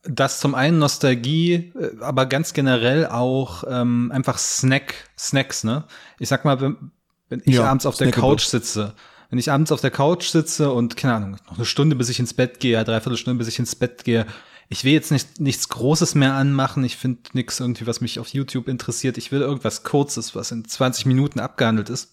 das 0.05 0.41
zum 0.41 0.55
einen 0.55 0.79
Nostalgie, 0.79 1.73
äh, 1.79 2.01
aber 2.01 2.27
ganz 2.27 2.53
generell 2.53 3.07
auch 3.07 3.65
ähm, 3.69 4.11
einfach 4.13 4.39
Snack, 4.39 5.11
Snacks, 5.19 5.65
ne? 5.65 5.85
Ich 6.19 6.29
sag 6.29 6.45
mal, 6.45 6.61
wenn, 6.61 6.91
wenn 7.29 7.43
ich 7.45 7.55
ja, 7.55 7.65
abends 7.65 7.87
auf 7.87 7.97
der 7.97 8.11
Couch 8.11 8.45
sitze 8.45 8.95
wenn 9.33 9.39
ich 9.39 9.51
abends 9.51 9.73
auf 9.73 9.81
der 9.81 9.91
Couch 9.91 10.29
sitze 10.29 10.73
und, 10.73 10.99
keine 10.99 11.15
Ahnung, 11.15 11.37
noch 11.47 11.57
eine 11.57 11.65
Stunde, 11.65 11.97
bis 11.97 12.11
ich 12.11 12.21
ins 12.21 12.35
Bett 12.35 12.61
gehe, 12.61 12.85
dreiviertel 12.85 13.17
Stunde, 13.17 13.39
bis 13.39 13.49
ich 13.49 13.59
ins 13.59 13.75
Bett 13.75 14.05
gehe, 14.05 14.27
ich 14.69 14.85
will 14.85 14.93
jetzt 14.93 15.11
nicht, 15.11 15.41
nichts 15.41 15.71
Großes 15.71 16.15
mehr 16.15 16.35
anmachen, 16.35 16.85
ich 16.85 16.99
finde 16.99 17.23
nichts 17.33 17.59
irgendwie, 17.59 17.87
was 17.87 18.03
mich 18.03 18.19
auf 18.19 18.29
YouTube 18.29 18.69
interessiert, 18.69 19.17
ich 19.17 19.33
will 19.33 19.41
irgendwas 19.41 19.85
Kurzes, 19.85 20.35
was 20.35 20.53
in 20.53 20.69
20 20.69 21.07
Minuten 21.07 21.41
abgehandelt 21.41 21.89
ist, 21.89 22.11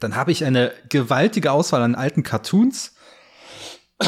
dann 0.00 0.16
habe 0.16 0.30
ich 0.30 0.44
eine 0.44 0.70
gewaltige 0.90 1.50
Auswahl 1.50 1.80
an 1.80 1.94
alten 1.94 2.24
Cartoons 2.24 2.94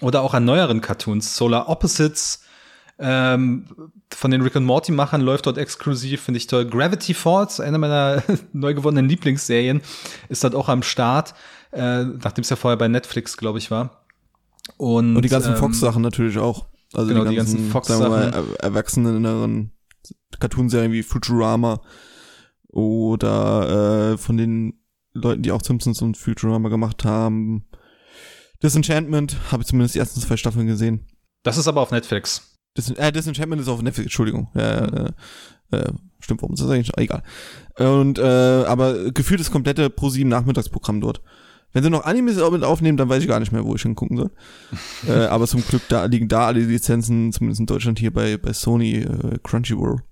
oder 0.00 0.22
auch 0.22 0.32
an 0.32 0.44
neueren 0.44 0.80
Cartoons, 0.80 1.34
Solar 1.34 1.68
Opposites, 1.68 2.44
ähm, 2.98 3.66
von 4.12 4.30
den 4.30 4.42
Rick 4.42 4.56
and 4.56 4.66
Morty 4.66 4.92
Machern 4.92 5.20
läuft 5.20 5.46
dort 5.46 5.58
exklusiv, 5.58 6.22
finde 6.22 6.38
ich 6.38 6.46
toll. 6.46 6.66
Gravity 6.66 7.14
Falls, 7.14 7.60
eine 7.60 7.78
meiner 7.78 8.22
neu 8.52 8.74
gewonnenen 8.74 9.08
Lieblingsserien, 9.08 9.82
ist 10.28 10.42
dort 10.44 10.54
auch 10.54 10.68
am 10.68 10.82
Start, 10.82 11.34
äh, 11.72 12.04
nachdem 12.04 12.42
es 12.42 12.50
ja 12.50 12.56
vorher 12.56 12.76
bei 12.76 12.88
Netflix, 12.88 13.36
glaube 13.36 13.58
ich, 13.58 13.70
war. 13.70 14.04
Und, 14.76 15.16
Und 15.16 15.24
die 15.24 15.28
ganzen 15.28 15.52
ähm, 15.52 15.58
Fox-Sachen 15.58 16.02
natürlich 16.02 16.38
auch. 16.38 16.66
Also 16.92 17.08
genau, 17.12 17.24
die 17.24 17.36
ganzen, 17.36 17.56
die 17.56 17.62
ganzen 17.62 17.70
Fox-Sachen. 17.70 18.56
Erwachsenen 18.58 19.72
Cartoon-Serien 20.38 20.92
wie 20.92 21.02
Futurama 21.02 21.80
oder 22.68 24.12
äh, 24.12 24.18
von 24.18 24.36
den 24.36 24.80
Leuten, 25.12 25.42
die 25.42 25.52
auch 25.52 25.62
Simpsons 25.62 26.02
und 26.02 26.16
Futurama 26.16 26.68
gemacht 26.68 27.04
haben. 27.04 27.66
Disenchantment 28.62 29.36
habe 29.52 29.62
ich 29.62 29.68
zumindest 29.68 29.94
die 29.94 30.00
ersten 30.00 30.20
zwei 30.20 30.36
Staffeln 30.36 30.66
gesehen. 30.66 31.06
Das 31.42 31.58
ist 31.58 31.68
aber 31.68 31.80
auf 31.80 31.90
Netflix. 31.90 32.57
Dis 32.78 32.90
äh, 32.90 33.12
Disenchantment 33.12 33.60
ist 33.60 33.68
auf 33.68 33.82
Netflix, 33.82 34.06
Entschuldigung. 34.06 34.48
Ja, 34.54 34.84
äh, 34.84 35.10
äh, 35.72 35.92
stimmt, 36.20 36.40
warum 36.42 36.54
ist 36.54 36.62
das 36.62 36.70
eigentlich? 36.70 36.96
Egal. 36.96 37.22
Und, 37.78 38.18
äh, 38.18 38.22
aber 38.22 39.10
gefühlt 39.10 39.40
das 39.40 39.50
komplette 39.50 39.88
Pro7 39.88 40.26
Nachmittagsprogramm 40.26 41.00
dort. 41.00 41.20
Wenn 41.72 41.82
sie 41.82 41.90
noch 41.90 42.04
Animes 42.04 42.36
mit 42.36 42.64
aufnehmen, 42.64 42.96
dann 42.96 43.10
weiß 43.10 43.22
ich 43.22 43.28
gar 43.28 43.40
nicht 43.40 43.52
mehr, 43.52 43.64
wo 43.64 43.74
ich 43.74 43.82
hingucken 43.82 44.16
soll. 44.16 44.30
äh, 45.08 45.26
aber 45.26 45.46
zum 45.46 45.62
Glück 45.62 45.82
da 45.88 46.06
liegen 46.06 46.28
da 46.28 46.46
alle 46.46 46.60
Lizenzen, 46.60 47.32
zumindest 47.32 47.60
in 47.60 47.66
Deutschland 47.66 47.98
hier 47.98 48.12
bei, 48.12 48.38
bei 48.38 48.52
Sony 48.52 49.00
äh, 49.00 49.38
Crunchyroll. 49.42 50.02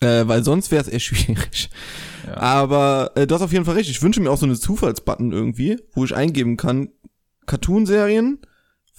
Äh, 0.00 0.26
weil 0.26 0.42
sonst 0.42 0.70
wäre 0.70 0.82
es 0.82 0.88
echt 0.88 1.04
schwierig. 1.04 1.70
Ja. 2.26 2.36
Aber 2.38 3.12
äh, 3.14 3.26
du 3.26 3.34
hast 3.34 3.42
auf 3.42 3.52
jeden 3.52 3.64
Fall 3.64 3.76
recht. 3.76 3.90
Ich 3.90 4.02
wünsche 4.02 4.20
mir 4.20 4.30
auch 4.30 4.38
so 4.38 4.46
eine 4.46 4.58
Zufallsbutton 4.58 5.30
irgendwie, 5.30 5.78
wo 5.94 6.04
ich 6.04 6.16
eingeben 6.16 6.56
kann, 6.56 6.88
Cartoon-Serien, 7.46 8.38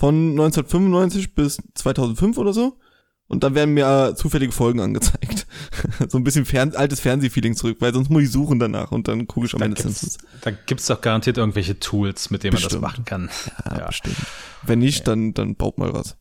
von 0.01 0.31
1995 0.31 1.35
bis 1.35 1.61
2005 1.75 2.39
oder 2.39 2.53
so. 2.53 2.79
Und 3.27 3.43
dann 3.43 3.53
werden 3.53 3.75
mir 3.75 4.15
zufällige 4.17 4.51
Folgen 4.51 4.79
angezeigt. 4.79 5.45
so 6.09 6.17
ein 6.17 6.23
bisschen 6.23 6.45
fern, 6.45 6.73
altes 6.75 6.99
Fernsehfeeling 6.99 7.55
zurück, 7.55 7.77
weil 7.81 7.93
sonst 7.93 8.09
muss 8.09 8.23
ich 8.23 8.31
suchen 8.31 8.57
danach 8.57 8.91
und 8.91 9.07
dann 9.07 9.27
gucke 9.27 9.45
ich 9.45 9.53
am 9.53 9.61
Ende 9.61 9.79
Simpsons. 9.79 10.17
Da 10.41 10.49
gibt's 10.49 10.87
doch 10.87 11.01
garantiert 11.01 11.37
irgendwelche 11.37 11.79
Tools, 11.79 12.31
mit 12.31 12.43
denen 12.43 12.53
bestimmt. 12.53 12.81
man 12.81 12.81
das 12.81 12.91
machen 12.91 13.05
kann. 13.05 13.29
Ja, 13.63 13.77
ja. 13.77 13.85
bestimmt. 13.85 14.17
Wenn 14.63 14.79
nicht, 14.79 15.07
dann, 15.07 15.35
dann 15.35 15.55
baut 15.55 15.77
mal 15.77 15.93
was. 15.93 16.17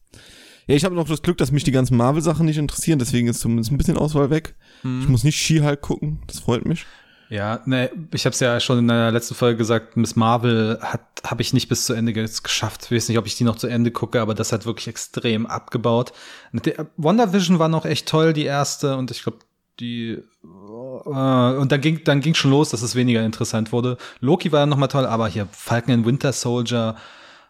Ja, 0.67 0.75
ich 0.75 0.85
habe 0.85 0.95
noch 0.95 1.09
das 1.09 1.23
Glück, 1.23 1.39
dass 1.39 1.51
mich 1.51 1.65
die 1.65 1.73
ganzen 1.73 1.97
Marvel-Sachen 1.97 2.45
nicht 2.45 2.59
interessieren, 2.59 2.99
deswegen 2.99 3.29
ist 3.29 3.41
zumindest 3.41 3.73
ein 3.73 3.79
bisschen 3.79 3.97
Auswahl 3.97 4.29
weg. 4.29 4.57
Hm. 4.83 5.01
Ich 5.01 5.09
muss 5.09 5.25
nicht 5.25 5.39
She-Hulk 5.39 5.81
gucken, 5.81 6.21
das 6.27 6.41
freut 6.41 6.67
mich. 6.67 6.85
Ja, 7.31 7.61
ne, 7.65 7.91
ich 8.13 8.27
habe 8.27 8.35
es 8.35 8.41
ja 8.41 8.59
schon 8.59 8.81
in 8.81 8.89
der 8.89 9.13
letzten 9.13 9.37
Folge 9.37 9.57
gesagt, 9.57 9.97
Miss 9.97 10.17
Marvel 10.17 10.81
hat 10.83 11.01
habe 11.25 11.43
ich 11.43 11.53
nicht 11.53 11.69
bis 11.69 11.85
zu 11.85 11.93
Ende 11.93 12.13
geschafft. 12.13 12.87
Ich 12.87 12.91
weiß 12.91 13.09
nicht, 13.09 13.19
ob 13.19 13.27
ich 13.27 13.37
die 13.37 13.45
noch 13.45 13.57
zu 13.57 13.69
Ende 13.69 13.93
gucke, 13.93 14.21
aber 14.21 14.35
das 14.35 14.53
hat 14.53 14.67
wirklich 14.67 14.89
extrem 14.89 15.47
abgebaut. 15.47 16.13
WandaVision 16.97 17.59
war 17.59 17.69
noch 17.69 17.85
echt 17.85 18.09
toll, 18.09 18.33
die 18.33 18.47
erste, 18.47 18.97
und 18.97 19.11
ich 19.11 19.23
glaube, 19.23 19.39
die 19.79 20.23
äh, 20.43 20.47
und 21.07 21.71
dann 21.71 21.81
ging 21.81 22.03
dann 22.05 22.21
ging 22.21 22.35
schon 22.35 22.51
los, 22.51 22.71
dass 22.71 22.83
es 22.83 22.97
weniger 22.97 23.25
interessant 23.25 23.71
wurde. 23.71 23.97
Loki 24.21 24.51
war 24.51 24.67
noch 24.67 24.77
mal 24.77 24.89
toll, 24.89 25.07
aber 25.07 25.29
hier 25.29 25.47
Falcon 25.53 25.95
and 25.95 26.07
Winter 26.07 26.33
Soldier 26.33 26.97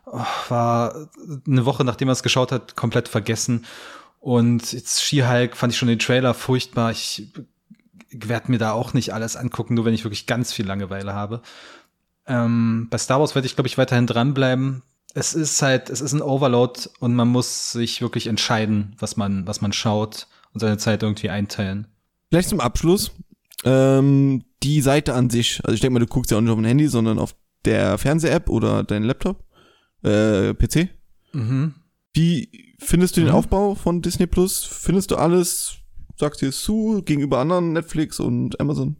oh, 0.04 0.20
war 0.48 1.08
eine 1.46 1.64
Woche 1.64 1.84
nachdem 1.84 2.06
man 2.06 2.12
es 2.12 2.22
geschaut 2.22 2.52
hat 2.52 2.76
komplett 2.76 3.08
vergessen. 3.08 3.64
Und 4.20 4.72
jetzt 4.72 5.02
She-Hulk 5.02 5.56
fand 5.56 5.72
ich 5.72 5.78
schon 5.78 5.88
den 5.88 5.98
Trailer 5.98 6.34
furchtbar. 6.34 6.90
Ich 6.90 7.32
werde 8.10 8.50
mir 8.50 8.58
da 8.58 8.72
auch 8.72 8.94
nicht 8.94 9.12
alles 9.12 9.36
angucken, 9.36 9.74
nur 9.74 9.84
wenn 9.84 9.94
ich 9.94 10.04
wirklich 10.04 10.26
ganz 10.26 10.52
viel 10.52 10.66
Langeweile 10.66 11.14
habe. 11.14 11.42
Ähm, 12.26 12.88
bei 12.90 12.98
Star 12.98 13.20
Wars 13.20 13.34
werde 13.34 13.46
ich, 13.46 13.54
glaube 13.54 13.68
ich, 13.68 13.78
weiterhin 13.78 14.06
dranbleiben. 14.06 14.82
Es 15.14 15.34
ist 15.34 15.60
halt, 15.62 15.90
es 15.90 16.00
ist 16.00 16.12
ein 16.12 16.22
Overload 16.22 16.88
und 17.00 17.14
man 17.14 17.28
muss 17.28 17.72
sich 17.72 18.00
wirklich 18.00 18.28
entscheiden, 18.28 18.94
was 18.98 19.16
man, 19.16 19.46
was 19.46 19.60
man 19.60 19.72
schaut 19.72 20.28
und 20.52 20.60
seine 20.60 20.78
Zeit 20.78 21.02
irgendwie 21.02 21.30
einteilen. 21.30 21.86
Vielleicht 22.28 22.48
zum 22.48 22.60
Abschluss. 22.60 23.10
Ähm, 23.64 24.44
die 24.62 24.80
Seite 24.80 25.14
an 25.14 25.30
sich, 25.30 25.60
also 25.64 25.74
ich 25.74 25.80
denke 25.80 25.94
mal, 25.94 26.00
du 26.00 26.06
guckst 26.06 26.30
ja 26.30 26.36
auch 26.36 26.40
nicht 26.40 26.50
auf 26.50 26.58
dem 26.58 26.64
Handy, 26.64 26.88
sondern 26.88 27.18
auf 27.18 27.34
der 27.64 27.98
Fernseh-App 27.98 28.48
oder 28.48 28.84
dein 28.84 29.02
Laptop, 29.02 29.44
äh, 30.02 30.54
PC. 30.54 30.88
Mhm. 31.32 31.74
Wie 32.12 32.74
findest 32.78 33.16
du 33.16 33.20
den 33.20 33.30
mhm. 33.30 33.34
Aufbau 33.34 33.74
von 33.74 34.02
Disney 34.02 34.26
Plus? 34.26 34.64
Findest 34.64 35.10
du 35.10 35.16
alles 35.16 35.79
sagst 36.20 36.40
dir 36.40 36.50
es 36.50 36.62
zu 36.62 37.02
gegenüber 37.04 37.38
anderen 37.38 37.72
Netflix 37.72 38.20
und 38.20 38.61
Amazon? 38.61 38.96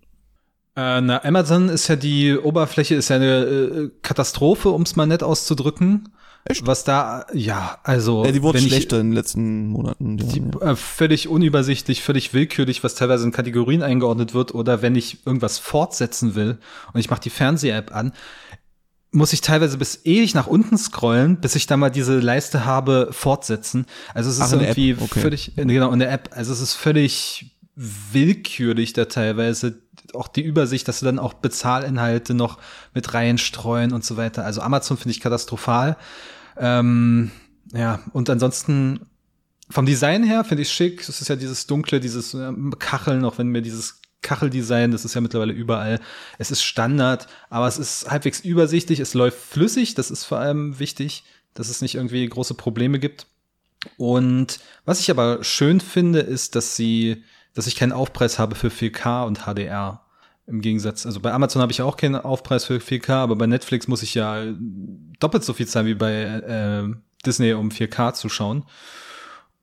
Äh, 0.77 1.01
na, 1.01 1.25
Amazon 1.25 1.69
ist 1.69 1.89
ja 1.89 1.97
die 1.97 2.37
Oberfläche, 2.37 2.95
ist 2.95 3.11
ja 3.11 3.17
eine 3.17 3.45
äh, 3.45 3.91
Katastrophe, 4.03 4.71
um 4.71 4.83
es 4.83 4.97
mal 4.97 5.07
nett 5.07 5.23
auszudrücken. 5.23 6.09
Echt? 6.45 6.67
Was 6.67 6.85
da, 6.85 7.27
ja, 7.35 7.79
also. 7.83 8.25
Ja, 8.25 8.33
die 8.33 8.43
wurde 8.43 8.61
schlechter 8.61 8.97
ich, 8.97 9.01
in 9.03 9.09
den 9.09 9.15
letzten 9.15 9.67
Monaten. 9.67 10.17
Die, 10.17 10.25
die, 10.27 10.43
ja. 10.61 10.71
äh, 10.71 10.77
völlig 10.77 11.29
unübersichtlich, 11.29 12.03
völlig 12.03 12.33
willkürlich, 12.33 12.83
was 12.83 12.95
teilweise 12.95 13.25
in 13.25 13.33
Kategorien 13.33 13.83
eingeordnet 13.83 14.33
wird. 14.33 14.55
Oder 14.55 14.81
wenn 14.81 14.97
ich 14.97 15.27
irgendwas 15.27 15.59
fortsetzen 15.59 16.35
will 16.35 16.59
und 16.95 17.01
ich 17.01 17.11
mache 17.11 17.21
die 17.21 17.31
Fernseh-App 17.31 17.95
an, 17.95 18.13
muss 19.13 19.33
ich 19.33 19.41
teilweise 19.41 19.77
bis 19.77 20.01
ewig 20.05 20.35
nach 20.35 20.47
unten 20.47 20.79
scrollen, 20.79 21.41
bis 21.41 21.57
ich 21.57 21.67
da 21.67 21.77
mal 21.77 21.91
diese 21.91 22.21
Leiste 22.21 22.65
habe, 22.65 23.09
fortsetzen. 23.11 23.87
Also 24.15 24.31
es 24.31 24.37
ist 24.37 24.43
Ach, 24.43 24.53
irgendwie 24.53 24.97
okay. 24.99 25.21
völlig, 25.21 25.53
genau, 25.57 25.93
in 25.93 25.99
der 25.99 26.13
App. 26.13 26.31
Also 26.33 26.53
es 26.53 26.61
ist 26.61 26.75
völlig 26.75 27.57
willkürlich 27.75 28.93
da 28.93 29.07
teilweise. 29.07 29.81
auch 30.15 30.29
die 30.29 30.43
Übersicht, 30.43 30.87
dass 30.87 31.01
sie 31.01 31.07
dann 31.07 31.19
auch 31.19 31.35
Bezahlinhalte 31.35 32.35
noch 32.35 32.59
mit 32.95 33.15
reinstreuen 33.15 33.93
und 33.93 34.05
so 34.05 34.17
weiter. 34.17 34.45
Also 34.45 34.61
Amazon 34.61 34.97
finde 34.97 35.11
ich 35.11 35.21
katastrophal. 35.21 35.97
Ähm, 36.57 37.31
ja, 37.73 38.01
und 38.13 38.31
ansonsten 38.31 39.07
vom 39.71 39.87
Design 39.87 40.25
her 40.25 40.45
finde 40.45 40.63
ich 40.63 40.73
schick. 40.73 41.09
Es 41.09 41.21
ist 41.21 41.29
ja 41.29 41.37
dieses 41.37 41.67
dunkle, 41.67 42.01
dieses 42.01 42.35
ähm, 42.35 42.75
Kacheln, 42.79 43.25
auch 43.25 43.39
wenn 43.39 43.49
mir 43.49 43.63
dieses 43.63 44.00
Kacheldesign, 44.23 44.91
das 44.91 45.05
ist 45.05 45.15
ja 45.15 45.21
mittlerweile 45.21 45.53
überall. 45.53 46.01
Es 46.39 46.51
ist 46.51 46.63
Standard, 46.63 47.27
aber 47.49 47.67
es 47.67 47.79
ist 47.79 48.11
halbwegs 48.11 48.41
übersichtlich, 48.41 49.01
es 49.01 49.15
läuft 49.15 49.39
flüssig, 49.39 49.95
das 49.95 50.11
ist 50.11 50.25
vor 50.25 50.39
allem 50.39 50.79
wichtig, 50.79 51.25
dass 51.55 51.69
es 51.69 51.83
nicht 51.83 51.95
irgendwie 51.95 52.27
große 52.27 52.55
Probleme 52.55 52.99
gibt. 52.99 53.27
Und 53.97 54.61
was 54.85 55.01
ich 55.01 55.11
aber 55.11 55.43
schön 55.43 55.81
finde, 55.81 56.21
ist, 56.21 56.55
dass 56.55 56.77
sie, 56.77 57.25
dass 57.55 57.67
ich 57.67 57.77
keinen 57.77 57.93
Aufpreis 57.93 58.39
habe 58.39 58.55
für 58.55 58.69
4K 58.69 59.27
und 59.27 59.47
HDR. 59.47 60.05
Im 60.47 60.61
Gegensatz, 60.61 61.07
also 61.07 61.21
bei 61.21 61.33
Amazon 61.33 61.63
habe 61.63 61.73
ich 61.73 61.81
auch 61.81 61.97
keinen 61.97 62.17
Aufpreis 62.17 62.65
für 62.65 62.79
4K, 62.79 63.13
aber 63.13 63.37
bei 63.37 63.47
Netflix 63.47 63.89
muss 63.89 64.03
ich 64.03 64.15
ja 64.15 64.45
doppelt 65.19 65.45
so 65.45 65.53
viel 65.53 65.69
zahlen 65.69 65.87
wie 65.87 65.95
bei 65.95 66.13
äh, 66.13 66.89
Disney, 67.25 67.53
um 67.53 67.71
4K 67.71 68.15
zu 68.15 68.29
schauen. 68.29 68.65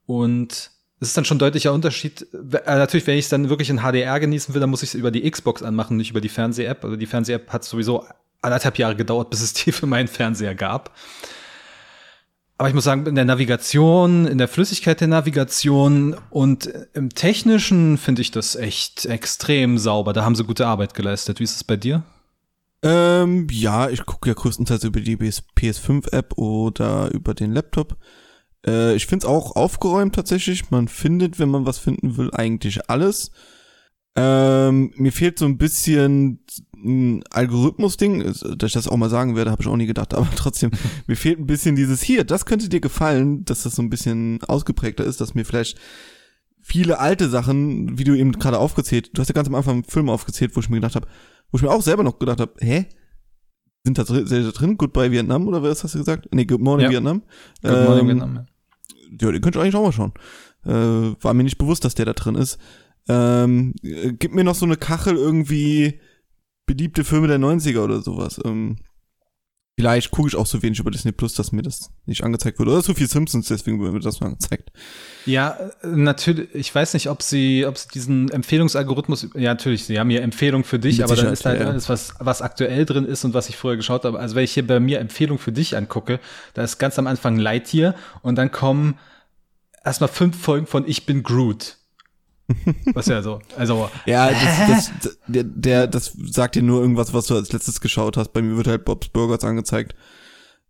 Und 0.06 0.70
es 1.00 1.08
ist 1.08 1.16
dann 1.16 1.24
schon 1.24 1.36
ein 1.36 1.40
deutlicher 1.40 1.72
Unterschied. 1.72 2.26
Äh, 2.32 2.76
natürlich, 2.76 3.06
wenn 3.06 3.18
ich 3.18 3.26
es 3.26 3.28
dann 3.28 3.48
wirklich 3.48 3.70
in 3.70 3.80
HDR 3.80 4.18
genießen 4.18 4.54
will, 4.54 4.60
dann 4.60 4.70
muss 4.70 4.82
ich 4.82 4.90
es 4.90 4.94
über 4.94 5.10
die 5.10 5.28
Xbox 5.30 5.62
anmachen, 5.62 5.96
nicht 5.96 6.10
über 6.10 6.20
die 6.20 6.28
Fernseh-App. 6.28 6.84
Also 6.84 6.96
die 6.96 7.06
Fernseh-App 7.06 7.52
hat 7.52 7.64
sowieso 7.64 8.04
anderthalb 8.42 8.78
Jahre 8.78 8.96
gedauert, 8.96 9.30
bis 9.30 9.40
es 9.40 9.52
die 9.52 9.72
für 9.72 9.86
meinen 9.86 10.08
Fernseher 10.08 10.54
gab. 10.54 10.94
Aber 12.56 12.68
ich 12.68 12.74
muss 12.74 12.84
sagen, 12.84 13.06
in 13.06 13.14
der 13.14 13.24
Navigation, 13.24 14.26
in 14.26 14.38
der 14.38 14.48
Flüssigkeit 14.48 15.00
der 15.00 15.06
Navigation 15.06 16.16
und 16.30 16.68
im 16.92 17.10
Technischen 17.10 17.98
finde 17.98 18.20
ich 18.22 18.32
das 18.32 18.56
echt 18.56 19.06
extrem 19.06 19.78
sauber. 19.78 20.12
Da 20.12 20.24
haben 20.24 20.34
sie 20.34 20.42
gute 20.42 20.66
Arbeit 20.66 20.94
geleistet. 20.94 21.38
Wie 21.38 21.44
ist 21.44 21.54
es 21.54 21.62
bei 21.62 21.76
dir? 21.76 22.02
Ähm, 22.82 23.46
ja, 23.50 23.88
ich 23.88 24.04
gucke 24.06 24.28
ja 24.28 24.34
größtenteils 24.34 24.82
über 24.82 25.00
die 25.00 25.16
PS5-App 25.16 26.36
oder 26.36 27.12
über 27.12 27.34
den 27.34 27.52
Laptop. 27.52 27.96
Äh, 28.66 28.94
ich 28.94 29.06
finde 29.06 29.26
es 29.26 29.30
auch 29.30 29.56
aufgeräumt 29.56 30.14
tatsächlich. 30.14 30.70
Man 30.70 30.88
findet, 30.88 31.38
wenn 31.38 31.50
man 31.50 31.66
was 31.66 31.78
finden 31.78 32.16
will, 32.16 32.30
eigentlich 32.32 32.90
alles. 32.90 33.30
Ähm, 34.16 34.92
mir 34.96 35.12
fehlt 35.12 35.38
so 35.38 35.44
ein 35.44 35.58
bisschen 35.58 36.44
ein 36.74 37.22
Algorithmus-Ding, 37.30 38.24
dass 38.24 38.42
ich 38.42 38.72
das 38.72 38.88
auch 38.88 38.96
mal 38.96 39.10
sagen 39.10 39.36
werde, 39.36 39.50
habe 39.50 39.62
ich 39.62 39.68
auch 39.68 39.76
nie 39.76 39.86
gedacht, 39.86 40.14
aber 40.14 40.28
trotzdem, 40.34 40.70
mir 41.06 41.16
fehlt 41.16 41.38
ein 41.38 41.46
bisschen 41.46 41.76
dieses 41.76 42.02
hier, 42.02 42.24
das 42.24 42.46
könnte 42.46 42.68
dir 42.68 42.80
gefallen, 42.80 43.44
dass 43.44 43.62
das 43.62 43.76
so 43.76 43.82
ein 43.82 43.90
bisschen 43.90 44.42
ausgeprägter 44.42 45.04
ist, 45.04 45.20
dass 45.20 45.34
mir 45.34 45.44
vielleicht 45.44 45.78
viele 46.60 46.98
alte 46.98 47.28
Sachen, 47.28 47.98
wie 47.98 48.04
du 48.04 48.14
eben 48.14 48.32
gerade 48.32 48.58
aufgezählt, 48.58 49.10
du 49.14 49.20
hast 49.20 49.28
ja 49.28 49.34
ganz 49.34 49.48
am 49.48 49.54
Anfang 49.54 49.74
einen 49.74 49.84
Film 49.84 50.10
aufgezählt, 50.10 50.56
wo 50.56 50.60
ich 50.60 50.68
mir 50.68 50.76
gedacht 50.76 50.96
habe, 50.96 51.06
wo 51.50 51.58
ich 51.58 51.62
mir 51.62 51.70
auch 51.70 51.82
selber 51.82 52.02
noch 52.02 52.18
gedacht 52.18 52.40
habe, 52.40 52.54
hä? 52.60 52.86
Sind 53.88 53.96
da 53.96 54.04
drin, 54.04 54.26
da 54.28 54.50
drin? 54.50 54.76
Goodbye 54.76 55.10
Vietnam 55.10 55.48
oder 55.48 55.62
was 55.62 55.82
hast 55.82 55.94
du 55.94 55.98
gesagt? 55.98 56.28
Nee, 56.30 56.44
Good 56.44 56.60
Morning 56.60 56.84
ja. 56.84 56.90
Vietnam. 56.90 57.22
Good 57.62 57.72
Morning 57.72 58.00
ähm, 58.00 58.06
Vietnam, 58.08 58.34
ja. 58.34 58.46
Ja, 59.18 59.32
den 59.32 59.40
könnt 59.40 59.56
ihr 59.56 59.62
eigentlich 59.62 59.76
auch 59.76 59.82
mal 59.82 59.92
schauen. 59.92 60.12
Äh, 60.66 61.14
war 61.22 61.32
mir 61.32 61.44
nicht 61.44 61.56
bewusst, 61.56 61.86
dass 61.86 61.94
der 61.94 62.04
da 62.04 62.12
drin 62.12 62.34
ist. 62.34 62.58
Ähm, 63.08 63.72
äh, 63.82 64.12
gib 64.12 64.34
mir 64.34 64.44
noch 64.44 64.56
so 64.56 64.66
eine 64.66 64.76
Kachel 64.76 65.16
irgendwie 65.16 66.00
beliebte 66.66 67.02
Filme 67.02 67.28
der 67.28 67.38
90er 67.38 67.78
oder 67.78 68.02
sowas. 68.02 68.38
Ähm, 68.44 68.76
vielleicht 69.78 70.10
gucke 70.10 70.26
ich 70.26 70.34
auch 70.34 70.46
so 70.46 70.60
wenig 70.60 70.80
über 70.80 70.90
Disney 70.90 71.12
Plus, 71.12 71.34
dass 71.34 71.52
mir 71.52 71.62
das 71.62 71.92
nicht 72.04 72.24
angezeigt 72.24 72.58
wird. 72.58 72.68
Oder 72.68 72.82
so 72.82 72.94
viel 72.94 73.08
Simpsons, 73.08 73.46
deswegen 73.46 73.80
wird 73.80 73.92
mir 73.92 74.00
das 74.00 74.18
mal 74.18 74.26
angezeigt. 74.26 74.72
Ja, 75.24 75.50
äh, 75.50 75.86
natürlich. 75.86 76.48
Ich 76.52 76.74
weiß 76.74 76.94
nicht, 76.94 77.08
ob 77.08 77.22
sie, 77.22 77.64
ob 77.64 77.78
sie 77.78 77.86
diesen 77.94 78.28
Empfehlungsalgorithmus, 78.28 79.28
ja, 79.34 79.50
natürlich, 79.50 79.84
sie 79.84 80.00
haben 80.00 80.10
hier 80.10 80.22
Empfehlung 80.22 80.64
für 80.64 80.80
dich, 80.80 80.98
Mit 80.98 81.04
aber 81.04 81.14
dann 81.14 81.32
ist 81.32 81.44
halt 81.44 81.60
ja. 81.60 81.68
alles, 81.68 81.88
was, 81.88 82.14
was 82.18 82.42
aktuell 82.42 82.86
drin 82.86 83.04
ist 83.04 83.24
und 83.24 83.34
was 83.34 83.48
ich 83.48 83.56
vorher 83.56 83.76
geschaut 83.76 84.04
habe. 84.04 84.18
Also, 84.18 84.34
wenn 84.34 84.42
ich 84.42 84.52
hier 84.52 84.66
bei 84.66 84.80
mir 84.80 84.98
Empfehlung 84.98 85.38
für 85.38 85.52
dich 85.52 85.76
angucke, 85.76 86.18
da 86.54 86.64
ist 86.64 86.78
ganz 86.78 86.98
am 86.98 87.06
Anfang 87.06 87.38
Lightyear 87.38 87.94
und 88.22 88.34
dann 88.34 88.50
kommen 88.50 88.98
erstmal 89.84 90.08
fünf 90.08 90.36
Folgen 90.42 90.66
von 90.66 90.88
Ich 90.88 91.06
bin 91.06 91.22
Groot. 91.22 91.77
Was 92.94 93.06
ja 93.06 93.22
so. 93.22 93.40
Also. 93.56 93.90
ja, 94.06 94.30
das, 94.30 94.90
das, 95.00 95.18
der, 95.26 95.44
der, 95.44 95.86
das 95.86 96.16
sagt 96.30 96.54
dir 96.54 96.62
nur 96.62 96.80
irgendwas, 96.80 97.12
was 97.12 97.26
du 97.26 97.34
als 97.34 97.52
letztes 97.52 97.80
geschaut 97.80 98.16
hast. 98.16 98.32
Bei 98.32 98.40
mir 98.40 98.56
wird 98.56 98.66
halt 98.66 98.84
Bob's 98.84 99.08
Burgers 99.08 99.44
angezeigt. 99.44 99.94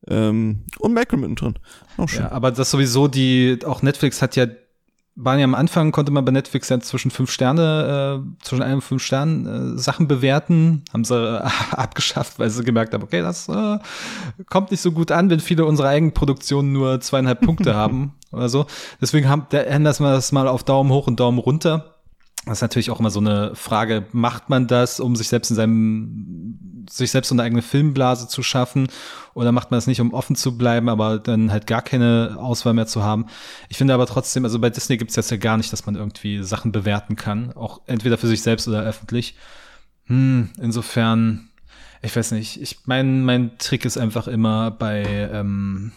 Ähm, 0.06 0.64
und 0.78 0.94
Macron 0.94 1.20
mittendrin. 1.20 1.54
Auch 1.96 2.08
schön. 2.08 2.22
Ja, 2.22 2.32
aber 2.32 2.50
das 2.50 2.70
sowieso 2.70 3.08
die, 3.08 3.58
auch 3.64 3.82
Netflix 3.82 4.22
hat 4.22 4.36
ja, 4.36 4.46
waren 5.20 5.40
ja 5.40 5.44
am 5.44 5.56
Anfang, 5.56 5.90
konnte 5.90 6.12
man 6.12 6.24
bei 6.24 6.30
Netflix 6.30 6.68
ja 6.68 6.78
zwischen 6.78 7.10
fünf 7.10 7.32
Sterne, 7.32 8.22
äh, 8.22 8.44
zwischen 8.44 8.62
einem 8.62 8.76
und 8.76 8.82
fünf 8.82 9.02
Sternen 9.02 9.74
äh, 9.74 9.78
Sachen 9.78 10.06
bewerten. 10.06 10.84
Haben 10.92 11.04
sie 11.04 11.16
äh, 11.16 11.42
abgeschafft, 11.72 12.38
weil 12.38 12.50
sie 12.50 12.62
gemerkt 12.62 12.94
haben, 12.94 13.02
okay, 13.02 13.20
das 13.20 13.48
äh, 13.48 13.78
kommt 14.48 14.70
nicht 14.70 14.80
so 14.80 14.92
gut 14.92 15.10
an, 15.10 15.28
wenn 15.28 15.40
viele 15.40 15.64
unserer 15.64 15.88
eigenen 15.88 16.14
Produktionen 16.14 16.72
nur 16.72 17.00
zweieinhalb 17.00 17.40
Punkte 17.40 17.74
haben 17.74 18.14
oder 18.30 18.48
so. 18.48 18.66
Deswegen 19.00 19.28
haben, 19.28 19.46
ändern 19.50 19.96
wir 19.98 20.12
das 20.12 20.30
mal 20.30 20.46
auf 20.46 20.62
Daumen 20.62 20.90
hoch 20.90 21.08
und 21.08 21.18
Daumen 21.18 21.38
runter. 21.38 21.97
Das 22.44 22.58
ist 22.58 22.62
natürlich 22.62 22.90
auch 22.90 23.00
immer 23.00 23.10
so 23.10 23.20
eine 23.20 23.54
Frage, 23.54 24.06
macht 24.12 24.48
man 24.48 24.66
das, 24.66 25.00
um 25.00 25.16
sich 25.16 25.28
selbst 25.28 25.50
in 25.50 25.56
seinem, 25.56 26.86
sich 26.88 27.10
selbst 27.10 27.28
so 27.28 27.34
eine 27.34 27.42
eigene 27.42 27.62
Filmblase 27.62 28.28
zu 28.28 28.42
schaffen? 28.42 28.88
Oder 29.34 29.52
macht 29.52 29.70
man 29.70 29.76
das 29.76 29.86
nicht, 29.86 30.00
um 30.00 30.14
offen 30.14 30.36
zu 30.36 30.56
bleiben, 30.56 30.88
aber 30.88 31.18
dann 31.18 31.52
halt 31.52 31.66
gar 31.66 31.82
keine 31.82 32.36
Auswahl 32.38 32.74
mehr 32.74 32.86
zu 32.86 33.02
haben? 33.02 33.26
Ich 33.68 33.76
finde 33.76 33.92
aber 33.92 34.06
trotzdem, 34.06 34.44
also 34.44 34.58
bei 34.58 34.70
Disney 34.70 34.96
gibt 34.96 35.10
es 35.10 35.16
jetzt 35.16 35.30
ja 35.30 35.36
gar 35.36 35.56
nicht, 35.56 35.72
dass 35.72 35.84
man 35.84 35.96
irgendwie 35.96 36.42
Sachen 36.42 36.72
bewerten 36.72 37.16
kann. 37.16 37.52
Auch 37.52 37.82
entweder 37.86 38.16
für 38.16 38.28
sich 38.28 38.42
selbst 38.42 38.66
oder 38.66 38.82
öffentlich. 38.82 39.36
Hm, 40.06 40.50
insofern, 40.58 41.50
ich 42.00 42.16
weiß 42.16 42.32
nicht. 42.32 42.62
Ich 42.62 42.80
mein, 42.86 43.24
mein 43.24 43.58
Trick 43.58 43.84
ist 43.84 43.98
einfach 43.98 44.26
immer 44.26 44.70
bei, 44.70 45.02
ähm, 45.32 45.92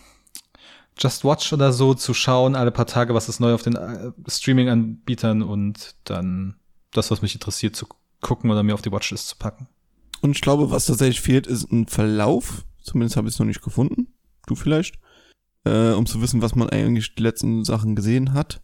Just 1.01 1.23
Watch 1.23 1.51
oder 1.51 1.73
so 1.73 1.93
zu 1.93 2.13
schauen, 2.13 2.55
alle 2.55 2.71
paar 2.71 2.85
Tage, 2.85 3.13
was 3.13 3.27
ist 3.27 3.39
neu 3.39 3.53
auf 3.53 3.63
den 3.63 3.75
äh, 3.75 4.11
Streaming-Anbietern 4.27 5.41
und 5.41 5.95
dann 6.03 6.55
das, 6.91 7.09
was 7.09 7.21
mich 7.21 7.33
interessiert, 7.33 7.75
zu 7.75 7.87
gucken 8.21 8.51
oder 8.51 8.61
mir 8.61 8.75
auf 8.75 8.83
die 8.83 8.91
Watchlist 8.91 9.27
zu 9.27 9.35
packen. 9.37 9.67
Und 10.21 10.35
ich 10.35 10.41
glaube, 10.41 10.69
was 10.69 10.85
tatsächlich 10.85 11.21
fehlt, 11.21 11.47
ist 11.47 11.71
ein 11.71 11.87
Verlauf. 11.87 12.65
Zumindest 12.83 13.17
habe 13.17 13.27
ich 13.27 13.33
es 13.33 13.39
noch 13.39 13.47
nicht 13.47 13.63
gefunden. 13.63 14.13
Du 14.45 14.55
vielleicht. 14.55 14.99
Äh, 15.63 15.91
um 15.91 16.05
zu 16.05 16.21
wissen, 16.21 16.41
was 16.41 16.55
man 16.55 16.69
eigentlich 16.69 17.15
die 17.15 17.23
letzten 17.23 17.63
Sachen 17.63 17.95
gesehen 17.95 18.33
hat. 18.33 18.61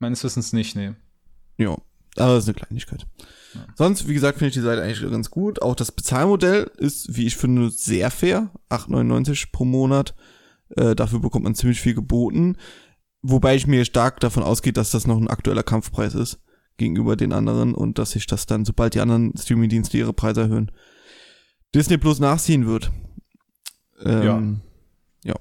Meines 0.00 0.24
Wissens 0.24 0.52
nicht, 0.52 0.74
nee. 0.74 0.94
Ja, 1.58 1.76
aber 2.16 2.34
das 2.34 2.44
ist 2.44 2.48
eine 2.48 2.54
Kleinigkeit. 2.54 3.06
Ja. 3.54 3.66
Sonst, 3.76 4.08
wie 4.08 4.14
gesagt, 4.14 4.38
finde 4.38 4.48
ich 4.48 4.54
die 4.54 4.60
Seite 4.60 4.82
eigentlich 4.82 5.00
ganz 5.10 5.30
gut. 5.30 5.62
Auch 5.62 5.74
das 5.74 5.92
Bezahlmodell 5.92 6.70
ist, 6.76 7.16
wie 7.16 7.26
ich 7.26 7.36
finde, 7.36 7.70
sehr 7.70 8.10
fair. 8.10 8.50
8,99 8.70 9.52
pro 9.52 9.64
Monat. 9.64 10.14
Äh, 10.76 10.94
dafür 10.94 11.20
bekommt 11.20 11.44
man 11.44 11.54
ziemlich 11.54 11.80
viel 11.80 11.94
geboten. 11.94 12.56
Wobei 13.22 13.54
ich 13.54 13.66
mir 13.66 13.84
stark 13.84 14.20
davon 14.20 14.42
ausgehe, 14.42 14.72
dass 14.72 14.90
das 14.90 15.06
noch 15.06 15.16
ein 15.16 15.28
aktueller 15.28 15.62
Kampfpreis 15.62 16.14
ist 16.14 16.40
gegenüber 16.76 17.16
den 17.16 17.32
anderen 17.32 17.74
und 17.74 17.98
dass 17.98 18.12
sich 18.12 18.26
das 18.26 18.46
dann, 18.46 18.64
sobald 18.64 18.94
die 18.94 19.00
anderen 19.00 19.32
Streamingdienste 19.36 19.98
ihre 19.98 20.12
Preise 20.12 20.42
erhöhen, 20.42 20.72
Disney 21.74 21.98
Plus 21.98 22.18
nachziehen 22.18 22.66
wird. 22.66 22.90
Ähm, 24.04 24.60
ja. 25.24 25.32
Ja. 25.34 25.40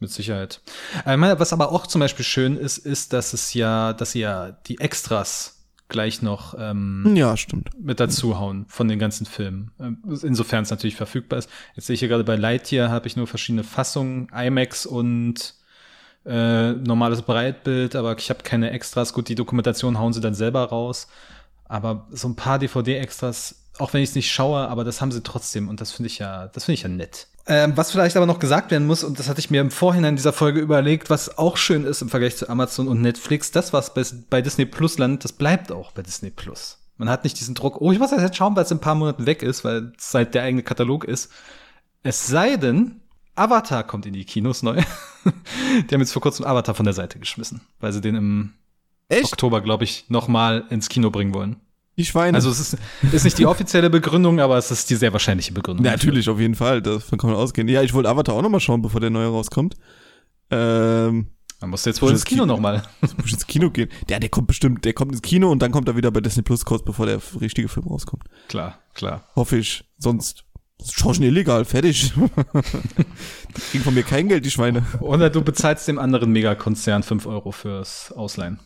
Mit 0.00 0.10
Sicherheit. 0.10 0.62
Äh, 1.04 1.18
was 1.18 1.52
aber 1.52 1.70
auch 1.70 1.86
zum 1.86 2.00
Beispiel 2.00 2.24
schön 2.24 2.56
ist, 2.56 2.78
ist, 2.78 3.12
dass 3.12 3.32
es 3.32 3.54
ja, 3.54 3.92
dass 3.92 4.12
sie 4.12 4.20
ja 4.20 4.52
die 4.66 4.80
Extras 4.80 5.59
gleich 5.90 6.22
noch 6.22 6.54
ähm, 6.58 7.14
ja, 7.14 7.36
stimmt. 7.36 7.68
mit 7.78 8.00
dazu 8.00 8.38
hauen 8.38 8.64
von 8.68 8.88
den 8.88 8.98
ganzen 8.98 9.26
Filmen. 9.26 9.72
Ähm, 9.78 9.98
insofern 10.22 10.62
es 10.62 10.70
natürlich 10.70 10.96
verfügbar 10.96 11.38
ist. 11.38 11.50
Jetzt 11.76 11.86
sehe 11.86 11.94
ich 11.94 12.00
hier 12.00 12.08
gerade 12.08 12.24
bei 12.24 12.36
Lightyear 12.36 12.90
habe 12.90 13.06
ich 13.06 13.16
nur 13.16 13.26
verschiedene 13.26 13.64
Fassungen, 13.64 14.28
IMAX 14.34 14.86
und 14.86 15.54
äh, 16.24 16.72
normales 16.72 17.22
Breitbild, 17.22 17.96
aber 17.96 18.16
ich 18.18 18.30
habe 18.30 18.42
keine 18.42 18.70
Extras. 18.70 19.12
Gut, 19.12 19.28
die 19.28 19.34
Dokumentation 19.34 19.98
hauen 19.98 20.12
sie 20.12 20.20
dann 20.20 20.34
selber 20.34 20.64
raus. 20.64 21.08
Aber 21.64 22.06
so 22.10 22.28
ein 22.28 22.36
paar 22.36 22.58
DVD-Extras, 22.58 23.54
auch 23.78 23.92
wenn 23.92 24.02
ich 24.02 24.10
es 24.10 24.14
nicht 24.14 24.30
schaue, 24.30 24.68
aber 24.68 24.84
das 24.84 25.00
haben 25.00 25.12
sie 25.12 25.22
trotzdem 25.22 25.68
und 25.68 25.80
das 25.80 25.92
finde 25.92 26.08
ich 26.08 26.18
ja, 26.18 26.48
das 26.48 26.64
finde 26.64 26.74
ich 26.74 26.82
ja 26.82 26.88
nett. 26.88 27.28
Ähm, 27.50 27.76
was 27.76 27.90
vielleicht 27.90 28.16
aber 28.16 28.26
noch 28.26 28.38
gesagt 28.38 28.70
werden 28.70 28.86
muss, 28.86 29.02
und 29.02 29.18
das 29.18 29.28
hatte 29.28 29.40
ich 29.40 29.50
mir 29.50 29.60
im 29.60 29.72
Vorhinein 29.72 30.14
dieser 30.14 30.32
Folge 30.32 30.60
überlegt, 30.60 31.10
was 31.10 31.36
auch 31.36 31.56
schön 31.56 31.84
ist 31.84 32.00
im 32.00 32.08
Vergleich 32.08 32.36
zu 32.36 32.48
Amazon 32.48 32.86
und 32.86 33.02
Netflix, 33.02 33.50
das, 33.50 33.72
was 33.72 33.92
bei, 33.92 34.04
bei 34.30 34.40
Disney 34.40 34.66
Plus 34.66 34.98
landet, 34.98 35.24
das 35.24 35.32
bleibt 35.32 35.72
auch 35.72 35.90
bei 35.90 36.02
Disney 36.02 36.30
Plus. 36.30 36.78
Man 36.96 37.10
hat 37.10 37.24
nicht 37.24 37.40
diesen 37.40 37.56
Druck, 37.56 37.80
oh, 37.80 37.90
ich 37.90 37.98
muss 37.98 38.10
das 38.10 38.22
jetzt 38.22 38.36
schauen, 38.36 38.54
weil 38.54 38.62
es 38.62 38.70
in 38.70 38.76
ein 38.76 38.82
paar 38.82 38.94
Monaten 38.94 39.26
weg 39.26 39.42
ist, 39.42 39.64
weil 39.64 39.92
es 39.98 40.14
halt 40.14 40.34
der 40.34 40.44
eigene 40.44 40.62
Katalog 40.62 41.02
ist. 41.02 41.32
Es 42.04 42.28
sei 42.28 42.56
denn, 42.56 43.00
Avatar 43.34 43.82
kommt 43.82 44.06
in 44.06 44.12
die 44.12 44.24
Kinos 44.24 44.62
neu. 44.62 44.76
die 45.24 45.92
haben 45.92 46.00
jetzt 46.00 46.12
vor 46.12 46.22
kurzem 46.22 46.46
Avatar 46.46 46.76
von 46.76 46.84
der 46.84 46.94
Seite 46.94 47.18
geschmissen, 47.18 47.62
weil 47.80 47.92
sie 47.92 48.00
den 48.00 48.14
im 48.14 48.52
Echt? 49.08 49.24
Oktober, 49.24 49.60
glaube 49.60 49.82
ich, 49.82 50.04
noch 50.08 50.28
mal 50.28 50.66
ins 50.70 50.88
Kino 50.88 51.10
bringen 51.10 51.34
wollen. 51.34 51.56
Die 52.00 52.06
Schweine. 52.06 52.34
Also 52.34 52.48
es 52.48 52.60
ist, 52.60 52.78
ist 53.12 53.24
nicht 53.24 53.36
die 53.36 53.44
offizielle 53.44 53.90
Begründung, 53.90 54.40
aber 54.40 54.56
es 54.56 54.70
ist 54.70 54.88
die 54.88 54.96
sehr 54.96 55.12
wahrscheinliche 55.12 55.52
Begründung. 55.52 55.84
Ja, 55.84 55.90
natürlich, 55.92 56.30
auf 56.30 56.40
jeden 56.40 56.54
Fall. 56.54 56.80
Davon 56.80 57.18
kann 57.18 57.28
man 57.28 57.38
ausgehen. 57.38 57.68
Ja, 57.68 57.82
ich 57.82 57.92
wollte 57.92 58.08
Avatar 58.08 58.34
auch 58.34 58.40
noch 58.40 58.48
mal 58.48 58.58
schauen, 58.58 58.80
bevor 58.80 59.02
der 59.02 59.10
neue 59.10 59.26
rauskommt. 59.28 59.74
Ähm, 60.50 61.26
Man 61.60 61.68
muss 61.70 61.84
jetzt 61.84 62.00
wohl 62.00 62.10
ins 62.10 62.24
Kino 62.24 62.46
nochmal. 62.46 62.84
Muss 63.02 63.34
ins 63.34 63.46
Kino 63.46 63.68
gehen. 63.68 63.90
Der, 64.08 64.18
der 64.18 64.30
kommt 64.30 64.46
bestimmt, 64.46 64.86
der 64.86 64.94
kommt 64.94 65.12
ins 65.12 65.20
Kino 65.20 65.50
und 65.50 65.60
dann 65.60 65.72
kommt 65.72 65.88
er 65.88 65.96
wieder 65.96 66.10
bei 66.10 66.22
Disney 66.22 66.42
Plus 66.42 66.64
kurz 66.64 66.82
bevor 66.82 67.04
der 67.04 67.20
richtige 67.38 67.68
Film 67.68 67.86
rauskommt. 67.86 68.24
Klar, 68.48 68.78
klar. 68.94 69.24
Hoffe 69.36 69.58
ich. 69.58 69.84
Sonst 69.98 70.44
schau 70.90 71.12
schon 71.12 71.24
illegal, 71.24 71.66
fertig. 71.66 72.14
die 73.56 73.60
kriegen 73.72 73.84
von 73.84 73.92
mir 73.92 74.04
kein 74.04 74.28
Geld, 74.28 74.46
die 74.46 74.50
Schweine. 74.50 74.86
Oder 75.00 75.28
du 75.28 75.42
bezahlst 75.42 75.86
dem 75.86 75.98
anderen 75.98 76.32
Megakonzern 76.32 77.02
5 77.02 77.26
Euro 77.26 77.52
fürs 77.52 78.10
Ausleihen. 78.12 78.58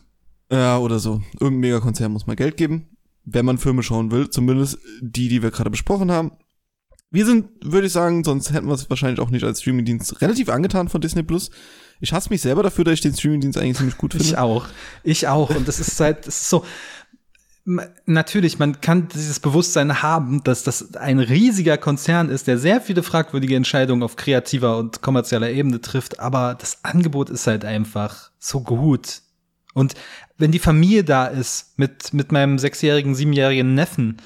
Ja, 0.49 0.77
oder 0.77 0.99
so. 0.99 1.21
Irgendein 1.33 1.59
Megakonzern 1.59 2.13
muss 2.13 2.27
mal 2.27 2.35
Geld 2.35 2.55
geben, 2.55 2.94
wenn 3.25 3.45
man 3.45 3.57
Filme 3.57 3.83
schauen 3.83 4.11
will. 4.11 4.29
Zumindest 4.29 4.77
die, 5.01 5.27
die 5.27 5.41
wir 5.41 5.51
gerade 5.51 5.69
besprochen 5.69 6.11
haben. 6.11 6.31
Wir 7.11 7.25
sind, 7.25 7.47
würde 7.61 7.87
ich 7.87 7.93
sagen, 7.93 8.23
sonst 8.23 8.51
hätten 8.51 8.67
wir 8.67 8.73
es 8.73 8.89
wahrscheinlich 8.89 9.19
auch 9.19 9.29
nicht 9.29 9.43
als 9.43 9.61
Streamingdienst 9.61 10.21
relativ 10.21 10.49
angetan 10.49 10.89
von 10.89 11.01
Disney 11.01 11.23
Plus. 11.23 11.49
Ich 12.01 12.11
hasse 12.11 12.29
mich 12.29 12.41
selber 12.41 12.63
dafür, 12.63 12.83
dass 12.83 12.95
ich 12.95 13.01
den 13.01 13.13
Streamingdienst 13.13 13.57
eigentlich 13.57 13.77
ziemlich 13.77 13.97
gut 13.97 14.13
finde. 14.13 14.25
Ich 14.25 14.37
auch. 14.37 14.67
Ich 15.03 15.27
auch. 15.27 15.49
Und 15.49 15.67
das 15.67 15.79
ist 15.79 15.99
halt, 15.99 16.27
das 16.27 16.41
ist 16.41 16.49
so, 16.49 16.65
natürlich, 18.05 18.59
man 18.59 18.79
kann 18.79 19.07
dieses 19.07 19.39
Bewusstsein 19.39 20.03
haben, 20.03 20.43
dass 20.43 20.63
das 20.63 20.95
ein 20.95 21.19
riesiger 21.19 21.77
Konzern 21.77 22.29
ist, 22.29 22.47
der 22.47 22.57
sehr 22.57 22.79
viele 22.79 23.01
fragwürdige 23.01 23.55
Entscheidungen 23.55 24.03
auf 24.03 24.15
kreativer 24.15 24.77
und 24.77 25.01
kommerzieller 25.01 25.49
Ebene 25.49 25.81
trifft, 25.81 26.19
aber 26.19 26.55
das 26.55 26.83
Angebot 26.83 27.29
ist 27.29 27.47
halt 27.47 27.65
einfach 27.65 28.31
so 28.39 28.61
gut. 28.61 29.21
Und 29.73 29.95
wenn 30.37 30.51
die 30.51 30.59
Familie 30.59 31.03
da 31.03 31.27
ist, 31.27 31.77
mit, 31.77 32.13
mit 32.13 32.31
meinem 32.31 32.59
sechsjährigen, 32.59 33.15
siebenjährigen 33.15 33.73
Neffen, 33.73 34.17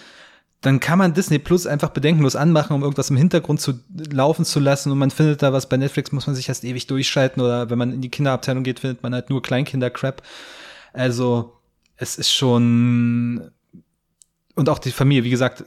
dann 0.62 0.80
kann 0.80 0.99
man 0.99 1.14
Disney 1.14 1.39
Plus 1.39 1.66
einfach 1.66 1.89
bedenkenlos 1.89 2.36
anmachen, 2.36 2.74
um 2.74 2.82
irgendwas 2.82 3.10
im 3.10 3.16
Hintergrund 3.16 3.62
zu 3.62 3.80
laufen 4.12 4.43
zu 4.43 4.60
lassen 4.60 4.91
und 4.91 4.97
man 4.97 5.12
findet 5.12 5.41
da 5.41 5.53
was. 5.53 5.70
Bei 5.70 5.78
Netflix 5.78 6.12
muss 6.12 6.28
man 6.28 6.36
sich 6.36 6.49
erst 6.49 6.66
ewig 6.66 6.88
durchschalten 6.88 7.41
oder 7.41 7.70
wenn 7.70 7.78
man 7.78 7.93
in 7.93 8.01
die 8.01 8.10
Kinderabteilung 8.10 8.64
geht, 8.64 8.82
findet 8.82 9.01
man 9.01 9.14
halt 9.14 9.30
nur 9.30 9.41
Kleinkinder-Crap. 9.41 10.22
Also, 10.91 11.53
es 11.95 12.18
ist 12.18 12.32
schon 12.32 13.51
und 14.60 14.70
auch 14.70 14.80
die 14.80 14.91
Familie, 14.91 15.24
wie 15.24 15.30
gesagt, 15.30 15.64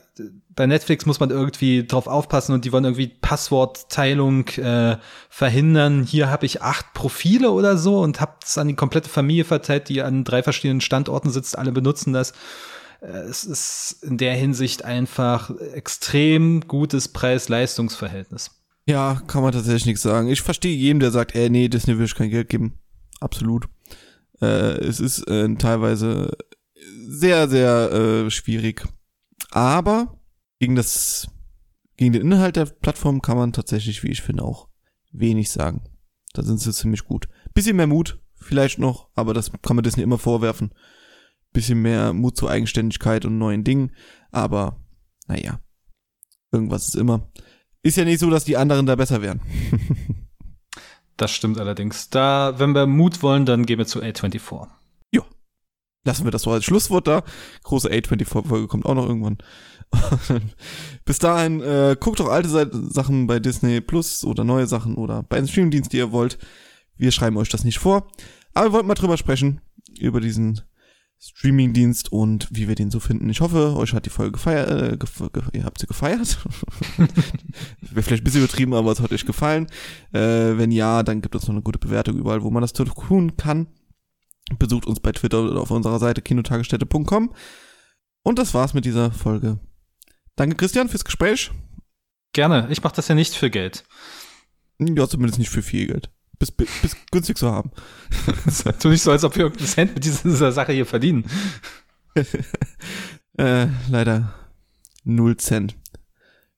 bei 0.55 0.67
Netflix 0.67 1.05
muss 1.05 1.19
man 1.19 1.31
irgendwie 1.31 1.85
drauf 1.85 2.07
aufpassen 2.07 2.53
und 2.53 2.63
die 2.63 2.71
wollen 2.71 2.83
irgendwie 2.83 3.07
Passwortteilung 3.07 4.47
äh, 4.49 4.97
verhindern. 5.29 6.03
Hier 6.03 6.29
habe 6.29 6.45
ich 6.45 6.61
acht 6.61 6.93
Profile 6.93 7.51
oder 7.51 7.77
so 7.77 7.99
und 7.99 8.21
habe 8.21 8.33
es 8.43 8.57
an 8.57 8.67
die 8.67 8.75
komplette 8.75 9.09
Familie 9.09 9.45
verteilt, 9.45 9.89
die 9.89 10.01
an 10.01 10.23
drei 10.23 10.43
verschiedenen 10.43 10.79
Standorten 10.79 11.31
sitzt, 11.31 11.57
alle 11.57 11.71
benutzen 11.71 12.13
das. 12.13 12.33
Äh, 13.01 13.07
es 13.07 13.43
ist 13.43 14.03
in 14.03 14.17
der 14.17 14.35
Hinsicht 14.35 14.85
einfach 14.85 15.51
extrem 15.73 16.61
gutes 16.67 17.07
Preis-Leistungs-Verhältnis. 17.07 18.51
Ja, 18.85 19.21
kann 19.27 19.43
man 19.43 19.53
tatsächlich 19.53 19.87
nichts 19.87 20.03
sagen. 20.03 20.27
Ich 20.27 20.41
verstehe 20.41 20.75
jeden, 20.75 20.99
der 20.99 21.11
sagt, 21.11 21.35
ey, 21.35 21.49
nee, 21.49 21.67
Disney 21.67 21.97
will 21.97 22.05
ich 22.05 22.15
kein 22.15 22.29
Geld 22.29 22.49
geben. 22.49 22.79
Absolut. 23.21 23.65
Äh, 24.41 24.77
es 24.79 24.99
ist 24.99 25.27
äh, 25.27 25.55
teilweise 25.55 26.31
sehr, 27.05 27.49
sehr 27.49 27.91
äh, 27.91 28.31
schwierig. 28.31 28.87
Aber 29.51 30.19
gegen 30.59 30.75
das, 30.75 31.27
gegen 31.97 32.13
den 32.13 32.21
Inhalt 32.23 32.55
der 32.55 32.65
Plattform 32.65 33.21
kann 33.21 33.37
man 33.37 33.53
tatsächlich, 33.53 34.03
wie 34.03 34.11
ich 34.11 34.21
finde, 34.21 34.43
auch 34.43 34.69
wenig 35.11 35.51
sagen. 35.51 35.83
Da 36.33 36.41
sind 36.43 36.59
sie 36.59 36.73
ziemlich 36.73 37.05
gut. 37.05 37.27
Bisschen 37.53 37.75
mehr 37.75 37.87
Mut, 37.87 38.19
vielleicht 38.35 38.79
noch, 38.79 39.09
aber 39.15 39.33
das 39.33 39.51
kann 39.61 39.75
man 39.75 39.83
Disney 39.83 40.03
immer 40.03 40.17
vorwerfen. 40.17 40.73
Bisschen 41.51 41.81
mehr 41.81 42.13
Mut 42.13 42.35
zur 42.35 42.49
Eigenständigkeit 42.49 43.25
und 43.25 43.37
neuen 43.37 43.63
Dingen. 43.63 43.91
Aber, 44.31 44.83
naja, 45.27 45.59
irgendwas 46.51 46.87
ist 46.87 46.95
immer. 46.95 47.31
Ist 47.83 47.97
ja 47.97 48.05
nicht 48.05 48.19
so, 48.19 48.29
dass 48.29 48.45
die 48.45 48.57
anderen 48.57 48.87
da 48.87 48.95
besser 48.95 49.21
wären. 49.21 49.41
das 51.17 51.31
stimmt 51.31 51.59
allerdings. 51.59 52.09
Da, 52.09 52.55
wenn 52.57 52.73
wir 52.73 52.87
Mut 52.87 53.21
wollen, 53.21 53.45
dann 53.45 53.67
gehen 53.67 53.77
wir 53.77 53.85
zu 53.85 54.01
A24 54.01 54.39
lassen 56.03 56.25
wir 56.25 56.31
das 56.31 56.43
so 56.43 56.51
als 56.51 56.65
Schlusswort 56.65 57.07
da. 57.07 57.23
Große 57.63 57.89
A24-Folge 57.89 58.67
kommt 58.67 58.85
auch 58.85 58.95
noch 58.95 59.07
irgendwann. 59.07 59.37
Bis 61.05 61.19
dahin, 61.19 61.61
äh, 61.61 61.95
guckt 61.99 62.19
doch 62.19 62.29
alte 62.29 62.49
Sachen 62.89 63.27
bei 63.27 63.39
Disney 63.39 63.81
Plus 63.81 64.25
oder 64.25 64.43
neue 64.43 64.67
Sachen 64.67 64.95
oder 64.95 65.23
bei 65.23 65.37
einem 65.37 65.47
Streamingdienst, 65.47 65.93
die 65.93 65.97
ihr 65.97 66.11
wollt. 66.11 66.37
Wir 66.97 67.11
schreiben 67.11 67.37
euch 67.37 67.49
das 67.49 67.63
nicht 67.63 67.79
vor. 67.79 68.07
Aber 68.53 68.67
wir 68.67 68.73
wollten 68.73 68.87
mal 68.87 68.95
drüber 68.95 69.17
sprechen, 69.17 69.61
über 69.99 70.19
diesen 70.19 70.61
Streamingdienst 71.19 72.11
und 72.11 72.49
wie 72.51 72.67
wir 72.67 72.75
den 72.75 72.91
so 72.91 72.99
finden. 72.99 73.29
Ich 73.29 73.39
hoffe, 73.39 73.77
euch 73.77 73.93
hat 73.93 74.05
die 74.05 74.09
Folge 74.09 74.33
gefeiert, 74.33 74.69
äh, 74.69 74.97
gef 74.97 75.23
ge 75.31 75.43
ihr 75.53 75.63
habt 75.63 75.79
sie 75.79 75.87
gefeiert. 75.87 76.37
Wäre 77.81 78.03
vielleicht 78.03 78.23
ein 78.23 78.25
bisschen 78.25 78.43
übertrieben, 78.43 78.73
aber 78.73 78.91
es 78.91 78.99
hat 78.99 79.13
euch 79.13 79.25
gefallen. 79.25 79.67
Äh, 80.11 80.57
wenn 80.57 80.71
ja, 80.71 81.01
dann 81.01 81.21
gibt 81.21 81.33
es 81.35 81.43
noch 81.43 81.55
eine 81.55 81.61
gute 81.61 81.79
Bewertung 81.79 82.17
überall, 82.17 82.43
wo 82.43 82.49
man 82.49 82.61
das 82.61 82.73
tun 82.73 83.37
kann. 83.37 83.67
Besucht 84.59 84.85
uns 84.85 84.99
bei 84.99 85.11
Twitter 85.11 85.41
oder 85.43 85.61
auf 85.61 85.71
unserer 85.71 85.99
Seite 85.99 86.21
kinotagesstätte.com. 86.21 87.33
Und 88.23 88.39
das 88.39 88.53
war's 88.53 88.73
mit 88.73 88.85
dieser 88.85 89.11
Folge. 89.11 89.59
Danke, 90.35 90.55
Christian, 90.55 90.89
fürs 90.89 91.05
Gespräch. 91.05 91.51
Gerne. 92.33 92.67
Ich 92.71 92.83
mache 92.83 92.95
das 92.95 93.07
ja 93.07 93.15
nicht 93.15 93.35
für 93.35 93.49
Geld. 93.49 93.83
Ja, 94.79 95.07
zumindest 95.07 95.39
nicht 95.39 95.49
für 95.49 95.61
viel 95.61 95.87
Geld. 95.87 96.09
Bis, 96.39 96.51
bis, 96.51 96.69
bis 96.81 96.95
günstig 97.11 97.37
zu 97.37 97.51
haben. 97.51 97.71
tu 98.79 98.89
nicht 98.89 99.03
so, 99.03 99.11
als 99.11 99.23
ob 99.23 99.35
wir 99.35 99.43
irgendeinen 99.43 99.69
Cent 99.69 99.93
mit 99.93 100.03
dieser 100.03 100.51
Sache 100.51 100.73
hier 100.73 100.85
verdienen. 100.85 101.25
äh, 103.37 103.67
leider 103.89 104.33
null 105.03 105.37
Cent. 105.37 105.77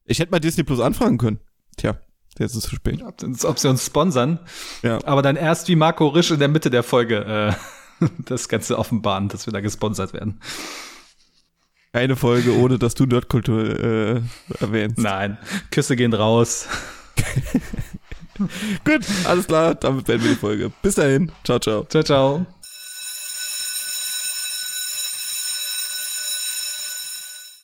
Ich 0.05 0.19
hätte 0.19 0.31
mal 0.31 0.39
Disney 0.39 0.63
Plus 0.63 0.79
anfragen 0.79 1.17
können. 1.17 1.39
Tja. 1.77 1.99
Jetzt 2.38 2.51
ist 2.51 2.63
es 2.65 2.69
zu 2.69 2.75
spät. 2.75 3.01
Ob 3.01 3.59
sie 3.59 3.69
uns 3.69 3.86
sponsern. 3.86 4.39
Ja. 4.81 4.99
Aber 5.05 5.21
dann 5.21 5.38
erst 5.38 5.67
wie 5.69 5.75
Marco 5.75 6.07
Risch 6.07 6.31
in 6.31 6.39
der 6.39 6.49
Mitte 6.49 6.69
der 6.69 6.83
Folge 6.83 7.23
äh, 7.23 7.53
das 8.25 8.49
Ganze 8.49 8.77
offenbaren, 8.77 9.29
dass 9.29 9.45
wir 9.45 9.53
da 9.53 9.61
gesponsert 9.61 10.13
werden. 10.13 10.39
Eine 11.93 12.17
Folge, 12.17 12.53
ohne 12.57 12.77
dass 12.77 12.93
du 12.93 13.05
Nerdkultur 13.05 13.79
äh, 13.79 14.21
erwähnst. 14.59 14.97
Nein, 14.97 15.37
Küsse 15.71 15.95
gehen 15.95 16.13
raus. 16.13 16.67
Gut, 18.83 19.05
alles 19.25 19.47
klar, 19.47 19.75
damit 19.75 20.05
beenden 20.05 20.25
wir 20.25 20.31
die 20.31 20.39
Folge. 20.39 20.71
Bis 20.81 20.95
dahin. 20.95 21.31
Ciao, 21.45 21.57
ciao. 21.59 21.85
Ciao, 21.85 22.03
ciao. 22.03 22.45